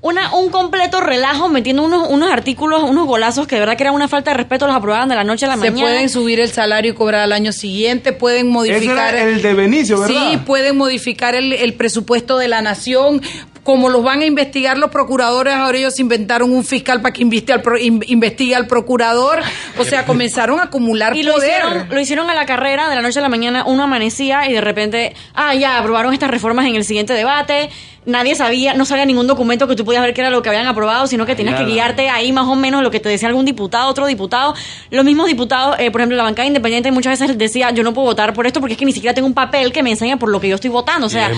una 0.00 0.34
un 0.34 0.50
completo 0.50 1.00
relajo 1.00 1.48
metiendo 1.48 1.82
unos, 1.82 2.08
unos 2.08 2.30
artículos, 2.30 2.82
unos 2.84 3.06
golazos 3.06 3.46
que 3.46 3.56
de 3.56 3.60
verdad 3.60 3.76
que 3.76 3.82
era 3.84 3.92
una 3.92 4.08
falta 4.08 4.30
de 4.30 4.36
respeto, 4.36 4.66
los 4.66 4.76
aprobaban 4.76 5.08
de 5.08 5.14
la 5.14 5.24
noche 5.24 5.46
a 5.46 5.48
la 5.48 5.54
Se 5.54 5.60
mañana. 5.70 5.80
pueden 5.80 6.08
subir 6.08 6.40
el 6.40 6.50
salario 6.50 6.92
y 6.92 6.94
cobrar 6.94 7.22
al 7.22 7.32
año 7.32 7.52
siguiente, 7.52 8.12
pueden 8.12 8.48
modificar... 8.48 9.14
Ese 9.14 9.22
era 9.24 9.30
el 9.30 9.42
de 9.42 9.54
Benicio, 9.54 9.98
¿verdad? 10.00 10.30
Sí, 10.30 10.36
pueden 10.46 10.76
modificar 10.76 11.34
el, 11.34 11.52
el 11.52 11.74
presupuesto 11.74 12.38
de 12.38 12.48
la 12.48 12.62
nación. 12.62 13.20
Como 13.68 13.90
los 13.90 14.02
van 14.02 14.22
a 14.22 14.24
investigar 14.24 14.78
los 14.78 14.90
procuradores, 14.90 15.52
ahora 15.52 15.76
ellos 15.76 16.00
inventaron 16.00 16.50
un 16.50 16.64
fiscal 16.64 17.02
para 17.02 17.12
que 17.12 17.20
inviste 17.20 17.52
al 17.52 17.60
pro- 17.60 17.76
in- 17.76 18.02
investigue 18.06 18.54
al 18.56 18.66
procurador. 18.66 19.40
O 19.78 19.84
sea, 19.84 20.06
comenzaron 20.06 20.58
a 20.58 20.62
acumular 20.64 21.14
Y 21.14 21.22
lo 21.22 21.34
poder. 21.34 21.50
hicieron, 21.50 21.86
lo 21.90 22.00
hicieron 22.00 22.30
a 22.30 22.34
la 22.34 22.46
carrera, 22.46 22.88
de 22.88 22.96
la 22.96 23.02
noche 23.02 23.18
a 23.18 23.22
la 23.22 23.28
mañana, 23.28 23.64
uno 23.66 23.82
amanecía 23.82 24.48
y 24.48 24.54
de 24.54 24.62
repente, 24.62 25.14
ah, 25.34 25.54
ya, 25.54 25.76
aprobaron 25.76 26.14
estas 26.14 26.30
reformas 26.30 26.64
en 26.64 26.76
el 26.76 26.84
siguiente 26.86 27.12
debate. 27.12 27.68
Nadie 28.06 28.34
sabía, 28.36 28.72
no 28.72 28.86
sabía 28.86 29.04
ningún 29.04 29.26
documento 29.26 29.68
que 29.68 29.76
tú 29.76 29.84
podías 29.84 30.02
ver 30.02 30.14
que 30.14 30.22
era 30.22 30.30
lo 30.30 30.40
que 30.40 30.48
habían 30.48 30.66
aprobado, 30.66 31.06
sino 31.06 31.26
que 31.26 31.36
tenías 31.36 31.56
que 31.60 31.66
guiarte 31.66 32.08
ahí 32.08 32.32
más 32.32 32.46
o 32.46 32.54
menos 32.54 32.82
lo 32.82 32.90
que 32.90 33.00
te 33.00 33.10
decía 33.10 33.28
algún 33.28 33.44
diputado, 33.44 33.90
otro 33.90 34.06
diputado. 34.06 34.54
Los 34.90 35.04
mismos 35.04 35.26
diputados, 35.26 35.76
eh, 35.78 35.90
por 35.90 36.00
ejemplo, 36.00 36.16
la 36.16 36.22
bancada 36.22 36.46
independiente 36.48 36.90
muchas 36.90 37.20
veces 37.20 37.36
decía, 37.36 37.70
yo 37.72 37.82
no 37.82 37.92
puedo 37.92 38.06
votar 38.06 38.32
por 38.32 38.46
esto 38.46 38.60
porque 38.60 38.72
es 38.74 38.78
que 38.78 38.86
ni 38.86 38.92
siquiera 38.92 39.12
tengo 39.12 39.26
un 39.28 39.34
papel 39.34 39.72
que 39.72 39.82
me 39.82 39.90
enseña 39.90 40.16
por 40.16 40.30
lo 40.30 40.40
que 40.40 40.48
yo 40.48 40.54
estoy 40.54 40.70
votando. 40.70 41.06
O 41.06 41.10
sea, 41.10 41.28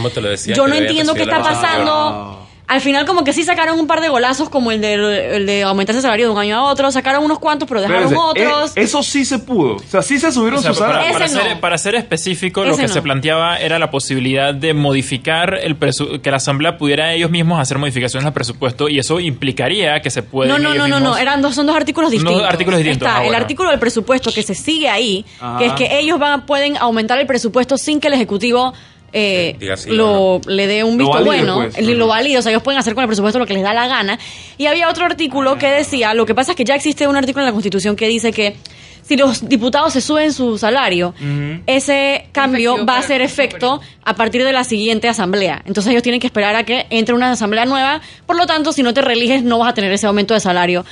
yo 0.54 0.68
no 0.68 0.74
entiendo 0.76 1.14
qué 1.14 1.22
está 1.22 1.42
pasando. 1.42 2.19
Al 2.70 2.80
final 2.80 3.04
como 3.04 3.24
que 3.24 3.32
sí 3.32 3.42
sacaron 3.42 3.78
un 3.80 3.86
par 3.88 4.00
de 4.00 4.08
golazos 4.08 4.48
como 4.48 4.70
el 4.70 4.80
de, 4.80 5.36
el 5.36 5.44
de 5.46 5.64
aumentar 5.64 5.96
el 5.96 6.02
salario 6.02 6.26
de 6.26 6.32
un 6.32 6.38
año 6.38 6.56
a 6.56 6.62
otro, 6.70 6.90
sacaron 6.92 7.24
unos 7.24 7.40
cuantos, 7.40 7.68
pero 7.68 7.80
dejaron 7.80 8.04
Espérense, 8.04 8.26
otros. 8.46 8.70
eh, 8.76 8.82
eso 8.82 9.02
sí 9.02 9.24
se 9.24 9.40
pudo. 9.40 9.74
O 9.74 9.78
sea, 9.80 10.02
sí 10.02 10.20
se 10.20 10.30
subieron 10.30 10.60
O 10.60 10.62
sea, 10.62 10.70
sus 10.72 10.78
para, 10.80 10.92
salarios. 10.92 11.12
para 11.14 11.24
Ese 11.26 11.34
ser, 11.34 11.54
no. 11.56 11.60
para 11.60 11.78
ser 11.78 11.94
específico, 11.96 12.64
lo 12.64 12.70
Ese 12.72 12.82
que 12.82 12.86
no. 12.86 12.92
se 12.94 13.02
planteaba 13.02 13.56
era 13.58 13.78
la 13.80 13.90
posibilidad 13.90 14.54
de 14.54 14.72
modificar 14.72 15.58
el 15.62 15.78
presu- 15.78 16.20
que 16.20 16.30
la 16.30 16.36
Asamblea 16.36 16.78
pudiera 16.78 17.12
ellos 17.12 17.30
mismos 17.30 17.60
hacer 17.60 17.76
modificaciones 17.78 18.24
al 18.26 18.32
presupuesto 18.32 18.88
y 18.88 18.98
eso 19.00 19.18
implicaría 19.20 20.00
que 20.00 20.10
se 20.10 20.22
pueden 20.22 20.52
No, 20.52 20.58
no, 20.60 20.74
no, 20.74 20.86
no, 20.86 21.00
no, 21.00 21.16
eran 21.16 21.42
dos, 21.42 21.54
son 21.56 21.66
dos 21.66 21.74
artículos 21.76 22.10
distintos. 22.10 22.42
artículos 22.44 22.78
distintos. 22.78 23.08
Está 23.08 23.16
Ah, 23.18 23.22
el 23.22 23.28
bueno. 23.30 23.42
artículo 23.42 23.70
del 23.70 23.80
presupuesto 23.80 24.30
que 24.32 24.42
se 24.44 24.54
sigue 24.54 24.88
ahí, 24.88 25.24
Ajá. 25.40 25.58
que 25.58 25.66
es 25.66 25.72
que 25.72 25.98
ellos 25.98 26.18
van, 26.20 26.46
pueden 26.46 26.76
aumentar 26.76 27.18
el 27.18 27.26
presupuesto 27.26 27.76
sin 27.76 27.98
que 27.98 28.06
el 28.08 28.14
Ejecutivo 28.14 28.72
eh, 29.12 29.56
lo, 29.96 30.40
le 30.46 30.66
dé 30.66 30.84
un 30.84 30.96
visto 30.98 31.12
valide, 31.12 31.26
bueno, 31.44 31.54
pues. 31.56 31.78
el- 31.78 31.98
lo 31.98 32.06
valide, 32.06 32.38
o 32.38 32.42
sea, 32.42 32.50
ellos 32.52 32.62
pueden 32.62 32.78
hacer 32.80 32.94
con 32.94 33.02
el 33.02 33.08
presupuesto 33.08 33.38
lo 33.38 33.46
que 33.46 33.54
les 33.54 33.62
da 33.62 33.72
la 33.74 33.86
gana. 33.88 34.18
Y 34.58 34.66
había 34.66 34.88
otro 34.88 35.04
artículo 35.06 35.58
que 35.58 35.66
decía, 35.68 36.14
lo 36.14 36.26
que 36.26 36.34
pasa 36.34 36.52
es 36.52 36.56
que 36.56 36.64
ya 36.64 36.74
existe 36.74 37.06
un 37.08 37.16
artículo 37.16 37.42
en 37.42 37.46
la 37.46 37.52
Constitución 37.52 37.96
que 37.96 38.06
dice 38.08 38.32
que 38.32 38.56
si 39.02 39.16
los 39.16 39.48
diputados 39.48 39.92
se 39.92 40.00
suben 40.00 40.32
su 40.32 40.56
salario, 40.58 41.14
ese 41.66 42.26
cambio 42.32 42.76
va 42.86 42.96
a 42.96 42.98
hacer 43.00 43.22
efecto 43.22 43.80
a 44.04 44.14
partir 44.14 44.44
de 44.44 44.52
la 44.52 44.62
siguiente 44.62 45.08
asamblea. 45.08 45.62
Entonces 45.66 45.90
ellos 45.90 46.02
tienen 46.02 46.20
que 46.20 46.26
esperar 46.28 46.54
a 46.54 46.64
que 46.64 46.86
entre 46.90 47.14
una 47.14 47.32
asamblea 47.32 47.64
nueva. 47.64 48.00
Por 48.26 48.36
lo 48.36 48.46
tanto, 48.46 48.72
si 48.72 48.82
no 48.84 48.94
te 48.94 49.02
reeliges, 49.02 49.42
no 49.42 49.58
vas 49.58 49.70
a 49.70 49.74
tener 49.74 49.90
ese 49.92 50.06
aumento 50.06 50.34
de 50.34 50.40
salario. 50.40 50.84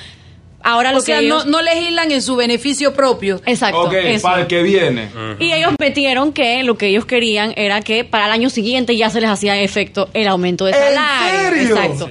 Ahora 0.63 0.91
o 0.91 0.95
lo 0.95 1.01
sea, 1.01 1.21
que 1.21 1.27
ellos... 1.27 1.47
no, 1.47 1.53
no 1.59 1.63
legislan 1.63 2.11
en 2.11 2.21
su 2.21 2.35
beneficio 2.37 2.93
propio. 2.93 3.41
Exacto. 3.47 3.83
Ok, 3.83 3.93
eso. 3.95 4.23
para 4.23 4.43
el 4.43 4.47
que 4.49 4.63
viene. 4.63 5.09
Y 5.39 5.53
ellos 5.53 5.73
metieron 5.79 6.33
que 6.33 6.63
lo 6.65 6.77
que 6.77 6.89
ellos 6.89 7.07
querían 7.07 7.53
era 7.57 7.81
que 7.81 8.05
para 8.05 8.27
el 8.27 8.33
año 8.33 8.51
siguiente 8.51 8.97
ya 8.97 9.09
se 9.09 9.21
les 9.21 9.31
hacía 9.31 9.57
efecto 9.61 10.09
el 10.15 10.27
aumento 10.27 10.65
de 10.65 10.73
¿En 10.73 10.79
salario. 10.95 11.41
serio? 11.51 11.77
Exacto. 11.77 12.11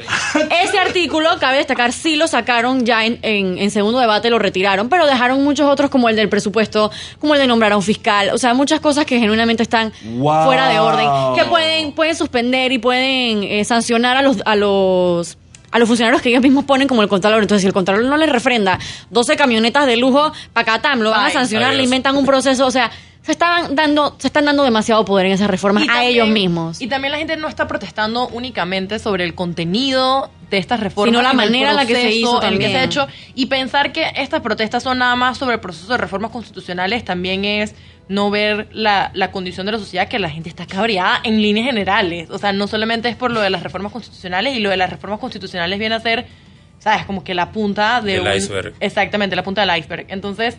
Ese 0.64 0.80
artículo, 0.80 1.30
cabe 1.40 1.58
destacar, 1.58 1.92
sí 1.92 2.16
lo 2.16 2.28
sacaron 2.28 2.86
ya 2.86 3.06
en, 3.06 3.20
en- 3.22 3.58
en 3.58 3.70
segundo 3.72 4.00
debate, 4.00 4.30
lo 4.30 4.40
retiraron, 4.40 4.88
pero 4.90 5.06
dejaron 5.06 5.44
muchos 5.44 5.70
otros 5.70 5.90
como 5.90 6.08
el 6.10 6.16
del 6.16 6.30
presupuesto, 6.30 6.90
como 7.20 7.34
el 7.36 7.42
de 7.42 7.48
nombrar 7.48 7.74
a 7.74 7.78
un 7.78 7.84
fiscal, 7.84 8.30
o 8.34 8.38
sea, 8.38 8.54
muchas 8.54 8.80
cosas 8.80 9.06
que 9.06 9.20
genuinamente 9.20 9.62
están 9.64 9.92
Wow. 10.06 10.46
fuera 10.46 10.70
de 10.70 10.80
orden, 10.80 11.08
que 11.36 11.44
pueden, 11.50 11.92
pueden 11.92 12.16
suspender 12.16 12.72
y 12.72 12.78
pueden 12.78 13.44
eh, 13.44 13.64
sancionar 13.66 14.16
a 14.18 14.22
los... 14.22 14.38
A 14.46 14.56
los 14.56 15.38
a 15.72 15.80
los 15.80 15.88
funcionarios 15.88 16.22
que 16.22 16.30
ellos 16.30 16.42
mismos 16.42 16.66
ponen 16.66 16.88
como 16.88 17.02
el 17.02 17.10
contralor. 17.10 17.42
Entonces, 17.42 17.62
si 17.62 17.68
el 17.68 17.74
contralor 17.74 18.06
no 18.06 18.18
les 18.18 18.30
refrenda 18.30 18.80
12 19.10 19.36
camionetas 19.36 19.86
de 19.86 19.98
lujo, 19.98 20.32
Pacatam, 20.54 21.00
lo 21.02 21.12
van 21.12 21.26
a 21.28 21.30
sancionar, 21.32 21.76
le 21.76 21.84
inventan 21.84 22.16
un 22.16 22.26
proceso. 22.26 22.66
O 22.66 22.72
sea, 22.72 22.90
se 23.22 23.34
están 23.34 23.76
dando, 23.76 24.16
se 24.20 24.28
están 24.28 24.46
dando 24.46 24.64
demasiado 24.64 25.04
poder 25.04 25.26
en 25.26 25.34
esas 25.34 25.50
reformas 25.50 25.84
Y 25.84 25.90
a 25.90 25.94
también- 25.94 26.12
ellos 26.14 26.28
mismos. 26.30 26.82
Y 26.82 26.88
también 26.88 27.12
la 27.12 27.18
gente 27.18 27.36
no 27.36 27.50
está 27.50 27.68
protestando 27.68 28.30
únicamente 28.30 29.00
sobre 29.00 29.26
el 29.26 29.36
contenido 29.36 30.30
de 30.50 30.60
estas 30.60 30.80
reformas, 30.80 31.12
Sino 31.12 31.22
la 31.22 31.34
manera 31.34 31.72
en 31.72 31.76
la 31.76 31.86
que 31.86 31.96
se 31.96 32.12
hizo 32.12 32.42
en 32.42 32.54
el 32.54 32.60
que 32.60 32.70
se 32.70 32.78
ha 32.78 32.84
hecho 32.86 33.06
y 33.36 33.48
pensar 33.48 33.92
que 33.92 34.06
estas 34.16 34.40
protestas 34.42 34.82
son 34.84 35.00
nada 35.00 35.18
más 35.18 35.38
sobre 35.38 35.56
el 35.56 35.60
proceso 35.60 35.92
de 35.92 35.98
reformas 35.98 36.32
constitucionales 36.32 37.04
también 37.04 37.44
es 37.44 37.76
no 38.10 38.30
ver 38.32 38.70
la, 38.72 39.12
la 39.14 39.32
condición 39.32 39.66
de 39.66 39.74
la 39.74 39.80
sociedad 39.80 40.08
que 40.08 40.20
la 40.20 40.30
gente 40.30 40.50
está 40.50 40.66
cabreada 40.66 41.20
en 41.24 41.42
líneas 41.42 41.66
generales. 41.68 42.30
O 42.30 42.38
sea, 42.38 42.54
no 42.54 42.68
solamente 42.68 43.10
es 43.10 43.16
por 43.16 43.32
lo 43.32 43.42
de 43.42 43.50
las 43.50 43.64
reformas 43.64 43.92
constitucionales 43.92 44.56
y 44.56 44.60
lo 44.60 44.70
de 44.70 44.78
las 44.78 44.90
reformas 44.90 45.20
constitucionales 45.20 45.78
viene 45.78 45.96
a 45.96 46.00
ser, 46.00 46.26
¿sabes? 46.80 47.06
Como 47.06 47.24
que 47.24 47.34
la 47.34 47.52
punta 47.52 48.00
de 48.02 48.14
Del 48.14 48.22
un- 48.28 48.34
iceberg. 48.34 48.74
Exactamente, 48.80 49.36
la 49.36 49.44
punta 49.44 49.66
del 49.66 49.78
iceberg. 49.78 50.06
Entonces, 50.10 50.58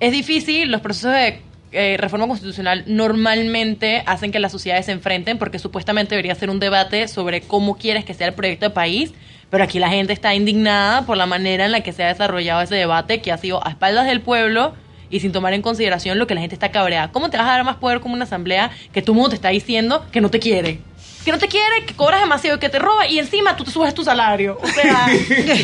es 0.00 0.10
difícil, 0.12 0.70
los 0.72 0.80
procesos 0.80 1.12
de 1.12 1.40
eh, 1.76 1.96
reforma 1.98 2.26
constitucional 2.26 2.84
normalmente 2.86 4.02
hacen 4.06 4.30
que 4.32 4.38
las 4.38 4.52
sociedades 4.52 4.86
se 4.86 4.92
enfrenten 4.92 5.38
porque 5.38 5.58
supuestamente 5.58 6.14
debería 6.14 6.34
ser 6.34 6.50
un 6.50 6.60
debate 6.60 7.08
sobre 7.08 7.40
cómo 7.40 7.76
quieres 7.76 8.04
que 8.04 8.14
sea 8.14 8.28
el 8.28 8.34
proyecto 8.34 8.66
de 8.66 8.70
país, 8.70 9.12
pero 9.50 9.64
aquí 9.64 9.78
la 9.78 9.88
gente 9.88 10.12
está 10.12 10.34
indignada 10.34 11.06
por 11.06 11.16
la 11.16 11.26
manera 11.26 11.64
en 11.66 11.72
la 11.72 11.80
que 11.82 11.92
se 11.92 12.02
ha 12.04 12.08
desarrollado 12.08 12.62
ese 12.62 12.74
debate 12.76 13.20
que 13.22 13.30
ha 13.32 13.38
sido 13.38 13.64
a 13.66 13.70
espaldas 13.70 14.06
del 14.06 14.20
pueblo 14.20 14.74
y 15.14 15.20
sin 15.20 15.30
tomar 15.30 15.54
en 15.54 15.62
consideración 15.62 16.18
lo 16.18 16.26
que 16.26 16.34
la 16.34 16.40
gente 16.40 16.56
está 16.56 16.72
cabreada. 16.72 17.12
¿Cómo 17.12 17.30
te 17.30 17.36
vas 17.36 17.46
a 17.46 17.50
dar 17.50 17.62
más 17.64 17.76
poder 17.76 18.00
como 18.00 18.14
una 18.14 18.24
asamblea 18.24 18.72
que 18.92 18.98
el 18.98 19.06
mundo 19.12 19.28
te 19.28 19.36
está 19.36 19.50
diciendo 19.50 20.04
que 20.10 20.20
no 20.20 20.28
te 20.28 20.40
quiere? 20.40 20.80
Que 21.24 21.30
no 21.30 21.38
te 21.38 21.46
quiere, 21.46 21.86
que 21.86 21.94
cobras 21.94 22.20
demasiado, 22.20 22.58
que 22.58 22.68
te 22.68 22.80
roba 22.80 23.06
y 23.06 23.20
encima 23.20 23.56
tú 23.56 23.62
te 23.62 23.70
subes 23.70 23.94
tu 23.94 24.02
salario. 24.02 24.58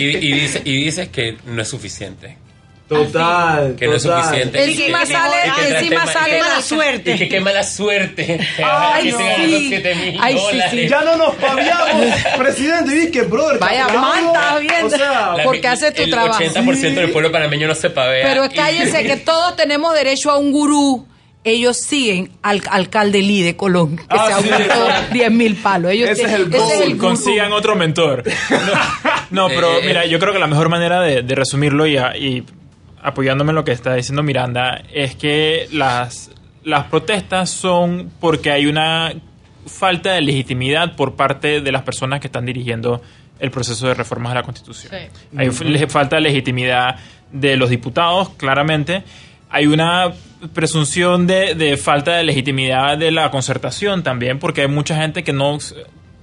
Y 0.65 0.85
dices 0.85 1.09
que 1.09 1.37
no 1.47 1.61
es 1.61 1.69
suficiente. 1.69 2.37
Total. 2.91 3.77
Que 3.77 3.87
no 3.87 3.95
es 3.95 4.03
suficiente. 4.03 4.65
Encima 4.65 5.01
que- 5.01 5.07
sale- 5.13 5.37
y 5.37 5.51
que 5.51 5.61
trate 5.61 5.79
encima 5.79 6.05
mal- 6.05 6.13
sale 6.13 6.39
y 6.39 6.43
que- 6.43 6.49
la 6.49 6.61
suerte. 6.63 7.15
Y 7.15 7.19
que 7.19 7.29
qué 7.29 7.41
mala 7.41 7.63
suerte. 7.63 8.41
Ay, 8.65 9.03
sí. 9.17 9.53
los 9.53 9.63
7 9.69 9.95
mil 9.95 10.19
Ay, 10.21 10.39
sí, 10.51 10.61
sí. 10.71 10.89
Ya 10.89 11.03
no 11.03 11.17
nos 11.17 11.35
paviamos, 11.37 12.07
presidente. 12.37 13.03
Y 13.05 13.11
que, 13.13 13.23
brother, 13.23 13.59
Vaya, 13.61 13.87
chapeando. 13.87 14.33
manta, 14.33 14.59
bien. 14.59 14.85
O 14.85 14.91
sea, 14.91 15.35
La- 15.37 15.43
porque 15.45 15.69
hace 15.69 15.93
tu 15.93 16.03
el 16.03 16.11
trabajo. 16.11 16.43
80% 16.43 17.01
del 17.01 17.11
pueblo 17.11 17.31
panameño 17.31 17.69
no 17.69 17.75
se 17.77 17.91
pavea. 17.91 18.27
Pero 18.27 18.49
cállense 18.55 19.05
que 19.05 19.17
todos 19.25 19.55
tenemos 19.57 19.95
derecho 19.95 20.31
a 20.31 20.37
un 20.39 20.51
gurú. 20.53 21.07
Ellos 21.43 21.79
siguen 21.79 22.33
al 22.43 22.61
alcalde 22.71 23.23
Lee 23.23 23.41
de 23.43 23.57
Colón, 23.57 23.97
que 23.97 24.05
Ah, 24.11 24.29
se 24.37 24.43
sí. 24.43 24.51
aumentó 24.53 24.75
10 25.11 25.31
mil 25.31 25.57
palos. 25.57 25.91
Ellos 25.93 26.11
Ese 26.11 26.23
es 26.25 26.29
tienen- 26.29 26.47
el 26.47 26.51
goal. 26.51 26.85
gurú. 26.85 26.99
Consigan 26.99 27.53
otro 27.55 27.77
mentor. 27.77 28.25
No, 28.51 28.69
no, 29.31 29.49
pero 29.55 29.79
Eh, 29.79 29.83
mira, 29.87 30.05
yo 30.05 30.19
creo 30.19 30.35
que 30.35 30.39
la 30.39 30.47
mejor 30.49 30.69
manera 30.69 31.01
de, 31.01 31.23
de 31.23 31.35
resumirlo 31.35 31.87
y 31.87 32.45
apoyándome 33.03 33.51
en 33.51 33.57
lo 33.57 33.65
que 33.65 33.73
está 33.73 33.95
diciendo 33.95 34.23
Miranda 34.23 34.83
es 34.93 35.17
que 35.17 35.69
las, 35.73 36.31
las 36.65 36.87
protestas 36.87 37.51
son 37.51 38.11
porque 38.21 38.51
hay 38.51 38.67
una 38.67 39.13
falta 39.67 40.13
de 40.13 40.21
legitimidad 40.21 40.97
por 40.97 41.17
parte 41.17 41.61
de 41.61 41.73
las 41.73 41.83
personas 41.83 42.21
que 42.21 42.27
están 42.27 42.47
dirigiendo 42.47 43.01
el 43.39 43.51
proceso 43.51 43.89
de 43.89 43.95
reformas 43.95 44.33
a 44.33 44.35
la 44.37 44.43
Constitución. 44.43 44.93
Hay 45.37 45.51
falta 45.89 46.17
de 46.17 46.23
legitimidad 46.23 46.97
de 47.33 47.57
los 47.57 47.71
diputados, 47.71 48.31
claramente. 48.31 49.03
Hay 49.49 49.67
una 49.67 50.13
presunción 50.53 51.27
de, 51.27 51.55
de 51.55 51.77
falta 51.77 52.17
de 52.17 52.25
legitimidad 52.25 52.99
de 52.99 53.11
la 53.11 53.31
concertación 53.31 54.03
también, 54.03 54.39
porque 54.39 54.63
hay 54.63 54.69
mucha 54.69 54.97
gente 54.97 55.25
que 55.25 55.33
no, 55.33 55.59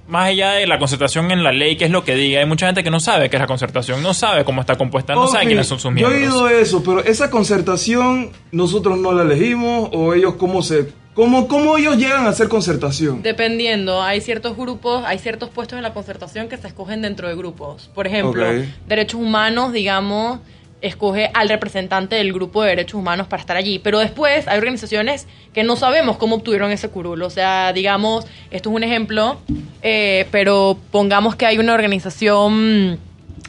más 0.08 0.28
allá 0.28 0.52
de 0.52 0.66
la 0.66 0.78
concertación 0.78 1.30
en 1.30 1.44
la 1.44 1.52
ley, 1.52 1.76
que 1.76 1.84
es 1.84 1.90
lo 1.90 2.02
que 2.04 2.14
diga, 2.16 2.40
hay 2.40 2.46
mucha 2.46 2.66
gente 2.66 2.82
que 2.82 2.90
no 2.90 2.98
sabe 2.98 3.28
qué 3.30 3.36
es 3.36 3.40
la 3.40 3.46
concertación, 3.46 4.02
no 4.02 4.14
sabe 4.14 4.44
cómo 4.44 4.60
está 4.62 4.76
compuesta, 4.76 5.14
no 5.14 5.26
sabe 5.28 5.44
Ok, 5.44 5.48
quiénes 5.48 5.66
son 5.66 5.78
sus 5.78 5.90
Yo 5.90 6.08
miembros. 6.08 6.14
he 6.20 6.26
oído 6.26 6.48
eso, 6.48 6.82
pero 6.82 7.04
esa 7.04 7.30
concertación 7.30 8.30
nosotros 8.50 8.98
no 8.98 9.12
la 9.12 9.22
elegimos 9.22 9.90
o 9.92 10.14
ellos 10.14 10.34
cómo 10.34 10.62
se 10.62 10.88
cómo 11.14 11.48
cómo 11.48 11.76
ellos 11.76 11.96
llegan 11.96 12.26
a 12.26 12.28
hacer 12.30 12.48
concertación. 12.48 13.22
Dependiendo, 13.22 14.00
hay 14.02 14.20
ciertos 14.20 14.56
grupos, 14.56 15.02
hay 15.04 15.18
ciertos 15.18 15.50
puestos 15.50 15.76
en 15.76 15.82
la 15.82 15.92
concertación 15.92 16.48
que 16.48 16.56
se 16.56 16.68
escogen 16.68 17.02
dentro 17.02 17.28
de 17.28 17.34
grupos. 17.34 17.90
Por 17.94 18.06
ejemplo, 18.06 18.44
derechos 18.86 19.20
humanos, 19.20 19.72
digamos, 19.72 20.38
escoge 20.80 21.30
al 21.34 21.48
representante 21.48 22.16
del 22.16 22.32
grupo 22.32 22.62
de 22.62 22.70
derechos 22.70 22.94
humanos 22.94 23.26
para 23.26 23.40
estar 23.40 23.56
allí. 23.56 23.78
Pero 23.78 23.98
después 23.98 24.46
hay 24.48 24.58
organizaciones 24.58 25.26
que 25.52 25.64
no 25.64 25.76
sabemos 25.76 26.16
cómo 26.16 26.36
obtuvieron 26.36 26.70
ese 26.70 26.88
curul. 26.88 27.22
O 27.22 27.30
sea, 27.30 27.72
digamos, 27.72 28.26
esto 28.50 28.70
es 28.70 28.76
un 28.76 28.84
ejemplo, 28.84 29.38
eh, 29.82 30.26
pero 30.30 30.78
pongamos 30.90 31.36
que 31.36 31.46
hay 31.46 31.58
una 31.58 31.74
organización 31.74 32.98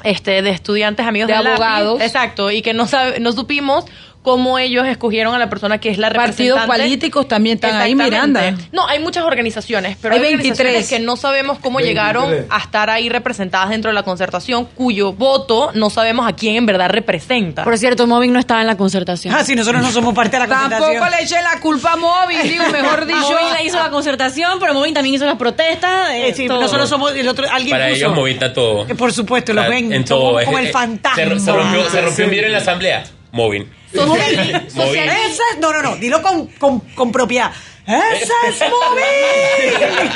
este, 0.04 0.42
de 0.42 0.50
estudiantes 0.50 1.06
amigos 1.06 1.28
De 1.28 1.34
lápiz. 1.36 1.50
abogados. 1.50 2.02
Exacto, 2.02 2.52
y 2.52 2.62
que 2.62 2.74
no, 2.74 2.88
sabe, 2.88 3.20
no 3.20 3.32
supimos 3.32 3.86
cómo 4.22 4.60
ellos 4.60 4.86
escogieron 4.86 5.34
a 5.34 5.40
la 5.40 5.50
persona 5.50 5.78
que 5.80 5.90
es 5.90 5.98
la 5.98 6.10
Partidos 6.12 6.60
representante. 6.60 6.84
políticos 6.84 7.28
también 7.28 7.56
están 7.56 7.76
ahí. 7.82 7.96
Miranda. 7.96 8.54
No, 8.72 8.86
hay 8.88 9.00
muchas 9.00 9.24
organizaciones, 9.24 9.98
pero 10.02 10.14
Hay 10.14 10.20
hay, 10.20 10.28
23. 10.36 10.60
organizaciones 10.60 10.90
que 10.90 11.06
no 11.06 11.16
sabemos 11.16 11.58
cómo 11.60 11.78
23. 11.78 11.88
llegaron 11.90 12.46
a 12.50 12.58
estar 12.60 12.90
ahí 12.90 13.08
representadas 13.10 13.70
dentro 13.70 13.90
de 13.90 13.96
la 13.96 14.04
concertación, 14.04 14.66
cuyo 14.76 15.14
voto 15.14 15.72
no 15.74 15.90
sabemos 15.90 16.28
a 16.28 16.34
quién 16.34 16.58
en 16.58 16.66
verdad 16.66 16.90
representa. 16.90 17.64
Por 17.64 17.78
cierto, 17.78 18.06
Moving 18.08 18.34
no 18.34 18.40
estaba 18.40 18.62
en 18.62 18.68
la 18.68 18.76
concertación. 18.78 19.34
Ah, 19.34 19.44
sí, 19.44 19.56
nosotros 19.56 19.82
no 19.82 19.92
somos 19.92 20.14
parte 20.14 20.38
de 20.38 20.46
la 20.46 20.48
concertación. 20.48 20.94
Tampoco 20.94 21.16
le 21.18 21.24
eché 21.24 21.42
la 21.42 21.60
culpa 21.62 21.94
a 21.94 21.96
Móvil, 21.96 22.42
digo, 22.44 22.64
mejor 22.72 23.06
dicho. 23.08 23.20
Moving 23.20 23.54
la 23.54 23.64
hizo 23.64 23.78
la 23.78 23.90
concertación, 23.90 24.60
pero 24.60 24.74
Moving 24.74 24.94
también 24.94 25.16
hizo 25.16 25.26
las 25.26 25.38
protestas. 25.38 26.10
eh, 26.12 26.28
Eh, 26.30 26.34
sí, 26.36 26.46
nosotros 26.48 26.90
somos 26.90 27.14
el 27.16 27.28
otro 27.28 27.48
alguien 27.50 27.72
Para 27.72 27.86
puso. 27.88 27.96
ellos 27.98 28.14
movita 28.16 28.54
todo. 28.54 28.86
Eh, 28.88 28.96
Por 28.96 29.14
supuesto, 29.14 29.54
los 29.54 29.68
ven 29.70 29.94
en 29.94 30.04
todo. 30.06 30.26
como 30.34 30.40
Es- 30.40 30.48
el 30.66 30.68
eh, 30.68 30.72
fantasma. 30.72 31.16
Se, 31.24 31.40
se 31.40 31.52
rompió, 31.54 31.90
se 31.90 32.02
rompió 32.02 32.26
un 32.26 32.32
vidrio 32.32 32.48
en 32.48 32.54
la 32.54 32.60
asamblea. 32.60 33.04
Moving. 33.32 33.70
Moving. 33.94 35.10
Esa 35.10 35.44
es- 35.54 35.60
no, 35.60 35.72
no, 35.74 35.82
no, 35.82 35.96
dilo 35.98 36.22
con, 36.22 36.48
con, 36.48 36.80
con 36.80 37.12
propiedad. 37.12 37.52
¡Esa 37.90 38.34
es 38.48 38.60
móvil! 38.72 39.06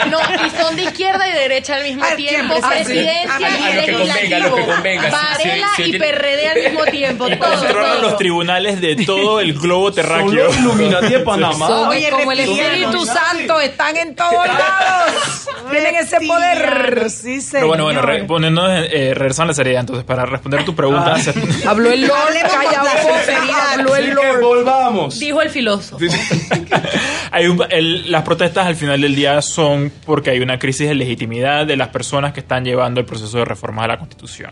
No, 0.11 0.19
y 0.45 0.49
son 0.61 0.75
de 0.75 0.83
izquierda 0.83 1.27
y 1.27 1.31
derecha 1.33 1.75
al 1.75 1.83
mismo 1.83 2.03
Al 2.03 2.15
tiempo, 2.15 2.55
presidencia 2.61 3.39
y 3.39 3.75
lo 3.75 3.85
que 3.85 3.91
convenga, 3.93 4.03
legislativo. 4.03 4.35
a 4.35 4.39
lo 4.49 4.55
que 4.55 4.65
convenga. 4.65 5.03
Si- 5.37 5.47
Varela 5.47 5.67
y 5.77 5.97
PRD 5.99 6.47
al 6.49 6.71
mismo 6.71 6.85
tiempo, 6.85 7.25
Controlan 7.39 8.01
los 8.01 8.17
tribunales 8.17 8.81
de 8.81 8.95
todo 9.05 9.39
el 9.39 9.53
globo 9.53 9.91
terráqueo. 9.91 10.51
Illuminati 10.53 11.07
de 11.13 11.19
Panamá. 11.25 11.67
Son 11.67 11.89
Oye, 11.89 12.09
como 12.11 12.31
el 12.31 12.39
Espíritu. 12.41 13.05
Santo, 13.05 13.59
están 13.59 13.97
en 13.97 14.15
todos 14.15 14.45
lados. 14.47 15.47
Tienen 15.71 15.95
ese 15.95 16.19
poder. 16.21 17.09
Sí, 17.09 17.39
Pero 17.51 17.67
bueno, 17.67 17.83
bueno, 17.85 18.01
señor. 18.01 18.15
re- 18.19 18.23
poniendo, 18.25 18.67
eh, 18.71 19.13
regresando 19.13 19.43
a 19.45 19.47
la 19.47 19.53
seriedad, 19.55 19.79
entonces, 19.81 20.05
para 20.05 20.25
responder 20.25 20.63
tu 20.65 20.75
pregunta, 20.75 21.17
se- 21.17 21.33
Habló 21.67 21.91
el 21.91 22.01
Lord, 22.07 22.19
Hablemos 22.27 22.51
con 22.53 22.63
calla 22.63 22.83
la 22.83 23.01
boca, 23.01 23.23
sinceridad. 23.25 23.73
habló 23.73 23.95
el 23.95 24.09
Lord. 24.11 24.41
volvamos. 24.41 25.19
Dijo 25.19 25.41
el 25.41 25.49
filósofo. 25.49 25.97
hay 27.31 27.47
un- 27.47 27.62
las 27.69 28.23
protestas 28.23 28.67
al 28.67 28.75
final 28.75 29.01
del 29.01 29.15
día 29.15 29.41
son 29.41 29.91
porque 30.05 30.31
hay 30.31 30.39
una 30.39 30.59
crisis 30.59 30.87
de 30.87 30.95
legitimidad 30.95 31.65
de 31.65 31.77
las 31.77 31.89
personas 31.89 32.33
que 32.33 32.41
están 32.41 32.63
llevando 32.63 32.99
el 32.99 33.05
proceso 33.05 33.37
de 33.37 33.45
reforma 33.45 33.83
de 33.83 33.87
la 33.89 33.99
Constitución. 33.99 34.51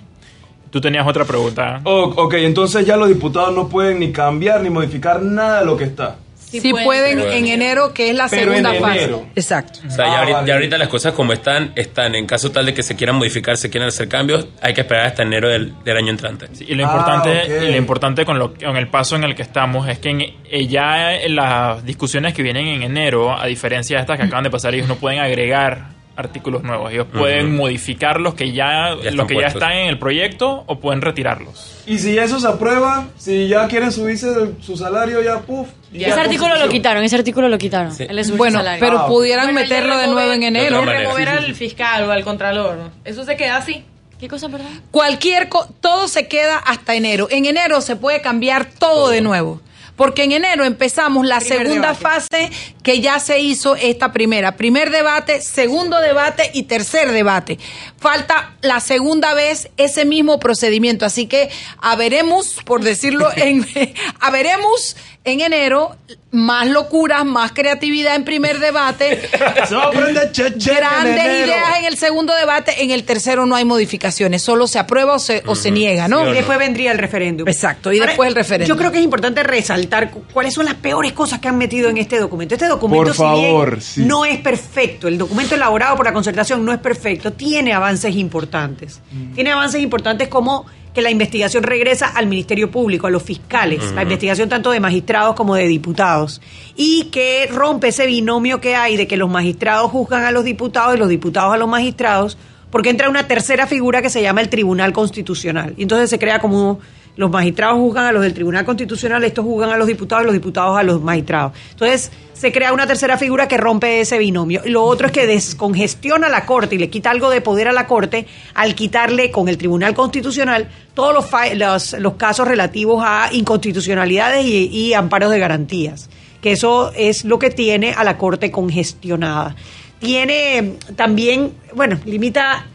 Tú 0.70 0.80
tenías 0.80 1.06
otra 1.06 1.26
pregunta. 1.26 1.82
Oh, 1.84 2.14
ok, 2.16 2.36
entonces 2.36 2.86
ya 2.86 2.96
los 2.96 3.10
diputados 3.10 3.54
no 3.54 3.68
pueden 3.68 4.00
ni 4.00 4.12
cambiar 4.12 4.62
ni 4.62 4.70
modificar 4.70 5.22
nada 5.22 5.60
de 5.60 5.66
lo 5.66 5.76
que 5.76 5.84
está. 5.84 6.18
Sí, 6.60 6.72
pueden 6.74 7.18
Pero- 7.20 7.32
en 7.32 7.48
enero, 7.48 7.94
que 7.94 8.10
es 8.10 8.16
la 8.16 8.28
Pero 8.28 8.54
en 8.54 8.64
segunda 8.64 8.74
fase. 8.88 9.04
enero. 9.04 9.26
Exacto. 9.36 9.80
O 9.88 9.90
sea, 9.92 10.06
Ah, 10.06 10.08
ya, 10.08 10.18
ahorita, 10.20 10.34
vale. 10.38 10.48
ya 10.48 10.54
ahorita 10.56 10.78
las 10.78 10.88
cosas 10.90 11.14
como 11.14 11.34
están, 11.34 11.72
están. 11.76 12.16
En 12.16 12.26
caso 12.28 12.52
tal 12.52 12.66
de 12.66 12.74
que 12.74 12.84
se 12.84 12.96
quieran 12.96 13.16
modificar, 13.16 13.56
se 13.58 13.70
quieran 13.70 13.88
hacer 13.90 14.08
cambios, 14.10 14.48
hay 14.62 14.74
que 14.74 14.82
esperar 14.82 15.06
hasta 15.08 15.24
enero 15.24 15.50
del, 15.50 15.74
del 15.84 15.98
año 15.98 16.10
entrante. 16.10 16.48
Y 16.68 16.76
lo 16.76 16.86
Ah, 16.86 16.92
importante, 16.92 17.66
y 17.68 17.72
lo 17.72 17.78
importante 17.78 18.26
con, 18.26 18.38
lo, 18.40 18.54
con 18.54 18.76
el 18.78 18.88
paso 18.88 19.16
en 19.16 19.24
el 19.24 19.36
que 19.36 19.42
estamos 19.44 19.88
es 19.88 20.00
que 20.00 20.10
en- 20.10 20.22
eh, 20.22 20.68
ya 20.68 21.14
en 21.16 21.36
las 21.36 21.86
discusiones 21.86 22.34
que 22.34 22.44
vienen 22.44 22.68
en 22.68 22.84
enero, 22.84 23.38
a 23.38 23.46
diferencia 23.46 23.98
de 23.98 24.02
estas 24.02 24.18
que 24.18 24.24
acaban 24.26 24.44
de 24.44 24.50
pasar, 24.50 24.74
ellos 24.76 24.88
no 24.88 24.96
pueden 24.96 25.20
agregar 25.20 26.01
artículos 26.16 26.64
nuevos. 26.64 26.92
Ellos 26.92 27.08
pueden 27.12 27.56
modificar 27.56 28.20
los 28.20 28.34
que 28.36 28.52
ya, 28.52 28.94
están 28.94 29.16
los 29.18 29.28
que 29.28 29.36
ya 29.40 29.48
están 29.48 29.72
en 29.74 29.88
el 29.88 29.98
proyecto 29.98 30.64
o 30.68 30.80
pueden 30.80 31.02
retirarlos. 31.02 31.84
Y 31.88 31.98
si 32.00 32.18
eso 32.18 32.40
se 32.40 32.48
aprueba, 32.48 33.08
si 33.18 33.48
ya 33.48 33.68
quieren 33.68 33.92
subirse 33.92 34.30
el- 34.34 34.56
su 34.62 34.78
salario, 34.78 35.22
ya 35.22 35.40
puf. 35.40 35.68
y 35.92 36.00
ya 36.00 36.08
Ese 36.10 36.20
artículo 36.22 36.56
lo 36.58 36.70
quitaron, 36.70 37.04
ese 37.04 37.16
artículo 37.16 37.48
lo 37.50 37.58
quitaron. 37.58 37.94
Sí. 37.94 38.08
Bueno, 38.38 38.60
salario. 38.60 38.80
pero 38.80 39.00
Ah, 39.00 39.08
pudieran 39.08 39.46
Bueno, 39.48 39.62
meterlo 39.62 39.98
de 39.98 40.08
nuevo 40.08 40.32
en 40.34 40.44
enero. 40.44 40.82
Remover 40.86 41.28
Sí, 41.28 41.34
sí, 41.38 41.46
al 41.46 41.56
fiscal 41.56 42.04
o 42.04 42.12
al 42.12 42.24
contralor. 42.24 42.92
Eso 43.04 43.24
se 43.26 43.36
queda 43.36 43.58
así. 43.58 43.84
¿Qué 44.20 44.28
cosa, 44.28 44.50
perdón? 44.50 44.68
Cualquier 44.92 45.50
co- 45.50 45.68
todo 45.82 46.08
se 46.08 46.28
queda 46.28 46.58
hasta 46.58 46.94
enero. 46.94 47.28
En 47.32 47.46
enero 47.46 47.82
se 47.82 47.96
puede 47.96 48.22
cambiar 48.22 48.66
todo, 48.66 49.10
de 49.10 49.22
nuevo. 49.22 49.60
Porque 50.02 50.24
en 50.24 50.32
enero 50.32 50.66
empezamos 50.66 51.28
la 51.28 51.38
Primer 51.38 51.58
segunda 51.60 51.94
debate. 51.94 52.02
fase 52.02 52.52
que 52.82 53.02
ya 53.02 53.20
se 53.20 53.38
hizo 53.38 53.76
esta 53.76 54.12
primera. 54.12 54.58
Primer 54.58 54.90
debate, 54.90 55.42
segundo 55.42 56.00
debate 56.00 56.50
y 56.56 56.64
tercer 56.64 57.12
debate. 57.12 57.60
Falta 58.00 58.56
la 58.64 58.80
segunda 58.80 59.36
vez 59.36 59.70
ese 59.78 60.06
mismo 60.06 60.40
procedimiento. 60.40 61.06
Así 61.06 61.28
que 61.28 61.52
a 61.80 61.96
veremos, 61.96 62.56
por 62.66 62.82
decirlo 62.82 63.30
en, 63.36 63.64
a 64.20 64.32
veremos 64.32 64.96
en 65.24 65.40
enero 65.42 65.96
más 66.32 66.68
locuras, 66.68 67.24
más 67.26 67.52
creatividad 67.52 68.16
en 68.16 68.24
primer 68.24 68.60
debate. 68.60 69.22
En 69.70 70.76
Grandes 70.76 71.26
ideas 71.46 71.80
en 71.80 71.86
el 71.86 71.98
segundo 71.98 72.34
debate, 72.36 72.84
en 72.84 72.92
el 72.92 73.04
tercero 73.04 73.46
no 73.46 73.56
hay 73.56 73.66
modificaciones, 73.66 74.42
solo 74.42 74.68
se 74.68 74.80
aprueba 74.80 75.14
o 75.16 75.20
se, 75.20 75.44
o 75.46 75.56
se 75.56 75.72
niega, 75.72 76.08
¿no? 76.08 76.28
Y 76.30 76.34
después 76.34 76.58
vendría 76.58 76.92
el 76.92 76.98
referéndum. 76.98 77.48
Exacto, 77.48 77.92
y 77.92 78.00
Ahora, 78.00 78.12
después 78.12 78.30
el 78.30 78.36
referéndum. 78.36 78.68
Yo 78.76 78.78
creo 78.80 78.92
que 78.92 78.98
es 79.00 79.04
importante 79.04 79.44
resaltar 79.44 80.12
cu- 80.12 80.24
cuáles 80.34 80.54
son 80.54 80.66
las 80.66 80.76
peores 80.76 81.14
cosas 81.14 81.40
que 81.40 81.48
han 81.48 81.58
metido 81.58 81.90
en 81.90 81.98
este 81.98 82.20
documento. 82.20 82.56
Este 82.56 82.68
documento, 82.68 83.06
Por 83.06 83.16
si 83.16 83.22
bien 83.22 83.34
favor, 83.52 83.82
sí. 83.82 84.02
no 84.06 84.26
es 84.26 84.40
perfecto, 84.40 85.08
el 85.08 85.18
documento 85.18 85.56
elaborado 85.56 85.96
por 85.96 86.06
la 86.06 86.14
concertación 86.14 86.66
no 86.66 86.72
es 86.74 86.80
perfecto, 86.80 87.34
tiene 87.34 87.74
avances 87.74 88.16
importantes. 88.16 89.00
Mm. 89.12 89.34
Tiene 89.34 89.52
avances 89.52 89.82
importantes 89.82 90.28
como 90.28 90.66
que 90.94 91.02
la 91.02 91.10
investigación 91.10 91.64
regresa 91.64 92.08
al 92.08 92.28
Ministerio 92.28 92.70
Público, 92.70 93.08
a 93.08 93.10
los 93.10 93.24
fiscales, 93.24 93.94
la 93.94 94.04
investigación 94.04 94.50
tanto 94.50 94.72
de 94.72 94.80
magistrados 94.80 95.36
como 95.36 95.56
de 95.56 95.68
diputados, 95.68 96.42
y 96.76 97.06
que 97.06 97.48
rompe 97.52 97.90
ese 97.90 98.06
binomio 98.06 98.60
que 98.60 98.76
hay 98.76 98.98
de 98.98 99.08
que 99.08 99.18
los 99.18 99.30
magistrados 99.30 99.90
juzgan 99.92 100.26
a 100.26 100.32
los 100.32 100.44
diputados 100.44 100.96
y 100.96 101.00
los 101.00 101.10
diputados 101.10 101.54
a 101.54 101.58
los 101.58 101.70
magistrados, 101.70 102.38
porque 102.70 102.90
entra 102.90 103.10
una 103.10 103.28
tercera 103.28 103.68
figura 103.68 104.02
que 104.02 104.10
se 104.10 104.22
llama 104.22 104.42
el 104.42 104.50
Tribunal 104.50 104.94
Constitucional. 104.94 105.74
Y 105.78 105.84
entonces 105.84 106.10
se 106.10 106.20
crea 106.20 106.40
como 106.40 106.80
los 107.16 107.30
magistrados 107.30 107.78
juzgan 107.78 108.06
a 108.06 108.12
los 108.12 108.22
del 108.22 108.34
Tribunal 108.34 108.66
Constitucional, 108.66 109.24
estos 109.24 109.44
juzgan 109.46 109.70
a 109.70 109.78
los 109.78 109.88
diputados 109.88 110.26
los 110.26 110.34
diputados 110.34 110.78
a 110.78 110.84
los 110.84 111.02
magistrados. 111.02 111.54
Entonces 111.72 112.12
se 112.34 112.52
crea 112.52 112.74
una 112.74 112.88
tercera 112.88 113.18
figura 113.18 113.48
que 113.48 113.58
rompe 113.58 114.02
ese 114.02 114.18
binomio. 114.18 114.62
Lo 114.66 114.84
otro 114.84 115.08
es 115.08 115.14
que 115.14 115.28
descongestiona 115.28 116.30
la 116.30 116.46
Corte 116.46 116.76
y 116.76 116.78
le 116.78 116.90
quita 116.90 117.12
algo 117.12 117.30
de 117.30 117.42
poder 117.42 117.68
a 117.68 117.72
la 117.72 117.86
Corte 117.86 118.26
al 118.56 118.74
quitarle 118.76 119.30
con 119.30 119.48
el 119.48 119.58
Tribunal 119.58 119.94
Constitucional 119.94 120.70
todos 120.94 121.14
los, 121.14 121.94
los, 122.00 122.14
casos 122.16 122.48
relativos 122.48 123.04
a 123.06 123.30
inconstitucionalidades 123.32 124.46
y, 124.46 124.68
y 124.68 124.94
amparos 124.94 125.32
de 125.32 125.40
garantías. 125.40 126.10
Que 126.42 126.54
eso 126.54 126.92
es 126.96 127.26
lo 127.26 127.38
que 127.38 127.52
tiene 127.52 127.94
a 127.94 128.04
la 128.04 128.18
Corte 128.18 128.50
congestionada. 128.50 129.56
Tiene 130.00 130.58
eh, 130.58 130.74
también, 130.96 131.54
bueno, 131.76 132.00
limita 132.06 132.66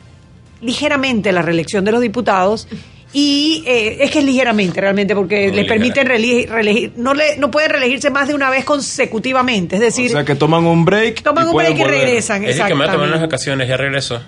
ligeramente 0.61 1.32
la 1.32 1.43
reelección 1.43 1.84
de 1.84 1.91
los 1.91 2.01
diputados 2.01 2.68
Y 3.12 3.62
eh, 3.66 3.98
es 4.00 4.11
que 4.11 4.18
es 4.18 4.24
ligeramente 4.24 4.80
realmente, 4.80 5.14
porque 5.14 5.50
le 5.50 5.64
permiten 5.64 6.07
reelegir, 6.07 6.50
reelegir- 6.50 6.92
no, 6.96 7.14
le, 7.14 7.36
no 7.38 7.50
pueden 7.50 7.70
reelegirse 7.70 8.11
más 8.11 8.28
de 8.28 8.34
una 8.34 8.50
vez 8.50 8.64
consecutivamente. 8.64 9.76
Es 9.76 9.80
decir, 9.80 10.09
O 10.11 10.12
sea 10.14 10.24
que 10.24 10.34
toman 10.34 10.66
un 10.66 10.84
break. 10.84 11.22
Toman 11.22 11.46
y 11.46 11.48
un 11.50 11.57
break 11.57 11.76
y 11.76 11.82
volver. 11.82 12.00
regresan. 12.00 12.44
Es 12.44 12.59
el 12.59 12.66
que 12.66 12.74
me 12.74 12.84
va 12.84 12.90
a 12.90 12.94
tomar 12.94 13.09
unas 13.09 13.20
vacaciones, 13.22 13.68
ya 13.68 13.76
regreso. 13.76 14.20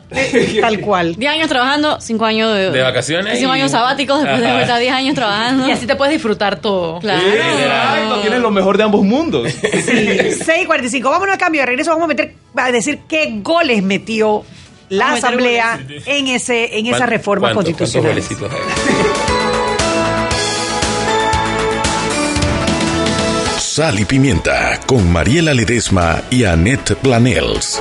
tal 0.61 0.81
cual. 0.81 1.17
10 1.17 1.33
años 1.33 1.49
trabajando, 1.49 2.01
5 2.01 2.25
años 2.25 2.55
de, 2.55 2.71
De 2.71 2.83
vacaciones 2.83 3.39
5 3.39 3.51
y- 3.51 3.59
años 3.59 3.71
sabáticos 3.73 4.23
después 4.23 4.41
de 4.43 4.61
estar 4.63 4.81
10 4.81 4.93
años 4.93 5.15
trabajando. 5.15 5.69
Y 5.69 5.73
así 5.73 5.87
te 5.87 5.97
puedes 5.97 6.13
disfrutar 6.15 6.61
todo. 6.61 7.01
Claro. 7.01 7.21
Exacto, 7.27 8.21
tienes 8.21 8.41
lo 8.41 8.51
mejor 8.51 8.79
de 8.79 8.85
ambos 8.85 9.03
mundos. 9.05 9.53
6.45. 9.63 11.03
Vámonos 11.11 11.35
a 11.35 11.39
cambio 11.39 11.63
de 11.63 11.67
regreso. 11.67 11.91
Vamos 11.91 12.05
a 12.05 12.09
meter, 12.09 12.33
a 12.57 12.71
decir 12.73 13.01
qué 13.09 13.39
goles 13.43 13.83
metió 13.83 14.45
la 14.91 15.13
Asamblea 15.13 15.81
en 16.07 16.29
ese 16.29 16.79
en 16.79 16.87
esa 16.87 16.99
¿Cuánto- 16.99 17.11
reforma 17.11 17.55
constitucional. 17.55 18.23
Sal 23.59 24.01
y 24.01 24.05
Pimienta 24.05 24.81
con 24.87 25.11
Mariela 25.11 25.55
Ledesma 25.55 26.21
y 26.31 26.45
Annette 26.45 26.95
Planels. 26.97 27.81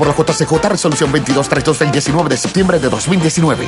por 0.01 0.07
la 0.07 0.15
JCJ 0.15 0.67
Resolución 0.67 1.11
2232 1.11 1.77
del 1.77 1.91
19 1.91 2.29
de 2.29 2.37
septiembre 2.37 2.79
de 2.79 2.89
2019. 2.89 3.67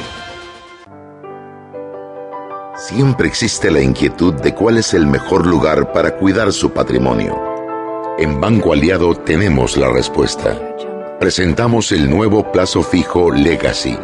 Siempre 2.75 3.27
existe 3.27 3.69
la 3.69 3.81
inquietud 3.81 4.33
de 4.41 4.55
cuál 4.55 4.79
es 4.79 4.95
el 4.95 5.05
mejor 5.05 5.45
lugar 5.45 5.93
para 5.93 6.17
cuidar 6.17 6.51
su 6.51 6.71
patrimonio. 6.71 7.39
En 8.17 8.41
Banco 8.41 8.73
Aliado 8.73 9.13
tenemos 9.13 9.77
la 9.77 9.91
respuesta. 9.91 10.57
Presentamos 11.19 11.91
el 11.91 12.09
nuevo 12.09 12.51
plazo 12.51 12.81
fijo 12.81 13.29
Legacy, 13.29 13.95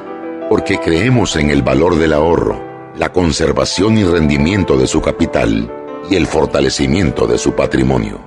porque 0.50 0.78
creemos 0.78 1.36
en 1.36 1.50
el 1.50 1.64
valor 1.64 1.98
del 1.98 2.14
ahorro, 2.14 2.62
la 2.96 3.12
conservación 3.12 3.98
y 3.98 4.04
rendimiento 4.04 4.78
de 4.78 4.86
su 4.86 5.02
capital 5.02 5.74
y 6.12 6.16
el 6.16 6.28
fortalecimiento 6.28 7.26
de 7.26 7.40
su 7.40 7.54
patrimonio. 7.54 8.20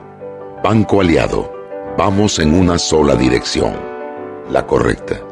Banco 0.60 1.00
Aliado, 1.00 1.52
vamos 1.96 2.40
en 2.40 2.52
una 2.52 2.80
sola 2.80 3.14
dirección, 3.14 3.91
la 4.52 4.66
correcta. 4.66 5.31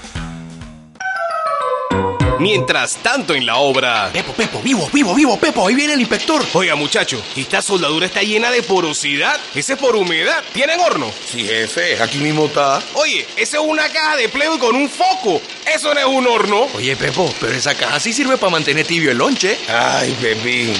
Mientras 2.41 2.95
tanto 3.03 3.35
en 3.35 3.45
la 3.45 3.57
obra. 3.57 4.09
Pepo, 4.11 4.33
Pepo, 4.33 4.61
vivo, 4.63 4.89
vivo, 4.91 5.13
vivo, 5.13 5.37
Pepo, 5.37 5.67
ahí 5.67 5.75
viene 5.75 5.93
el 5.93 5.99
inspector. 5.99 6.43
Oiga, 6.53 6.73
muchacho, 6.73 7.21
esta 7.35 7.61
soldadura 7.61 8.07
está 8.07 8.23
llena 8.23 8.49
de 8.49 8.63
porosidad. 8.63 9.39
Ese 9.53 9.73
es 9.73 9.79
por 9.79 9.95
humedad. 9.95 10.43
¿Tienen 10.51 10.79
horno? 10.79 11.11
Sí, 11.31 11.43
jefe, 11.43 12.01
aquí 12.01 12.17
mismo 12.17 12.47
está. 12.47 12.81
Oye, 12.95 13.27
esa 13.37 13.57
es 13.57 13.63
una 13.63 13.87
caja 13.89 14.17
de 14.17 14.27
Playboy 14.27 14.57
con 14.57 14.75
un 14.75 14.89
foco. 14.89 15.39
Eso 15.71 15.93
no 15.93 15.99
es 15.99 16.05
un 16.07 16.25
horno. 16.25 16.67
Oye, 16.73 16.95
Pepo, 16.95 17.31
pero 17.39 17.53
esa 17.53 17.75
caja 17.75 17.99
sí 17.99 18.11
sirve 18.11 18.37
para 18.37 18.49
mantener 18.49 18.87
tibio 18.87 19.11
el 19.11 19.19
lonche. 19.19 19.59
Ay, 19.69 20.17
bebé. 20.19 20.73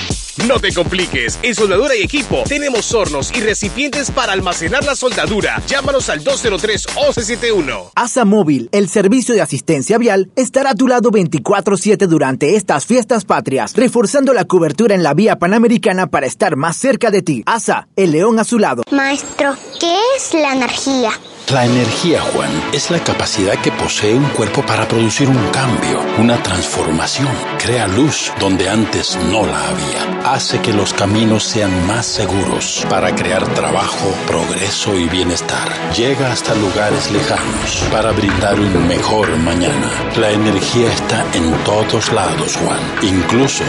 No 0.47 0.59
te 0.59 0.73
compliques, 0.73 1.37
en 1.43 1.53
Soldadura 1.53 1.95
y 1.95 2.01
Equipo 2.01 2.43
tenemos 2.47 2.91
hornos 2.93 3.31
y 3.35 3.41
recipientes 3.41 4.09
para 4.09 4.33
almacenar 4.33 4.83
la 4.83 4.95
soldadura. 4.95 5.61
Llámanos 5.67 6.09
al 6.09 6.23
203-1171. 6.23 7.91
ASA 7.95 8.25
Móvil, 8.25 8.67
el 8.71 8.89
servicio 8.89 9.35
de 9.35 9.41
asistencia 9.41 9.99
vial, 9.99 10.31
estará 10.35 10.71
a 10.71 10.75
tu 10.75 10.87
lado 10.87 11.11
24-7 11.11 12.07
durante 12.07 12.55
estas 12.55 12.87
fiestas 12.87 13.23
patrias, 13.23 13.75
reforzando 13.75 14.33
la 14.33 14.45
cobertura 14.45 14.95
en 14.95 15.03
la 15.03 15.13
vía 15.13 15.37
panamericana 15.37 16.07
para 16.07 16.25
estar 16.25 16.55
más 16.55 16.75
cerca 16.75 17.11
de 17.11 17.21
ti. 17.21 17.43
ASA, 17.45 17.87
el 17.95 18.11
león 18.11 18.39
a 18.39 18.43
su 18.43 18.57
lado. 18.57 18.81
Maestro, 18.91 19.55
¿qué 19.79 19.95
es 20.17 20.33
la 20.33 20.53
energía? 20.53 21.11
La 21.49 21.65
energía, 21.65 22.21
Juan, 22.21 22.49
es 22.71 22.91
la 22.91 23.03
capacidad 23.03 23.55
que 23.55 23.73
posee 23.73 24.15
un 24.15 24.29
cuerpo 24.29 24.65
para 24.65 24.87
producir 24.87 25.27
un 25.27 25.49
cambio, 25.49 25.99
una 26.17 26.41
transformación. 26.41 27.27
Crea 27.57 27.87
luz 27.87 28.31
donde 28.39 28.69
antes 28.69 29.17
no 29.29 29.45
la 29.45 29.67
había. 29.67 30.31
Hace 30.31 30.61
que 30.61 30.71
los 30.71 30.93
caminos 30.93 31.43
sean 31.43 31.85
más 31.87 32.05
seguros 32.05 32.85
para 32.89 33.13
crear 33.13 33.45
trabajo, 33.53 34.15
progreso 34.27 34.97
y 34.97 35.09
bienestar. 35.09 35.67
Llega 35.93 36.31
hasta 36.31 36.55
lugares 36.55 37.11
lejanos 37.11 37.83
para 37.91 38.11
brindar 38.11 38.57
un 38.57 38.87
mejor 38.87 39.35
mañana. 39.37 39.89
La 40.15 40.31
energía 40.31 40.91
está 40.91 41.25
en 41.33 41.51
todos 41.65 42.13
lados, 42.13 42.55
Juan, 42.57 42.79
incluso 43.01 43.65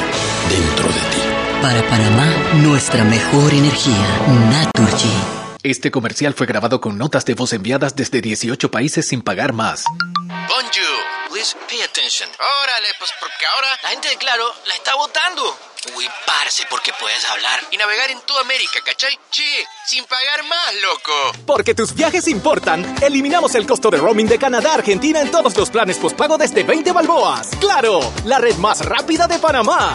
dentro 0.49 0.87
de 0.87 1.01
ti. 1.11 1.23
Para 1.61 1.83
Panamá, 1.89 2.29
nuestra 2.63 3.03
mejor 3.05 3.53
energía, 3.53 4.07
Naturgy. 4.51 5.42
Este 5.65 5.93
comercial 5.93 6.35
fue 6.35 6.49
grabado 6.49 6.81
con 6.81 6.99
notas 6.99 7.25
de 7.25 7.35
voz 7.35 7.53
enviadas 7.53 7.95
desde 7.95 8.21
18 8.21 8.69
países 8.73 9.07
sin 9.07 9.23
pagar 9.23 9.53
más. 9.53 9.85
Bonjour, 10.27 10.99
please 11.31 11.55
pay 11.69 11.81
attention. 11.83 12.29
Órale, 12.35 12.89
pues 12.99 13.13
porque 13.21 13.47
ahora 13.47 13.69
la 13.81 13.91
gente 13.91 14.09
de 14.09 14.17
Claro 14.17 14.45
la 14.67 14.75
está 14.75 14.97
votando. 14.97 15.57
Uy, 15.97 16.05
parce, 16.27 16.65
porque 16.69 16.93
puedes 16.99 17.25
hablar 17.31 17.61
y 17.71 17.77
navegar 17.77 18.11
en 18.11 18.21
toda 18.23 18.41
América, 18.41 18.81
¿cachai? 18.85 19.17
Che, 19.31 19.65
sin 19.87 20.05
pagar 20.07 20.43
más, 20.49 20.75
loco. 20.83 21.45
Porque 21.47 21.77
tus 21.77 21.95
viajes 21.95 22.27
importan, 22.27 22.97
eliminamos 23.01 23.55
el 23.55 23.65
costo 23.65 23.89
de 23.91 23.99
roaming 23.99 24.27
de 24.27 24.39
Canadá 24.39 24.73
a 24.73 24.75
Argentina 24.75 25.21
en 25.21 25.31
todos 25.31 25.57
los 25.57 25.71
planes 25.71 25.97
postpago 25.99 26.39
desde 26.39 26.65
20 26.65 26.91
balboas. 26.91 27.51
¡Claro! 27.61 28.01
La 28.25 28.39
red 28.39 28.57
más 28.57 28.85
rápida 28.85 29.29
de 29.29 29.39
Panamá. 29.39 29.95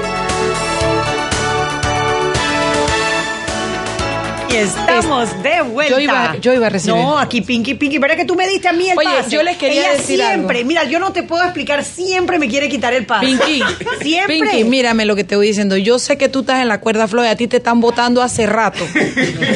Y 4.51 4.55
estamos 4.57 5.43
de 5.43 5.61
vuelta. 5.61 5.93
Yo 5.95 5.99
iba- 6.01 6.35
yo 6.41 6.53
iba 6.53 6.67
a 6.67 6.69
recibir. 6.69 6.95
No, 6.99 7.17
aquí 7.17 7.41
Pinky, 7.41 7.75
Pinky. 7.75 7.97
¿Verdad 7.99 8.17
que 8.17 8.25
tú 8.25 8.35
me 8.35 8.45
diste 8.47 8.67
a 8.67 8.73
mí 8.73 8.89
el 8.89 8.97
Oye, 8.97 9.07
pase? 9.07 9.29
yo 9.29 9.43
les 9.43 9.55
quería 9.57 9.81
Ella 9.83 9.91
decir 9.93 10.19
siempre, 10.19 10.57
algo. 10.59 10.67
mira, 10.67 10.83
yo 10.85 10.99
no 10.99 11.13
te 11.13 11.23
puedo 11.23 11.43
explicar, 11.43 11.83
siempre 11.85 12.37
me 12.39 12.47
quiere 12.49 12.67
quitar 12.67 12.93
el 12.93 13.05
pase. 13.05 13.25
Pinky, 13.27 13.63
Siempre. 14.01 14.39
Pinky, 14.41 14.63
mírame 14.65 15.05
lo 15.05 15.15
que 15.15 15.23
te 15.23 15.35
voy 15.35 15.47
diciendo. 15.47 15.77
Yo 15.77 15.99
sé 15.99 16.17
que 16.17 16.27
tú 16.27 16.41
estás 16.41 16.61
en 16.61 16.67
la 16.67 16.79
cuerda 16.81 17.07
floja, 17.07 17.29
a 17.31 17.35
ti 17.35 17.47
te 17.47 17.57
están 17.57 17.79
votando 17.79 18.21
hace 18.21 18.45
rato. 18.45 18.83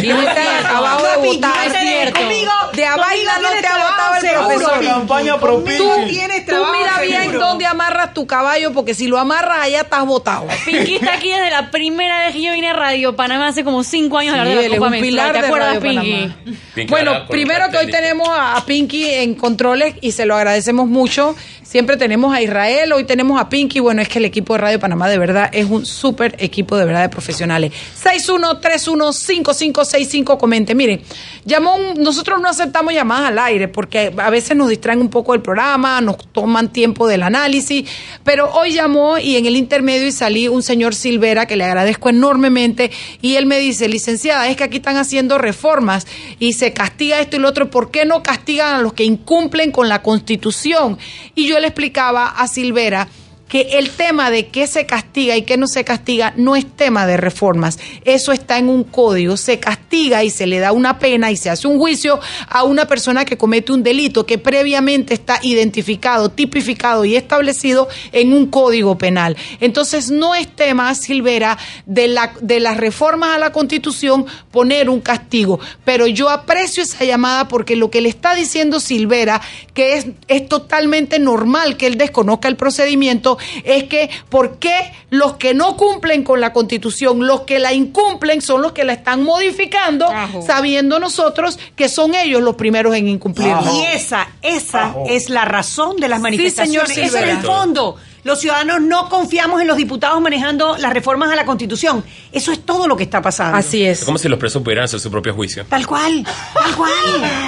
Y 0.05 0.07
no 0.07 0.21
te 0.21 0.29
han 0.39 0.65
acabado 0.65 1.05
de 1.21 1.27
votar. 1.27 1.67
no 1.67 1.73
te 1.73 1.79
dejes 1.79 2.13
conmigo. 2.13 2.51
De 2.73 2.85
a 2.85 2.95
vaina 2.95 3.31
Conmigo 3.35 3.41
no 3.41 3.47
tienes 3.49 3.61
te 3.61 3.67
ha 3.67 3.77
votado 3.77 4.15
el 4.15 4.21
seguro, 4.21 4.47
profesor. 4.47 4.73
Pinky. 4.79 4.85
Campaña 4.93 5.39
pro 5.39 5.63
Pinky. 5.63 6.09
tienes 6.09 6.45
Tú 6.45 6.51
trabajo 6.51 6.73
mira 6.77 7.01
bien 7.01 7.21
seguro. 7.31 7.39
dónde 7.47 7.65
amarras 7.65 8.13
tu 8.13 8.27
caballo, 8.27 8.71
porque 8.73 8.93
si 8.93 9.07
lo 9.07 9.17
amarras 9.17 9.59
allá 9.61 9.81
estás 9.81 10.05
votado. 10.05 10.47
Pinky 10.65 10.95
está 10.95 11.15
aquí 11.15 11.29
desde 11.29 11.49
la 11.51 11.71
primera 11.71 12.25
vez 12.25 12.33
que 12.33 12.41
yo 12.41 12.51
vine 12.53 12.69
a 12.69 12.73
Radio 12.73 13.15
Panamá 13.15 13.47
hace 13.47 13.63
como 13.63 13.83
cinco 13.83 14.17
años 14.17 14.35
a 14.35 14.41
hablar 14.41 14.57
Sí, 14.57 14.63
de 14.63 14.69
la 14.69 14.75
es 14.75 14.81
un 14.87 14.99
pilar 14.99 15.33
¿Te 15.33 15.39
de 15.41 15.45
acuerdas, 15.47 15.75
Radio 15.75 15.81
Pinky? 15.81 16.11
Panamá. 16.13 16.35
Pinky 16.73 16.91
Bueno, 16.91 17.27
primero 17.27 17.69
que 17.71 17.77
hoy 17.77 17.91
tenemos 17.91 18.29
a, 18.29 18.57
a 18.57 18.65
Pinky 18.65 19.05
en 19.05 19.35
controles 19.35 19.95
y 20.01 20.11
se 20.11 20.25
lo 20.25 20.35
agradecemos 20.35 20.87
mucho. 20.87 21.35
Siempre 21.75 21.97
tenemos 21.97 22.33
a 22.33 22.41
Israel, 22.41 22.93
hoy 22.93 23.03
tenemos 23.03 23.37
a 23.37 23.49
Pinky. 23.49 23.81
Bueno, 23.81 24.01
es 24.01 24.07
que 24.07 24.19
el 24.19 24.23
equipo 24.23 24.53
de 24.53 24.59
Radio 24.61 24.79
Panamá 24.79 25.09
de 25.09 25.17
verdad 25.17 25.49
es 25.51 25.69
un 25.69 25.85
súper 25.85 26.33
equipo 26.39 26.77
de 26.77 26.85
verdad 26.85 27.01
de 27.01 27.09
profesionales. 27.09 27.73
61315565, 28.01 30.37
comente. 30.37 30.73
Miren, 30.73 31.01
llamó 31.43 31.75
un- 31.75 32.01
nosotros 32.01 32.39
no 32.39 32.47
aceptamos 32.47 32.93
llamadas 32.93 33.27
al 33.27 33.39
aire 33.39 33.67
porque 33.67 34.13
a 34.17 34.29
veces 34.29 34.55
nos 34.55 34.69
distraen 34.69 35.01
un 35.01 35.09
poco 35.09 35.33
del 35.33 35.41
programa, 35.41 35.99
nos 35.99 36.15
toman 36.31 36.71
tiempo 36.71 37.09
del 37.09 37.23
análisis, 37.23 37.89
pero 38.23 38.49
hoy 38.53 38.71
llamó 38.71 39.17
y 39.17 39.35
en 39.35 39.45
el 39.45 39.57
intermedio 39.57 40.07
y 40.07 40.13
salí 40.13 40.47
un 40.47 40.63
señor 40.63 40.95
Silvera 40.95 41.45
que 41.45 41.57
le 41.57 41.65
agradezco 41.65 42.07
enormemente 42.07 42.89
y 43.21 43.35
él 43.35 43.47
me 43.47 43.59
dice, 43.59 43.89
licenciada, 43.89 44.47
es 44.47 44.55
que 44.55 44.63
aquí 44.63 44.77
están 44.77 44.95
haciendo 44.95 45.37
reformas 45.39 46.07
y 46.39 46.53
se 46.53 46.71
castiga 46.71 47.19
esto 47.19 47.35
y 47.35 47.39
lo 47.39 47.49
otro, 47.49 47.69
¿por 47.69 47.91
qué 47.91 48.05
no 48.05 48.23
castigan 48.23 48.75
a 48.75 48.81
los 48.81 48.93
que 48.93 49.03
incumplen 49.03 49.73
con 49.73 49.89
la 49.89 50.01
Constitución? 50.01 50.97
Y 51.35 51.49
yo 51.49 51.59
le 51.59 51.64
explicaba 51.65 52.35
a 52.37 52.47
Silvera 52.47 53.07
que 53.47 53.77
el 53.77 53.91
tema 53.91 54.31
de 54.31 54.47
qué 54.47 54.67
se 54.67 54.85
castiga 54.85 55.35
y 55.35 55.43
qué 55.43 55.57
no 55.57 55.67
se 55.67 55.83
castiga 55.83 56.33
no 56.35 56.55
es 56.55 56.65
tema 56.65 57.05
de 57.05 57.17
reformas. 57.17 57.77
Eso 58.03 58.31
está 58.31 58.57
en 58.57 58.69
un 58.69 58.83
código. 58.83 59.37
Se 59.37 59.59
castiga 59.59 60.23
y 60.23 60.29
se 60.29 60.47
le 60.47 60.59
da 60.59 60.71
una 60.71 60.97
pena 60.97 61.31
y 61.31 61.37
se 61.37 61.49
hace 61.49 61.67
un 61.67 61.77
juicio 61.77 62.19
a 62.47 62.63
una 62.63 62.87
persona 62.87 63.23
que 63.23 63.37
comete 63.37 63.71
un 63.71 63.83
delito 63.83 64.25
que 64.25 64.37
previamente 64.37 65.13
está 65.13 65.39
identificado, 65.43 66.29
tipificado 66.29 67.05
y 67.05 67.15
establecido 67.15 67.87
en 68.11 68.33
un 68.33 68.47
código 68.47 68.97
penal. 68.97 69.37
Entonces 69.59 70.09
no 70.09 70.33
es 70.33 70.47
tema, 70.47 70.93
Silvera, 70.95 71.57
de, 71.85 72.07
la, 72.07 72.33
de 72.41 72.59
las 72.59 72.77
reformas 72.77 73.35
a 73.35 73.39
la 73.39 73.51
Constitución 73.51 74.25
poner 74.51 74.89
un 74.89 75.01
castigo. 75.01 75.59
Pero 75.83 76.07
yo 76.07 76.29
aprecio 76.29 76.81
esa 76.81 77.05
llamada 77.05 77.47
porque 77.47 77.75
lo 77.75 77.91
que 77.91 78.01
le 78.01 78.09
está 78.09 78.33
diciendo 78.33 78.79
Silvera, 78.79 79.41
que 79.73 79.97
es, 79.97 80.07
es 80.27 80.47
totalmente 80.49 81.19
normal 81.19 81.77
que 81.77 81.87
él 81.87 81.97
desconozca 81.97 82.47
el 82.47 82.55
procedimiento, 82.55 83.34
es 83.63 83.85
que 83.85 84.09
¿por 84.29 84.57
qué 84.57 84.93
los 85.09 85.37
que 85.37 85.53
no 85.53 85.77
cumplen 85.77 86.23
con 86.23 86.41
la 86.41 86.53
Constitución, 86.53 87.25
los 87.25 87.41
que 87.41 87.59
la 87.59 87.73
incumplen 87.73 88.41
son 88.41 88.61
los 88.61 88.71
que 88.71 88.83
la 88.83 88.93
están 88.93 89.23
modificando, 89.23 90.07
sabiendo 90.45 90.99
nosotros 90.99 91.59
que 91.75 91.89
son 91.89 92.15
ellos 92.15 92.41
los 92.41 92.55
primeros 92.55 92.95
en 92.95 93.07
incumplirla? 93.07 93.63
Y 93.71 93.83
esa, 93.95 94.27
esa 94.41 94.93
es 95.07 95.29
la 95.29 95.45
razón 95.45 95.97
de 95.97 96.07
las 96.07 96.19
manifestaciones. 96.19 96.89
señor 96.89 97.07
Ese 97.07 97.17
es 97.17 97.23
el 97.23 97.29
Silvera. 97.37 97.41
fondo. 97.41 97.95
Los 98.23 98.39
ciudadanos 98.39 98.81
no 98.81 99.07
confiamos 99.07 99.61
en 99.61 99.67
los 99.67 99.77
diputados 99.77 100.19
manejando 100.19 100.77
las 100.77 100.91
reformas 100.91 101.29
a 101.31 101.35
la 101.35 101.45
Constitución. 101.45 102.03
Eso 102.31 102.51
es 102.51 102.65
todo 102.65 102.87
lo 102.87 102.97
que 102.97 103.03
está 103.03 103.21
pasando. 103.21 103.55
Así 103.55 103.85
Es 103.85 104.03
como 104.03 104.17
si 104.17 104.27
los 104.27 104.39
presos 104.39 104.63
pudieran 104.63 104.85
hacer 104.85 104.99
su 104.99 105.11
propio 105.11 105.35
juicio. 105.35 105.63
Tal 105.69 105.85
cual, 105.85 106.25
tal 106.55 106.75
cual. 106.75 106.91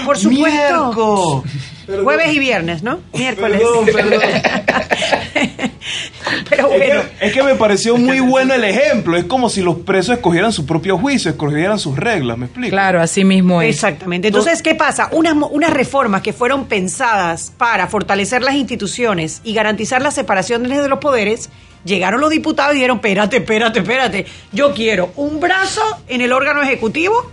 Por 0.06 0.18
supuesto. 0.20 1.44
Jueves 2.04 2.34
y 2.34 2.40
viernes, 2.40 2.84
¿no? 2.84 3.00
Miércoles. 3.14 3.62
Perdón, 3.62 3.86
Pero 6.50 6.72
Es 6.72 6.78
bueno. 6.78 7.02
que, 7.20 7.26
es 7.28 7.34
que 7.34 7.44
me 7.44 7.56
pareció 7.56 7.98
muy 7.98 8.20
bueno 8.20 8.54
el 8.54 8.64
ejemplo. 8.64 9.18
Es 9.18 9.26
como 9.26 9.50
si 9.50 9.62
los 9.62 9.78
presos 9.78 10.16
escogieran 10.18 10.52
su 10.52 10.66
propio 10.66 10.98
juicio, 10.98 11.32
escogieran 11.32 11.80
sus 11.80 11.98
reglas, 11.98 12.38
¿me 12.38 12.46
explico? 12.46 12.72
Claro, 12.72 13.02
así 13.02 13.24
mismo 13.24 13.62
es. 13.62 13.76
Exactamente. 13.76 14.28
Entonces, 14.28 14.62
¿qué 14.62 14.76
pasa? 14.76 15.10
Unas, 15.12 15.36
mo- 15.36 15.48
unas 15.48 15.72
reformas 15.72 16.22
que 16.22 16.34
fueron 16.34 16.66
pensadas 16.66 17.54
para 17.58 17.88
fortalecer 17.88 18.42
las 18.42 18.56
instituciones 18.56 19.42
y 19.44 19.54
garantizar 19.54 20.02
la 20.02 20.12
separación 20.12 20.64
de 20.64 20.88
los 20.90 21.00
poderes, 21.00 21.50
llegaron 21.86 22.20
los 22.20 22.30
diputados 22.30 22.74
y 22.74 22.76
dijeron, 22.76 22.98
espérate, 22.98 23.38
espérate, 23.38 23.80
espérate, 23.80 24.26
yo 24.52 24.74
quiero 24.74 25.12
un 25.16 25.40
brazo 25.40 25.82
en 26.10 26.22
el 26.22 26.34
órgano 26.34 26.62
ejecutivo 26.62 27.32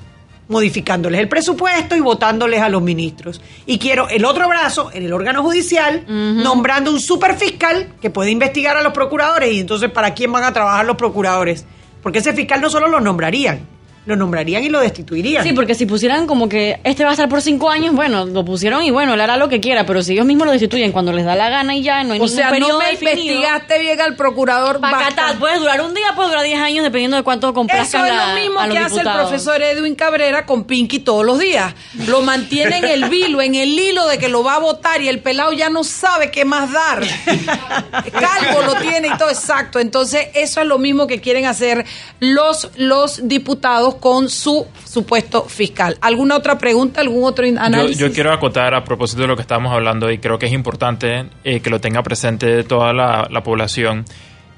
modificándoles 0.48 1.20
el 1.20 1.28
presupuesto 1.28 1.96
y 1.96 2.00
votándoles 2.00 2.60
a 2.60 2.68
los 2.68 2.82
ministros. 2.82 3.40
Y 3.66 3.78
quiero 3.78 4.08
el 4.08 4.24
otro 4.24 4.48
brazo 4.48 4.90
en 4.92 5.04
el 5.04 5.12
órgano 5.12 5.42
judicial, 5.42 6.04
nombrando 6.06 6.90
un 6.90 7.00
superfiscal 7.00 7.94
que 8.00 8.10
puede 8.10 8.30
investigar 8.30 8.76
a 8.76 8.82
los 8.82 8.92
procuradores. 8.92 9.52
Y 9.52 9.60
entonces, 9.60 9.90
¿para 9.90 10.14
quién 10.14 10.32
van 10.32 10.44
a 10.44 10.52
trabajar 10.52 10.84
los 10.84 10.96
procuradores? 10.96 11.64
Porque 12.02 12.18
ese 12.18 12.34
fiscal 12.34 12.60
no 12.60 12.68
solo 12.68 12.88
lo 12.88 13.00
nombrarían, 13.00 13.66
lo 14.06 14.16
nombrarían 14.16 14.62
y 14.62 14.68
lo 14.68 14.80
destituirían. 14.80 15.42
Sí, 15.44 15.52
porque 15.54 15.74
si 15.74 15.86
pusieran 15.86 16.26
como 16.26 16.48
que 16.48 16.78
este 16.84 17.04
va 17.04 17.10
a 17.10 17.12
estar 17.14 17.28
por 17.28 17.40
cinco 17.40 17.70
años, 17.70 17.94
bueno, 17.94 18.26
lo 18.26 18.44
pusieron 18.44 18.82
y 18.82 18.90
bueno, 18.90 19.14
él 19.14 19.20
hará 19.20 19.36
lo 19.38 19.48
que 19.48 19.60
quiera, 19.60 19.86
pero 19.86 20.02
si 20.02 20.12
ellos 20.12 20.26
mismos 20.26 20.46
lo 20.46 20.52
destituyen 20.52 20.92
cuando 20.92 21.12
les 21.12 21.24
da 21.24 21.34
la 21.34 21.48
gana 21.48 21.74
y 21.74 21.82
ya, 21.82 22.04
no 22.04 22.12
hay 22.12 22.20
O 22.20 22.24
ningún 22.24 22.28
sea, 22.28 22.50
periodo 22.50 22.72
no 22.72 22.78
me 22.80 22.90
definido. 22.90 23.16
investigaste 23.18 23.78
bien 23.78 24.00
al 24.00 24.14
procurador. 24.16 24.80
Pacatal, 24.80 25.38
puede 25.38 25.58
durar 25.58 25.80
un 25.80 25.94
día, 25.94 26.04
puede 26.14 26.28
durar 26.28 26.44
10 26.44 26.58
años, 26.60 26.84
dependiendo 26.84 27.16
de 27.16 27.22
cuánto 27.22 27.46
Eso 27.48 27.54
complazcan 27.54 28.04
es 28.06 28.12
la- 28.14 28.34
lo 28.34 28.40
mismo 28.40 28.60
a 28.60 28.68
que 28.68 28.78
hace 28.78 29.00
el 29.00 29.10
profesor 29.10 29.62
Edwin 29.62 29.94
Cabrera 29.94 30.44
con 30.44 30.64
Pinky 30.64 30.98
todos 30.98 31.24
los 31.24 31.38
días. 31.38 31.74
Lo 32.06 32.20
mantiene 32.20 32.78
en 32.78 32.84
el 32.84 33.06
vilo, 33.08 33.40
en 33.40 33.54
el 33.54 33.70
hilo 33.78 34.06
de 34.06 34.18
que 34.18 34.28
lo 34.28 34.44
va 34.44 34.56
a 34.56 34.58
votar 34.58 35.00
y 35.00 35.08
el 35.08 35.20
pelado 35.20 35.52
ya 35.52 35.70
no 35.70 35.82
sabe 35.82 36.30
qué 36.30 36.44
más 36.44 36.70
dar. 36.72 37.02
Calvo 38.12 38.62
lo 38.66 38.74
tiene 38.76 39.08
y 39.08 39.16
todo 39.18 39.30
exacto. 39.30 39.78
Entonces, 39.78 40.28
eso 40.34 40.60
es 40.60 40.66
lo 40.66 40.78
mismo 40.78 41.06
que 41.06 41.20
quieren 41.20 41.46
hacer 41.46 41.84
los, 42.20 42.70
los 42.76 43.26
diputados 43.28 43.93
con 43.98 44.28
su 44.28 44.66
supuesto 44.84 45.44
fiscal. 45.44 45.96
¿Alguna 46.00 46.36
otra 46.36 46.58
pregunta? 46.58 47.00
¿Algún 47.00 47.24
otro 47.24 47.46
Yo, 47.46 47.60
análisis? 47.60 47.98
yo 47.98 48.12
quiero 48.12 48.32
acotar 48.32 48.74
a 48.74 48.84
propósito 48.84 49.22
de 49.22 49.28
lo 49.28 49.36
que 49.36 49.42
estábamos 49.42 49.72
hablando 49.72 50.10
y 50.10 50.18
creo 50.18 50.38
que 50.38 50.46
es 50.46 50.52
importante 50.52 51.26
eh, 51.44 51.60
que 51.60 51.70
lo 51.70 51.80
tenga 51.80 52.02
presente 52.02 52.62
toda 52.64 52.92
la, 52.92 53.28
la 53.30 53.42
población. 53.42 54.04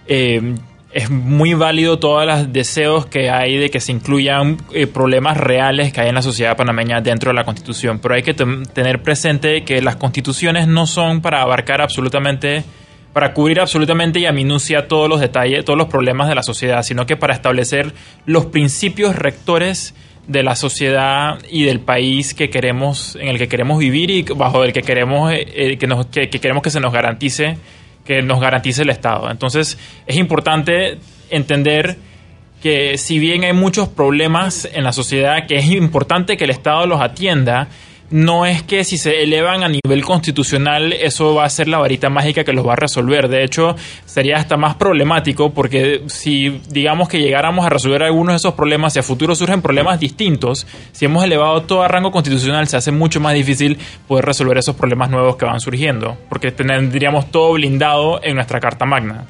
Eh, 0.07 0.55
es 0.97 1.11
muy 1.11 1.53
válido 1.53 1.99
todos 1.99 2.25
los 2.25 2.53
deseos 2.55 3.05
que 3.05 3.29
hay 3.29 3.59
de 3.59 3.69
que 3.69 3.81
se 3.81 3.93
incluyan 3.93 4.57
eh, 4.73 4.87
problemas 4.87 5.37
reales 5.37 5.93
que 5.93 6.01
hay 6.01 6.09
en 6.09 6.15
la 6.15 6.23
sociedad 6.23 6.57
panameña 6.57 7.03
dentro 7.03 7.29
de 7.31 7.35
la 7.35 7.45
constitución, 7.45 7.99
pero 7.99 8.15
hay 8.15 8.23
que 8.23 8.33
tener 8.33 9.03
presente 9.03 9.63
que 9.63 9.83
las 9.83 9.97
constituciones 9.97 10.69
no 10.69 10.87
son 10.87 11.21
para 11.21 11.43
abarcar 11.43 11.83
absolutamente 11.83 12.65
para 13.17 13.33
cubrir 13.33 13.61
absolutamente 13.61 14.19
y 14.19 14.27
a 14.27 14.33
minucia 14.33 14.89
todos 14.89 15.09
los 15.09 15.21
detalles, 15.21 15.65
todos 15.65 15.79
los 15.79 15.89
problemas 15.89 16.29
de 16.29 16.35
la 16.35 16.43
sociedad, 16.43 16.83
sino 16.83 17.07
que 17.07 17.17
para 17.17 17.33
establecer 17.33 17.95
los 18.27 18.45
principios 18.45 19.17
rectores 19.17 19.95
de 20.27 20.43
la 20.43 20.55
sociedad 20.55 21.39
y 21.51 21.65
del 21.65 21.81
país 21.81 22.35
que 22.35 22.51
queremos, 22.51 23.17
en 23.19 23.29
el 23.29 23.39
que 23.39 23.49
queremos 23.49 23.79
vivir 23.79 24.11
y 24.11 24.21
bajo 24.23 24.65
el 24.65 24.75
que 24.75 24.83
queremos, 24.83 25.33
eh, 25.33 25.47
eh, 25.55 25.79
que, 25.79 25.87
nos- 25.87 26.05
que- 26.09 26.29
que 26.29 26.41
queremos 26.41 26.63
que 26.63 26.69
se 26.69 26.79
nos 26.79 26.93
garantice, 26.93 27.57
que 28.05 28.21
nos 28.21 28.39
garantice 28.39 28.83
el 28.83 28.91
Estado. 28.91 29.31
Entonces, 29.31 29.79
es 30.07 30.17
importante 30.17 30.99
entender 31.31 31.97
que 32.63 32.99
si 32.99 33.19
bien 33.19 33.45
hay 33.45 33.55
muchos 33.55 33.89
problemas 33.89 34.69
en 34.71 34.85
la 34.85 34.93
sociedad, 34.93 35.47
que 35.47 35.57
es 35.57 35.71
importante 35.71 36.37
que 36.37 36.45
el 36.45 36.51
Estado 36.51 36.87
los 36.87 37.01
atienda, 37.01 37.69
no 38.11 38.47
es 38.47 38.63
que 38.63 38.85
si 38.85 38.99
se 38.99 39.23
elevan 39.23 39.65
a 39.65 39.69
nivel 39.69 40.05
constitucional 40.05 40.93
eso 40.93 41.35
va 41.35 41.45
a 41.45 41.51
ser 41.51 41.69
la 41.69 41.79
varita 41.79 42.09
mágica 42.09 42.45
que 42.45 42.53
los 42.53 42.67
va 42.67 42.75
a 42.75 42.77
resolver. 42.77 43.29
De 43.29 43.45
hecho, 43.45 43.77
sería 44.05 44.37
hasta 44.37 44.57
más 44.57 44.77
problemático 44.77 45.51
porque 45.51 46.03
si 46.07 46.61
digamos 46.69 47.09
que 47.09 47.21
llegáramos 47.21 47.67
a 47.67 47.69
resolver 47.69 48.03
algunos 48.03 48.35
de 48.35 48.37
esos 48.37 48.55
problemas 48.55 48.95
y 48.97 49.01
a 49.01 49.03
futuro 49.03 49.35
surgen 49.35 49.63
problemas 49.63 49.99
distintos, 49.99 50.67
si 50.93 51.05
hemos 51.05 51.25
elevado 51.25 51.63
todo 51.63 51.83
a 51.83 51.89
rango 51.89 52.13
constitucional 52.13 52.69
se 52.69 52.77
hace 52.77 52.93
mucho 52.93 53.21
más 53.21 53.35
difícil 53.35 53.79
poder 54.07 54.25
resolver 54.25 54.59
esos 54.59 54.77
problemas 54.77 55.11
nuevos 55.11 55.37
que 55.37 55.45
van 55.45 55.61
surgiendo, 55.61 56.17
porque 56.29 56.53
tendríamos 56.53 57.31
todo 57.31 57.53
blindado 57.53 58.21
en 58.23 58.37
nuestra 58.37 58.61
Carta 58.61 58.85
Magna. 58.87 59.27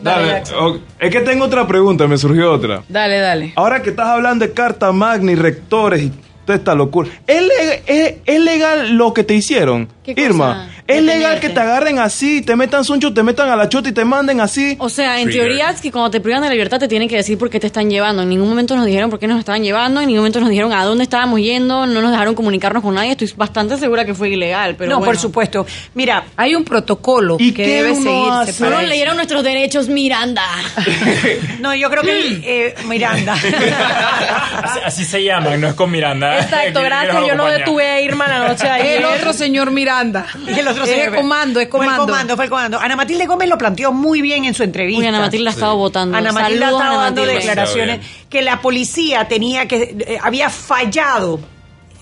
Dale, 0.00 0.42
ok. 0.56 0.80
es 1.00 1.10
que 1.10 1.20
tengo 1.20 1.44
otra 1.44 1.66
pregunta, 1.66 2.06
me 2.06 2.16
surgió 2.18 2.52
otra. 2.52 2.82
Dale, 2.88 3.18
dale. 3.18 3.52
Ahora 3.56 3.82
que 3.82 3.90
estás 3.90 4.06
hablando 4.06 4.46
de 4.46 4.52
carta 4.52 4.92
magna 4.92 5.32
y 5.32 5.34
rectores 5.34 6.02
y 6.02 6.12
toda 6.48 6.56
esta 6.56 6.74
locura, 6.74 7.10
¿es, 7.26 7.42
es- 7.86 8.14
es 8.24 8.40
legal 8.40 8.96
lo 8.96 9.12
que 9.12 9.22
te 9.22 9.34
hicieron? 9.34 9.86
Irma, 10.24 10.70
Es 10.88 11.02
legal 11.02 11.38
que 11.38 11.50
te 11.50 11.60
agarren 11.60 11.98
así, 11.98 12.40
te 12.40 12.56
metan 12.56 12.82
suncho, 12.82 13.12
te 13.12 13.22
metan 13.22 13.50
a 13.50 13.56
la 13.56 13.68
chota 13.68 13.90
y 13.90 13.92
te 13.92 14.06
manden 14.06 14.40
así. 14.40 14.74
O 14.78 14.88
sea, 14.88 15.20
en 15.20 15.24
Trigger. 15.24 15.44
teoría 15.44 15.70
es 15.70 15.82
que 15.82 15.92
cuando 15.92 16.10
te 16.10 16.18
privan 16.18 16.40
de 16.40 16.48
la 16.48 16.54
libertad 16.54 16.78
te 16.78 16.88
tienen 16.88 17.10
que 17.10 17.16
decir 17.16 17.36
por 17.36 17.50
qué 17.50 17.60
te 17.60 17.66
están 17.66 17.90
llevando. 17.90 18.22
En 18.22 18.30
ningún 18.30 18.48
momento 18.48 18.74
nos 18.74 18.86
dijeron 18.86 19.10
por 19.10 19.18
qué 19.18 19.26
nos 19.26 19.38
estaban 19.38 19.62
llevando, 19.62 20.00
en 20.00 20.06
ningún 20.06 20.20
momento 20.20 20.40
nos 20.40 20.48
dijeron 20.48 20.72
a 20.72 20.86
dónde 20.86 21.04
estábamos 21.04 21.40
yendo, 21.40 21.86
no 21.86 22.00
nos 22.00 22.10
dejaron 22.10 22.34
comunicarnos 22.34 22.82
con 22.82 22.94
nadie. 22.94 23.10
Estoy 23.10 23.30
bastante 23.36 23.76
segura 23.76 24.06
que 24.06 24.14
fue 24.14 24.30
ilegal, 24.30 24.76
pero 24.76 24.88
no, 24.88 24.96
bueno. 24.96 25.12
por 25.12 25.18
supuesto. 25.18 25.66
Mira, 25.92 26.24
hay 26.36 26.54
un 26.54 26.64
protocolo 26.64 27.36
¿Y 27.38 27.52
que 27.52 27.66
debe 27.66 27.94
seguirse. 27.94 28.64
No 28.64 28.70
nos 28.70 28.84
leyeron 28.84 29.16
nuestros 29.16 29.44
derechos, 29.44 29.90
Miranda. 29.90 30.46
no, 31.60 31.74
yo 31.74 31.90
creo 31.90 32.02
que 32.02 32.40
eh, 32.44 32.74
Miranda. 32.86 33.34
Así, 34.62 34.80
así 34.84 35.04
se 35.04 35.22
llaman, 35.22 35.60
no 35.60 35.68
es 35.68 35.74
con 35.74 35.90
Miranda. 35.90 36.38
Exacto, 36.38 36.80
gracias. 36.82 37.14
Yo 37.14 37.34
no 37.34 37.44
acompaña. 37.44 37.58
detuve 37.58 37.86
a 37.86 38.00
Irma 38.00 38.26
la 38.26 38.48
noche 38.48 38.64
de 38.64 38.70
ayer. 38.70 38.98
El 38.98 39.04
otro 39.04 39.32
señor 39.34 39.70
Miranda. 39.70 40.26
Y 40.46 40.58
el 40.58 40.66
otro 40.66 40.77
es 40.84 40.90
señor- 40.90 41.14
comando, 41.16 41.60
es 41.60 41.68
Fue 41.68 41.80
el 41.80 41.84
comando. 41.86 42.04
comando, 42.12 42.36
fue 42.36 42.44
el 42.44 42.50
comando. 42.50 42.78
Ana 42.80 42.96
Matilde 42.96 43.26
Gómez 43.26 43.48
lo 43.48 43.58
planteó 43.58 43.92
muy 43.92 44.22
bien 44.22 44.44
en 44.44 44.54
su 44.54 44.62
entrevista. 44.62 45.00
Uy, 45.00 45.06
Ana 45.06 45.20
Matilde 45.20 45.48
ha 45.48 45.52
estado 45.52 45.76
votando. 45.76 46.16
Ana 46.16 46.32
Matilde 46.32 46.64
ha 46.64 46.70
estado 46.70 47.00
dando 47.00 47.26
declaraciones 47.26 48.00
que 48.28 48.42
la 48.42 48.60
policía 48.60 49.26
tenía 49.28 49.66
que 49.68 49.96
eh, 50.06 50.18
había 50.22 50.50
fallado 50.50 51.40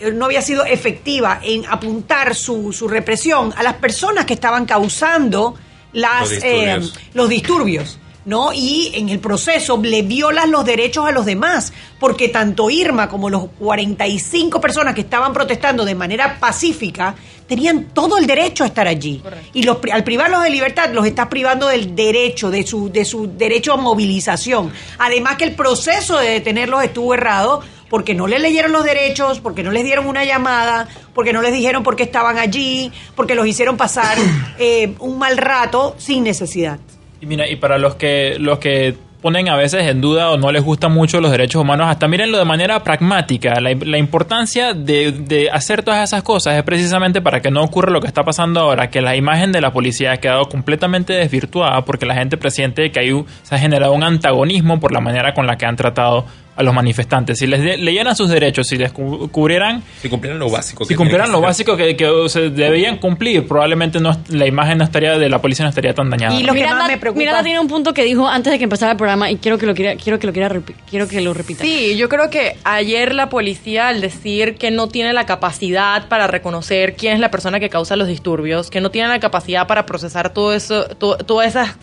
eh, 0.01 0.11
no 0.13 0.27
había 0.27 0.43
sido 0.43 0.65
efectiva 0.65 1.41
en 1.43 1.65
apuntar 1.67 2.35
su, 2.35 2.73
su 2.73 2.87
represión 2.89 3.55
a 3.57 3.63
las 3.63 3.75
personas 3.75 4.25
que 4.27 4.35
estaban 4.35 4.67
causando 4.67 5.55
las, 5.93 6.21
Los 6.23 6.31
disturbios. 6.31 6.93
eh, 6.97 7.01
los 7.15 7.29
disturbios. 7.31 7.99
¿No? 8.27 8.53
Y 8.53 8.91
en 8.95 9.09
el 9.09 9.21
proceso 9.21 9.81
le 9.83 10.03
violas 10.03 10.49
los 10.49 10.65
derechos 10.65 11.07
a 11.07 11.13
los 11.13 11.25
demás, 11.25 11.73
porque 11.99 12.29
tanto 12.29 12.69
Irma 12.69 13.09
como 13.09 13.31
los 13.31 13.47
45 13.59 14.61
personas 14.61 14.95
que 14.95 15.01
estaban 15.01 15.33
protestando 15.33 15.85
de 15.85 15.95
manera 15.95 16.39
pacífica 16.39 17.15
tenían 17.47 17.85
todo 17.95 18.19
el 18.19 18.27
derecho 18.27 18.65
a 18.65 18.67
estar 18.67 18.89
allí. 18.89 19.23
Y 19.55 19.63
los, 19.63 19.79
al 19.93 20.05
privarlos 20.05 20.43
de 20.43 20.51
libertad 20.51 20.91
los 20.93 21.07
estás 21.07 21.29
privando 21.29 21.69
del 21.69 21.95
derecho, 21.95 22.51
de 22.51 22.67
su, 22.67 22.91
de 22.91 23.05
su 23.05 23.29
derecho 23.29 23.73
a 23.73 23.77
movilización. 23.77 24.73
Además 24.99 25.37
que 25.37 25.45
el 25.45 25.55
proceso 25.55 26.19
de 26.19 26.31
detenerlos 26.31 26.83
estuvo 26.83 27.15
errado 27.15 27.63
porque 27.89 28.15
no 28.15 28.27
les 28.27 28.41
leyeron 28.41 28.73
los 28.73 28.85
derechos, 28.85 29.39
porque 29.39 29.63
no 29.63 29.71
les 29.71 29.85
dieron 29.85 30.09
una 30.09 30.25
llamada, 30.25 30.89
porque 31.15 31.33
no 31.33 31.41
les 31.41 31.53
dijeron 31.53 31.85
por 31.85 31.95
qué 31.95 32.03
estaban 32.03 32.37
allí, 32.37 32.91
porque 33.15 33.37
los 33.37 33.47
hicieron 33.47 33.77
pasar 33.77 34.19
eh, 34.59 34.95
un 34.99 35.19
mal 35.19 35.37
rato 35.37 35.95
sin 35.99 36.25
necesidad. 36.25 36.81
Y 37.21 37.27
mira, 37.27 37.49
y 37.49 37.57
para 37.57 37.79
los 37.79 37.95
que 37.95 38.37
los 38.39 38.59
que 38.59 38.95
ponen 39.23 39.49
a 39.49 39.57
veces 39.57 39.89
en 39.89 40.01
duda 40.01 40.31
o 40.31 40.37
no 40.37 40.53
les 40.53 40.63
gustan 40.63 40.93
mucho 40.93 41.21
los 41.21 41.31
derechos 41.31 41.61
humanos, 41.61 41.89
hasta 41.89 42.07
mírenlo 42.07 42.39
de 42.39 42.45
manera 42.45 42.85
pragmática. 42.85 43.61
La, 43.61 43.75
la 43.75 43.99
importancia 43.99 44.73
de, 44.73 45.11
de 45.11 45.51
hacer 45.51 45.83
todas 45.83 46.05
esas 46.05 46.23
cosas 46.23 46.57
es 46.57 46.63
precisamente 46.63 47.21
para 47.21 47.41
que 47.41 47.51
no 47.51 47.63
ocurra 47.65 47.91
lo 47.91 48.01
que 48.01 48.07
está 48.07 48.23
pasando 48.23 48.61
ahora, 48.61 48.89
que 48.89 49.01
la 49.01 49.17
imagen 49.17 49.51
de 49.51 49.61
la 49.61 49.73
policía 49.73 50.13
ha 50.13 50.17
quedado 50.19 50.45
completamente 50.45 51.15
desvirtuada 51.15 51.85
porque 51.85 52.07
la 52.07 52.15
gente 52.15 52.37
presiente 52.37 52.93
que 52.93 53.01
hay, 53.01 53.25
se 53.43 53.55
ha 53.55 53.59
generado 53.59 53.95
un 53.95 54.05
antagonismo 54.05 54.79
por 54.79 54.93
la 54.93 55.01
manera 55.01 55.35
con 55.35 55.47
la 55.47 55.57
que 55.57 55.67
han 55.67 55.77
tratado 55.77 56.27
a 56.57 56.63
los 56.63 56.75
manifestantes. 56.75 57.39
Si 57.39 57.47
les 57.47 57.63
de- 57.63 57.77
leyeran 57.77 58.17
sus 58.17 58.31
derechos, 58.31 58.67
si 58.67 58.77
les 58.77 58.91
cu- 58.91 59.29
cubrieran 59.31 59.83
Si 60.01 60.09
cumplieran 60.09 60.39
lo 60.39 60.49
básico. 60.51 60.85
si 60.85 60.89
que 60.89 60.97
cumplieran 60.97 61.31
lo 61.31 61.41
que 61.41 61.47
básico 61.47 61.77
que, 61.77 61.95
que 61.97 62.07
o 62.07 62.29
sea, 62.29 62.43
debían 62.49 62.97
cumplir, 62.97 63.47
probablemente 63.47 64.01
no, 64.01 64.17
la 64.31 64.47
imagen 64.47 64.79
no 64.79 64.85
estaría 64.85 65.19
de 65.19 65.29
la 65.29 65.41
policía 65.41 65.65
no 65.65 65.69
estaría 65.69 65.93
tan 65.95 66.09
dañada. 66.09 66.35
Y 66.35 66.43
lo 66.45 66.55
que 66.55 66.61
Miranda, 66.61 66.79
más 66.85 66.89
me 66.89 66.99
preocupa- 66.99 67.19
Miranda 67.21 67.43
tiene 67.43 67.61
un 67.61 67.69
punto 67.69 67.93
que 67.93 68.05
dijo 68.05 68.27
antes 68.27 68.53
de 68.53 68.59
que 68.59 68.65
empezara 68.65 68.93
el 68.93 68.97
programa 68.99 69.31
y 69.31 69.37
quiero 69.37 69.59
que 69.59 69.67
lo 69.67 69.75
quiera, 69.75 69.97
quiero 69.97 70.19
que 70.19 70.27
lo 70.27 70.33
quiera 70.33 70.61
quiero 70.89 71.07
que 71.09 71.21
lo 71.21 71.35
repita. 71.35 71.63
Sí, 71.63 71.97
yo 71.97 72.09
creo 72.09 72.31
que 72.31 72.57
ayer 72.65 73.15
la 73.15 73.29
policía 73.29 73.89
al 73.89 74.01
decir 74.01 74.55
que 74.57 74.71
no 74.71 74.89
tiene 74.89 75.13
la 75.13 75.27
capacidad 75.27 76.09
para 76.09 76.27
reconocer 76.27 76.95
quién 76.95 77.13
es 77.15 77.21
la 77.21 77.31
persona 77.31 77.61
que 77.61 77.69
causa 77.69 77.97
los 77.97 78.09
disturbios, 78.09 78.71
que 78.71 78.81
no 78.81 78.91
tiene 78.91 79.09
la 79.09 79.21
capacidad 79.21 79.67
para 79.67 79.85
procesar 79.85 80.33
todo 80.33 80.55
eso, 80.55 80.85
to- 80.87 81.19
todas 81.19 81.49
esas 81.49 81.77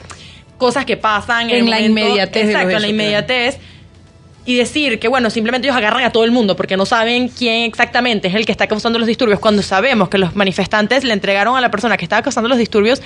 cosas 0.58 0.86
que 0.86 0.98
pasan 0.98 1.50
En 1.50 1.70
la 1.70 1.78
momento- 1.78 1.86
inmediatez 2.02 2.46
exacto, 2.48 2.70
en 2.72 2.82
la 2.82 2.88
inmediatez. 2.88 3.60
Y 4.46 4.56
decir 4.56 5.00
que, 5.00 5.08
bueno, 5.08 5.30
simplemente 5.30 5.68
ellos 5.68 5.78
agarran 5.78 6.04
a 6.04 6.12
todo 6.12 6.26
el 6.26 6.32
mundo 6.32 6.56
porque 6.58 6.76
no 6.76 6.86
saben 6.86 7.30
quién 7.30 7.64
exactamente 7.64 8.28
es 8.28 8.36
el 8.36 8.46
que 8.46 8.52
está 8.52 8.68
causando 8.68 9.00
los 9.00 9.08
disturbios, 9.08 9.40
cuando 9.40 9.62
sabemos 9.62 10.10
que 10.10 10.18
los 10.18 10.36
manifestantes 10.36 11.04
le 11.06 11.14
entregaron 11.14 11.56
a 11.56 11.62
la 11.62 11.72
persona 11.72 11.96
que 11.96 12.04
estaba 12.04 12.22
causando 12.22 12.50
los 12.50 12.58
disturbios 12.58 13.02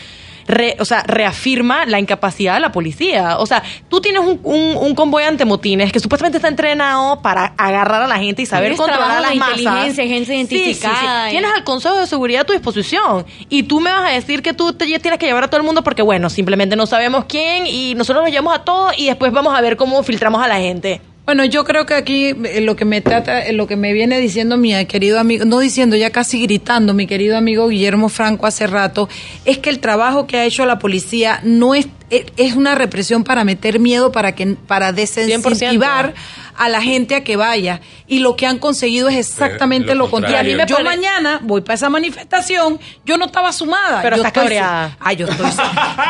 re- 0.48 0.78
o 0.80 0.86
sea, 0.86 1.04
reafirma 1.04 1.86
la 1.86 2.00
incapacidad 2.00 2.54
de 2.56 2.62
la 2.62 2.72
policía. 2.72 3.38
O 3.38 3.46
sea, 3.46 3.62
tú 3.90 4.00
tienes 4.02 4.22
un, 4.22 4.40
un, 4.44 4.78
un 4.78 4.96
convoy 4.96 5.26
antemotines 5.26 5.92
que 5.92 6.00
supuestamente 6.00 6.38
está 6.38 6.48
entrenado 6.48 7.22
para 7.22 7.54
agarrar 7.58 8.02
a 8.04 8.08
la 8.08 8.18
gente 8.18 8.42
y 8.42 8.46
saber 8.48 8.76
controlar 8.76 9.20
trabajo 9.22 9.22
las 9.22 9.36
masas. 9.36 9.60
inteligencia, 9.60 10.04
gente 10.08 10.26
Sí, 10.26 10.34
sí, 10.34 10.48
sí. 10.48 10.56
identificada 10.64 11.28
y- 11.28 11.32
Tienes 11.34 11.52
al 11.54 11.64
Consejo 11.66 11.98
de 12.00 12.08
Seguridad 12.08 12.42
a 12.42 12.46
tu 12.46 12.54
disposición 12.54 13.26
y 13.50 13.64
tú 13.64 13.80
me 13.82 13.92
vas 13.92 14.10
a 14.10 14.14
decir 14.14 14.42
que 14.42 14.54
tú 14.54 14.74
te 14.74 14.86
tienes 14.86 15.20
que 15.20 15.26
llevar 15.28 15.44
a 15.44 15.48
todo 15.50 15.60
el 15.60 15.66
mundo 15.68 15.84
porque, 15.84 16.02
bueno, 16.02 16.30
simplemente 16.32 16.76
no 16.78 16.88
sabemos 16.88 17.26
quién 17.26 17.68
y 17.68 17.94
nosotros 17.96 18.24
nos 18.24 18.32
llevamos 18.32 18.56
a 18.56 18.64
todos 18.64 18.98
y 18.98 19.06
después 19.06 19.32
vamos 19.34 19.54
a 19.56 19.62
ver 19.62 19.76
cómo 19.78 20.02
filtramos 20.02 20.42
a 20.42 20.48
la 20.48 20.56
gente. 20.58 21.02
Bueno, 21.28 21.44
yo 21.44 21.66
creo 21.66 21.86
que 21.86 21.94
aquí 21.94 22.28
eh, 22.28 22.62
lo 22.62 22.78
que 22.78 22.86
me 22.86 23.02
trata, 23.02 23.42
eh, 23.42 23.52
lo 23.52 23.68
que 23.68 23.76
me 23.76 23.92
viene 23.92 24.18
diciendo 24.18 24.56
mi 24.56 24.86
querido 24.86 25.20
amigo, 25.20 25.44
no 25.44 25.60
diciendo, 25.60 25.98
ya 25.98 26.10
casi 26.10 26.42
gritando, 26.42 26.94
mi 26.94 27.06
querido 27.06 27.36
amigo 27.36 27.68
Guillermo 27.68 28.08
Franco 28.08 28.48
hace 28.48 28.66
rato, 28.66 29.10
es 29.44 29.58
que 29.58 29.70
el 29.70 29.80
trabajo 29.80 30.26
que 30.26 30.38
ha 30.38 30.46
hecho 30.46 30.66
la 30.66 30.80
policía 30.80 31.42
no 31.44 31.76
es 31.76 31.90
es 32.10 32.24
es 32.38 32.56
una 32.56 32.76
represión 32.76 33.26
para 33.26 33.44
meter 33.44 33.78
miedo, 33.78 34.14
para 34.14 34.36
que 34.36 34.56
para 34.68 34.94
desincentivar 34.94 36.14
a 36.58 36.70
la 36.70 36.82
gente 36.82 37.16
a 37.16 37.24
que 37.24 37.36
vaya. 37.36 37.82
Y 38.08 38.20
lo 38.20 38.36
que 38.36 38.46
han 38.48 38.58
conseguido 38.60 39.10
es 39.10 39.16
exactamente 39.16 39.94
lo 39.96 40.06
lo, 40.06 40.12
contrario. 40.12 40.38
contrario. 40.38 40.50
Y 40.50 40.54
a 40.54 40.56
mí 40.56 40.62
me 40.64 40.68
yo 40.70 40.76
pare- 40.76 40.98
mañana 40.98 41.40
voy 41.44 41.62
para 41.62 41.76
esa 41.76 41.90
manifestación, 41.90 42.80
yo 43.06 43.18
no 43.18 43.26
estaba 43.26 43.52
sumada. 43.54 44.02
Pero 44.02 44.16
yo 44.18 44.24
estás 44.24 44.32
estoy- 44.32 44.44
cabreada. 44.44 44.98
Ah, 45.00 45.14
yo 45.14 45.28
estoy. 45.28 45.48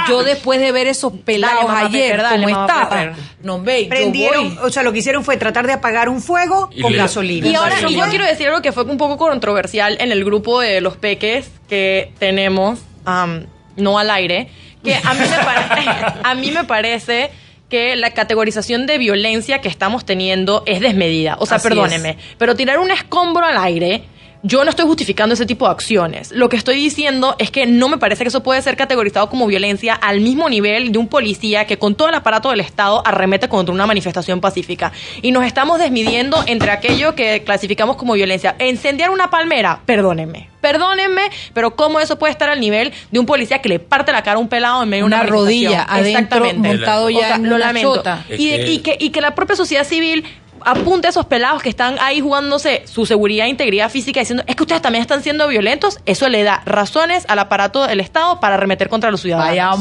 yo 0.07 0.23
después 0.25 0.59
de 0.59 0.71
ver 0.71 0.87
esos 0.87 1.11
pelados 1.25 1.65
ayer, 1.69 2.11
Pepper, 2.17 2.21
dale, 2.23 2.43
como 2.45 2.61
estaba, 2.61 3.13
no 3.43 3.61
ve, 3.61 3.83
yo 3.83 3.89
Prendieron, 3.89 4.55
voy. 4.55 4.65
o 4.65 4.69
sea, 4.71 4.83
lo 4.83 4.91
que 4.93 4.99
hicieron 4.99 5.23
fue 5.23 5.37
tratar 5.37 5.67
de 5.67 5.73
apagar 5.73 6.09
un 6.09 6.21
fuego 6.21 6.69
Y 6.73 6.81
con 6.81 6.91
le- 6.91 6.97
gasolina. 6.97 7.47
Y 7.47 7.55
ahora 7.55 7.75
y 7.87 7.95
yo 7.95 8.05
quiero 8.09 8.25
decir 8.25 8.47
algo 8.47 8.61
que 8.61 8.71
fue 8.71 8.83
un 8.83 8.97
poco 8.97 9.17
controversial 9.17 9.97
en 9.99 10.11
el 10.11 10.23
grupo 10.23 10.59
de 10.61 10.81
los 10.81 10.97
peques 10.97 11.49
que 11.67 12.13
tenemos, 12.19 12.79
am, 13.05 13.45
no 13.75 13.99
al 13.99 14.09
aire, 14.09 14.49
que 14.83 14.95
a 14.95 15.13
mí, 15.13 15.19
me 15.19 15.37
pare- 15.37 16.13
a 16.23 16.35
mí 16.35 16.51
me 16.51 16.63
parece 16.63 17.31
que 17.69 17.95
la 17.95 18.11
categorización 18.11 18.85
de 18.85 18.97
violencia 18.97 19.59
que 19.59 19.67
estamos 19.67 20.05
teniendo 20.05 20.63
es 20.65 20.79
desmedida. 20.79 21.37
O 21.39 21.45
sea, 21.45 21.57
Así 21.57 21.67
perdóneme, 21.67 22.17
pero 22.37 22.55
tirar 22.55 22.79
un 22.79 22.91
escombro 22.91 23.45
al 23.45 23.57
aire... 23.57 24.03
Yo 24.47 24.63
no 24.63 24.69
estoy 24.69 24.85
justificando 24.85 25.33
ese 25.33 25.45
tipo 25.45 25.65
de 25.65 25.71
acciones. 25.71 26.31
Lo 26.31 26.47
que 26.47 26.55
estoy 26.55 26.77
diciendo 26.77 27.35
es 27.37 27.51
que 27.51 27.65
no 27.65 27.89
me 27.89 27.97
parece 27.97 28.23
que 28.23 28.29
eso 28.29 28.43
puede 28.43 28.61
ser 28.61 28.77
categorizado 28.77 29.29
como 29.29 29.45
violencia 29.45 29.93
al 29.93 30.21
mismo 30.21 30.47
nivel 30.47 30.93
de 30.93 30.97
un 30.99 31.09
policía 31.09 31.67
que 31.67 31.77
con 31.77 31.95
todo 31.95 32.07
el 32.07 32.15
aparato 32.15 32.49
del 32.51 32.61
Estado 32.61 33.01
arremete 33.05 33.49
contra 33.49 33.73
una 33.75 33.85
manifestación 33.85 34.39
pacífica. 34.39 34.93
Y 35.21 35.31
nos 35.33 35.43
estamos 35.45 35.79
desmidiendo 35.79 36.41
entre 36.47 36.71
aquello 36.71 37.13
que 37.13 37.43
clasificamos 37.43 37.97
como 37.97 38.13
violencia. 38.13 38.55
Incendiar 38.59 39.09
una 39.09 39.29
palmera, 39.29 39.81
perdónenme. 39.85 40.49
Perdónenme, 40.61 41.23
pero 41.53 41.75
¿cómo 41.75 41.99
eso 41.99 42.17
puede 42.17 42.31
estar 42.31 42.49
al 42.49 42.59
nivel 42.61 42.93
de 43.11 43.19
un 43.19 43.25
policía 43.25 43.59
que 43.61 43.67
le 43.69 43.79
parte 43.79 44.11
la 44.13 44.23
cara 44.23 44.37
a 44.37 44.39
un 44.39 44.47
pelado 44.47 44.81
en 44.83 44.89
medio 44.89 45.03
de 45.03 45.07
Una 45.07 45.23
rodilla 45.23 45.83
adentro, 45.83 46.07
Exactamente. 46.45 46.67
montado 46.69 47.09
ya 47.09 47.17
O 47.17 47.21
sea, 47.21 47.35
en 47.35 47.49
lo 47.49 47.55
una 47.55 47.65
lamento. 47.67 47.95
chota. 47.95 48.25
Y, 48.29 48.49
de- 48.49 48.55
Es 48.55 48.65
que- 48.65 48.71
y 48.71 48.77
que, 48.79 48.97
y 48.99 49.09
que 49.09 49.19
la 49.21 49.35
propia 49.35 49.55
sociedad 49.57 49.83
civil 49.83 50.23
apunte 50.65 51.07
a 51.07 51.09
esos 51.09 51.25
pelados 51.25 51.61
que 51.61 51.69
están 51.69 51.97
ahí 51.99 52.19
jugándose 52.21 52.83
su 52.85 53.05
seguridad 53.05 53.45
e 53.45 53.49
integridad 53.49 53.89
física 53.89 54.19
diciendo 54.19 54.43
es 54.47 54.55
que 54.55 54.63
ustedes 54.63 54.81
también 54.81 55.01
están 55.01 55.23
siendo 55.23 55.47
violentos, 55.47 55.99
eso 56.05 56.29
le 56.29 56.43
da 56.43 56.61
razones 56.65 57.25
al 57.27 57.39
aparato 57.39 57.85
del 57.85 57.99
Estado 57.99 58.39
para 58.39 58.55
arremeter 58.55 58.89
contra 58.89 59.11
los 59.11 59.21
ciudadanos. 59.21 59.47
Vaya 59.47 59.71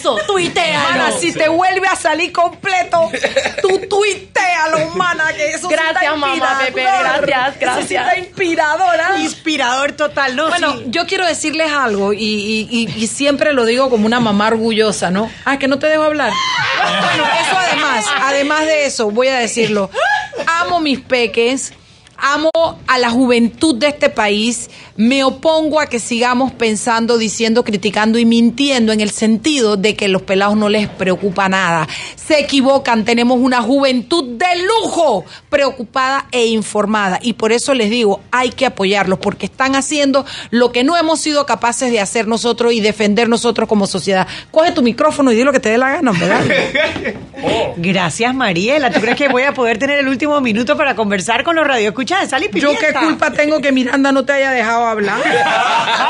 eso, 0.00 0.16
tuitea. 0.26 0.80
Mana, 0.90 1.12
si 1.12 1.32
te 1.32 1.48
vuelve 1.48 1.86
a 1.86 1.96
salir 1.96 2.32
completo, 2.32 3.10
tú 3.62 3.80
tuitealo, 3.88 4.90
mana, 4.96 5.32
que 5.34 5.50
eso 5.52 5.68
Gracias, 5.68 6.16
mamá. 6.16 6.58
Pepe, 6.64 6.82
gracias, 6.82 7.48
Eso 7.48 7.52
sí 7.52 7.58
gracias. 7.94 8.06
está 8.08 8.18
inspiradora. 8.18 9.18
Inspirador 9.18 9.92
total, 9.92 10.36
¿no? 10.36 10.48
Bueno, 10.48 10.72
Sí. 10.74 10.84
yo 10.88 11.06
quiero 11.06 11.26
decirles 11.26 11.70
algo 11.72 12.12
y, 12.12 12.18
y- 12.24 12.68
y- 12.70 13.02
y 13.04 13.06
siempre 13.06 13.52
lo 13.52 13.64
digo 13.64 13.90
como 13.90 14.06
una 14.06 14.20
mamá 14.20 14.48
orgullosa, 14.48 15.10
¿no? 15.10 15.30
Ah, 15.44 15.58
que 15.58 15.68
no 15.68 15.78
te 15.78 15.86
dejo 15.86 16.02
hablar. 16.04 16.32
Bueno, 17.00 17.24
eso 17.40 17.56
además, 17.58 18.04
además 18.22 18.60
de 18.66 18.86
eso, 18.86 19.10
voy 19.10 19.28
a 19.28 19.36
decirlo. 19.38 19.90
Amo 20.46 20.80
mis 20.80 21.00
peques, 21.00 21.72
amo 22.20 22.50
a 22.86 22.98
la 22.98 23.10
juventud 23.10 23.76
de 23.76 23.88
este 23.88 24.10
país, 24.10 24.70
me 24.96 25.24
opongo 25.24 25.80
a 25.80 25.86
que 25.86 25.98
sigamos 25.98 26.52
pensando, 26.52 27.18
diciendo, 27.18 27.64
criticando 27.64 28.18
y 28.18 28.24
mintiendo 28.24 28.92
en 28.92 29.00
el 29.00 29.10
sentido 29.10 29.76
de 29.76 29.96
que 29.96 30.08
los 30.08 30.22
pelados 30.22 30.56
no 30.56 30.68
les 30.68 30.88
preocupa 30.88 31.48
nada. 31.48 31.88
Se 32.16 32.38
equivocan, 32.38 33.04
tenemos 33.04 33.38
una 33.40 33.62
juventud 33.62 34.36
de 34.36 34.46
lujo, 34.62 35.24
preocupada 35.48 36.26
e 36.32 36.46
informada. 36.46 37.18
Y 37.22 37.32
por 37.32 37.52
eso 37.52 37.74
les 37.74 37.90
digo, 37.90 38.20
hay 38.30 38.50
que 38.50 38.66
apoyarlos, 38.66 39.18
porque 39.18 39.46
están 39.46 39.74
haciendo 39.74 40.26
lo 40.50 40.72
que 40.72 40.84
no 40.84 40.96
hemos 40.96 41.20
sido 41.20 41.46
capaces 41.46 41.90
de 41.90 42.00
hacer 42.00 42.28
nosotros 42.28 42.72
y 42.72 42.80
defender 42.80 43.28
nosotros 43.28 43.68
como 43.68 43.86
sociedad. 43.86 44.26
Coge 44.50 44.72
tu 44.72 44.82
micrófono 44.82 45.32
y 45.32 45.36
di 45.36 45.44
lo 45.44 45.52
que 45.52 45.60
te 45.60 45.70
dé 45.70 45.78
la 45.78 45.90
gana, 45.90 46.12
¿verdad? 46.12 46.44
Gracias, 47.76 48.34
Mariela. 48.34 48.90
¿Tú 48.90 49.00
crees 49.00 49.16
que 49.16 49.28
voy 49.28 49.44
a 49.44 49.54
poder 49.54 49.78
tener 49.78 49.98
el 49.98 50.08
último 50.08 50.40
minuto 50.40 50.76
para 50.76 50.94
conversar 50.94 51.42
con 51.42 51.56
los 51.56 51.66
radioescuchas 51.66 52.09
echa 52.10 52.20
de 52.20 52.28
sal 52.28 52.42
y 52.52 52.60
Yo 52.60 52.72
qué 52.78 52.92
culpa 52.92 53.30
tengo 53.30 53.60
que 53.60 53.72
Miranda 53.72 54.12
no 54.12 54.24
te 54.24 54.32
haya 54.32 54.50
dejado 54.50 54.86
hablar. 54.86 55.20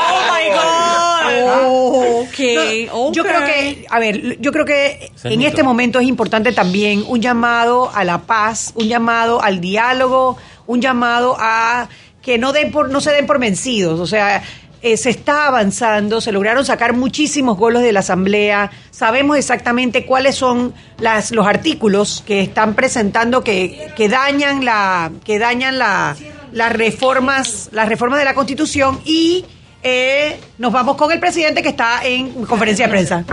Oh 0.03 0.33
my 0.33 0.49
God. 0.49 2.21
Ok, 2.21 2.39
No, 2.87 3.11
Yo 3.11 3.21
ok. 3.23 3.27
creo 3.27 3.45
que, 3.45 3.85
a 3.89 3.99
ver, 3.99 4.39
yo 4.39 4.51
creo 4.51 4.65
que 4.65 5.11
en 5.23 5.41
este 5.43 5.63
momento 5.63 5.99
es 5.99 6.07
importante 6.07 6.51
también 6.51 7.03
un 7.07 7.21
llamado 7.21 7.91
a 7.93 8.03
la 8.03 8.19
paz, 8.19 8.71
un 8.75 8.87
llamado 8.87 9.41
al 9.41 9.61
diálogo, 9.61 10.37
un 10.67 10.81
llamado 10.81 11.35
a 11.39 11.87
que 12.21 12.37
no 12.37 12.51
den 12.53 12.71
por, 12.71 12.89
no 12.89 13.01
se 13.01 13.11
den 13.11 13.25
por 13.27 13.39
vencidos. 13.39 13.99
O 13.99 14.07
sea, 14.07 14.43
eh, 14.81 14.97
se 14.97 15.09
está 15.09 15.47
avanzando, 15.47 16.21
se 16.21 16.31
lograron 16.31 16.65
sacar 16.65 16.93
muchísimos 16.93 17.57
golos 17.57 17.83
de 17.83 17.91
la 17.91 17.99
Asamblea, 17.99 18.71
sabemos 18.89 19.37
exactamente 19.37 20.05
cuáles 20.05 20.35
son 20.35 20.73
las, 20.99 21.31
los 21.31 21.45
artículos 21.45 22.23
que 22.25 22.41
están 22.41 22.73
presentando 22.73 23.43
que, 23.43 23.91
que 23.95 24.09
dañan 24.09 24.65
la, 24.65 25.11
que 25.23 25.39
dañan 25.39 25.77
la, 25.77 26.15
las 26.51 26.73
reformas, 26.73 27.69
las 27.71 27.87
reformas 27.87 28.19
de 28.19 28.25
la 28.25 28.33
Constitución 28.33 28.99
y 29.05 29.45
eh, 29.83 30.39
nos 30.57 30.71
vamos 30.71 30.95
con 30.95 31.11
el 31.11 31.19
presidente 31.19 31.61
que 31.61 31.69
está 31.69 32.05
en 32.05 32.45
conferencia 32.45 32.85
de 32.85 32.91
prensa. 32.91 33.25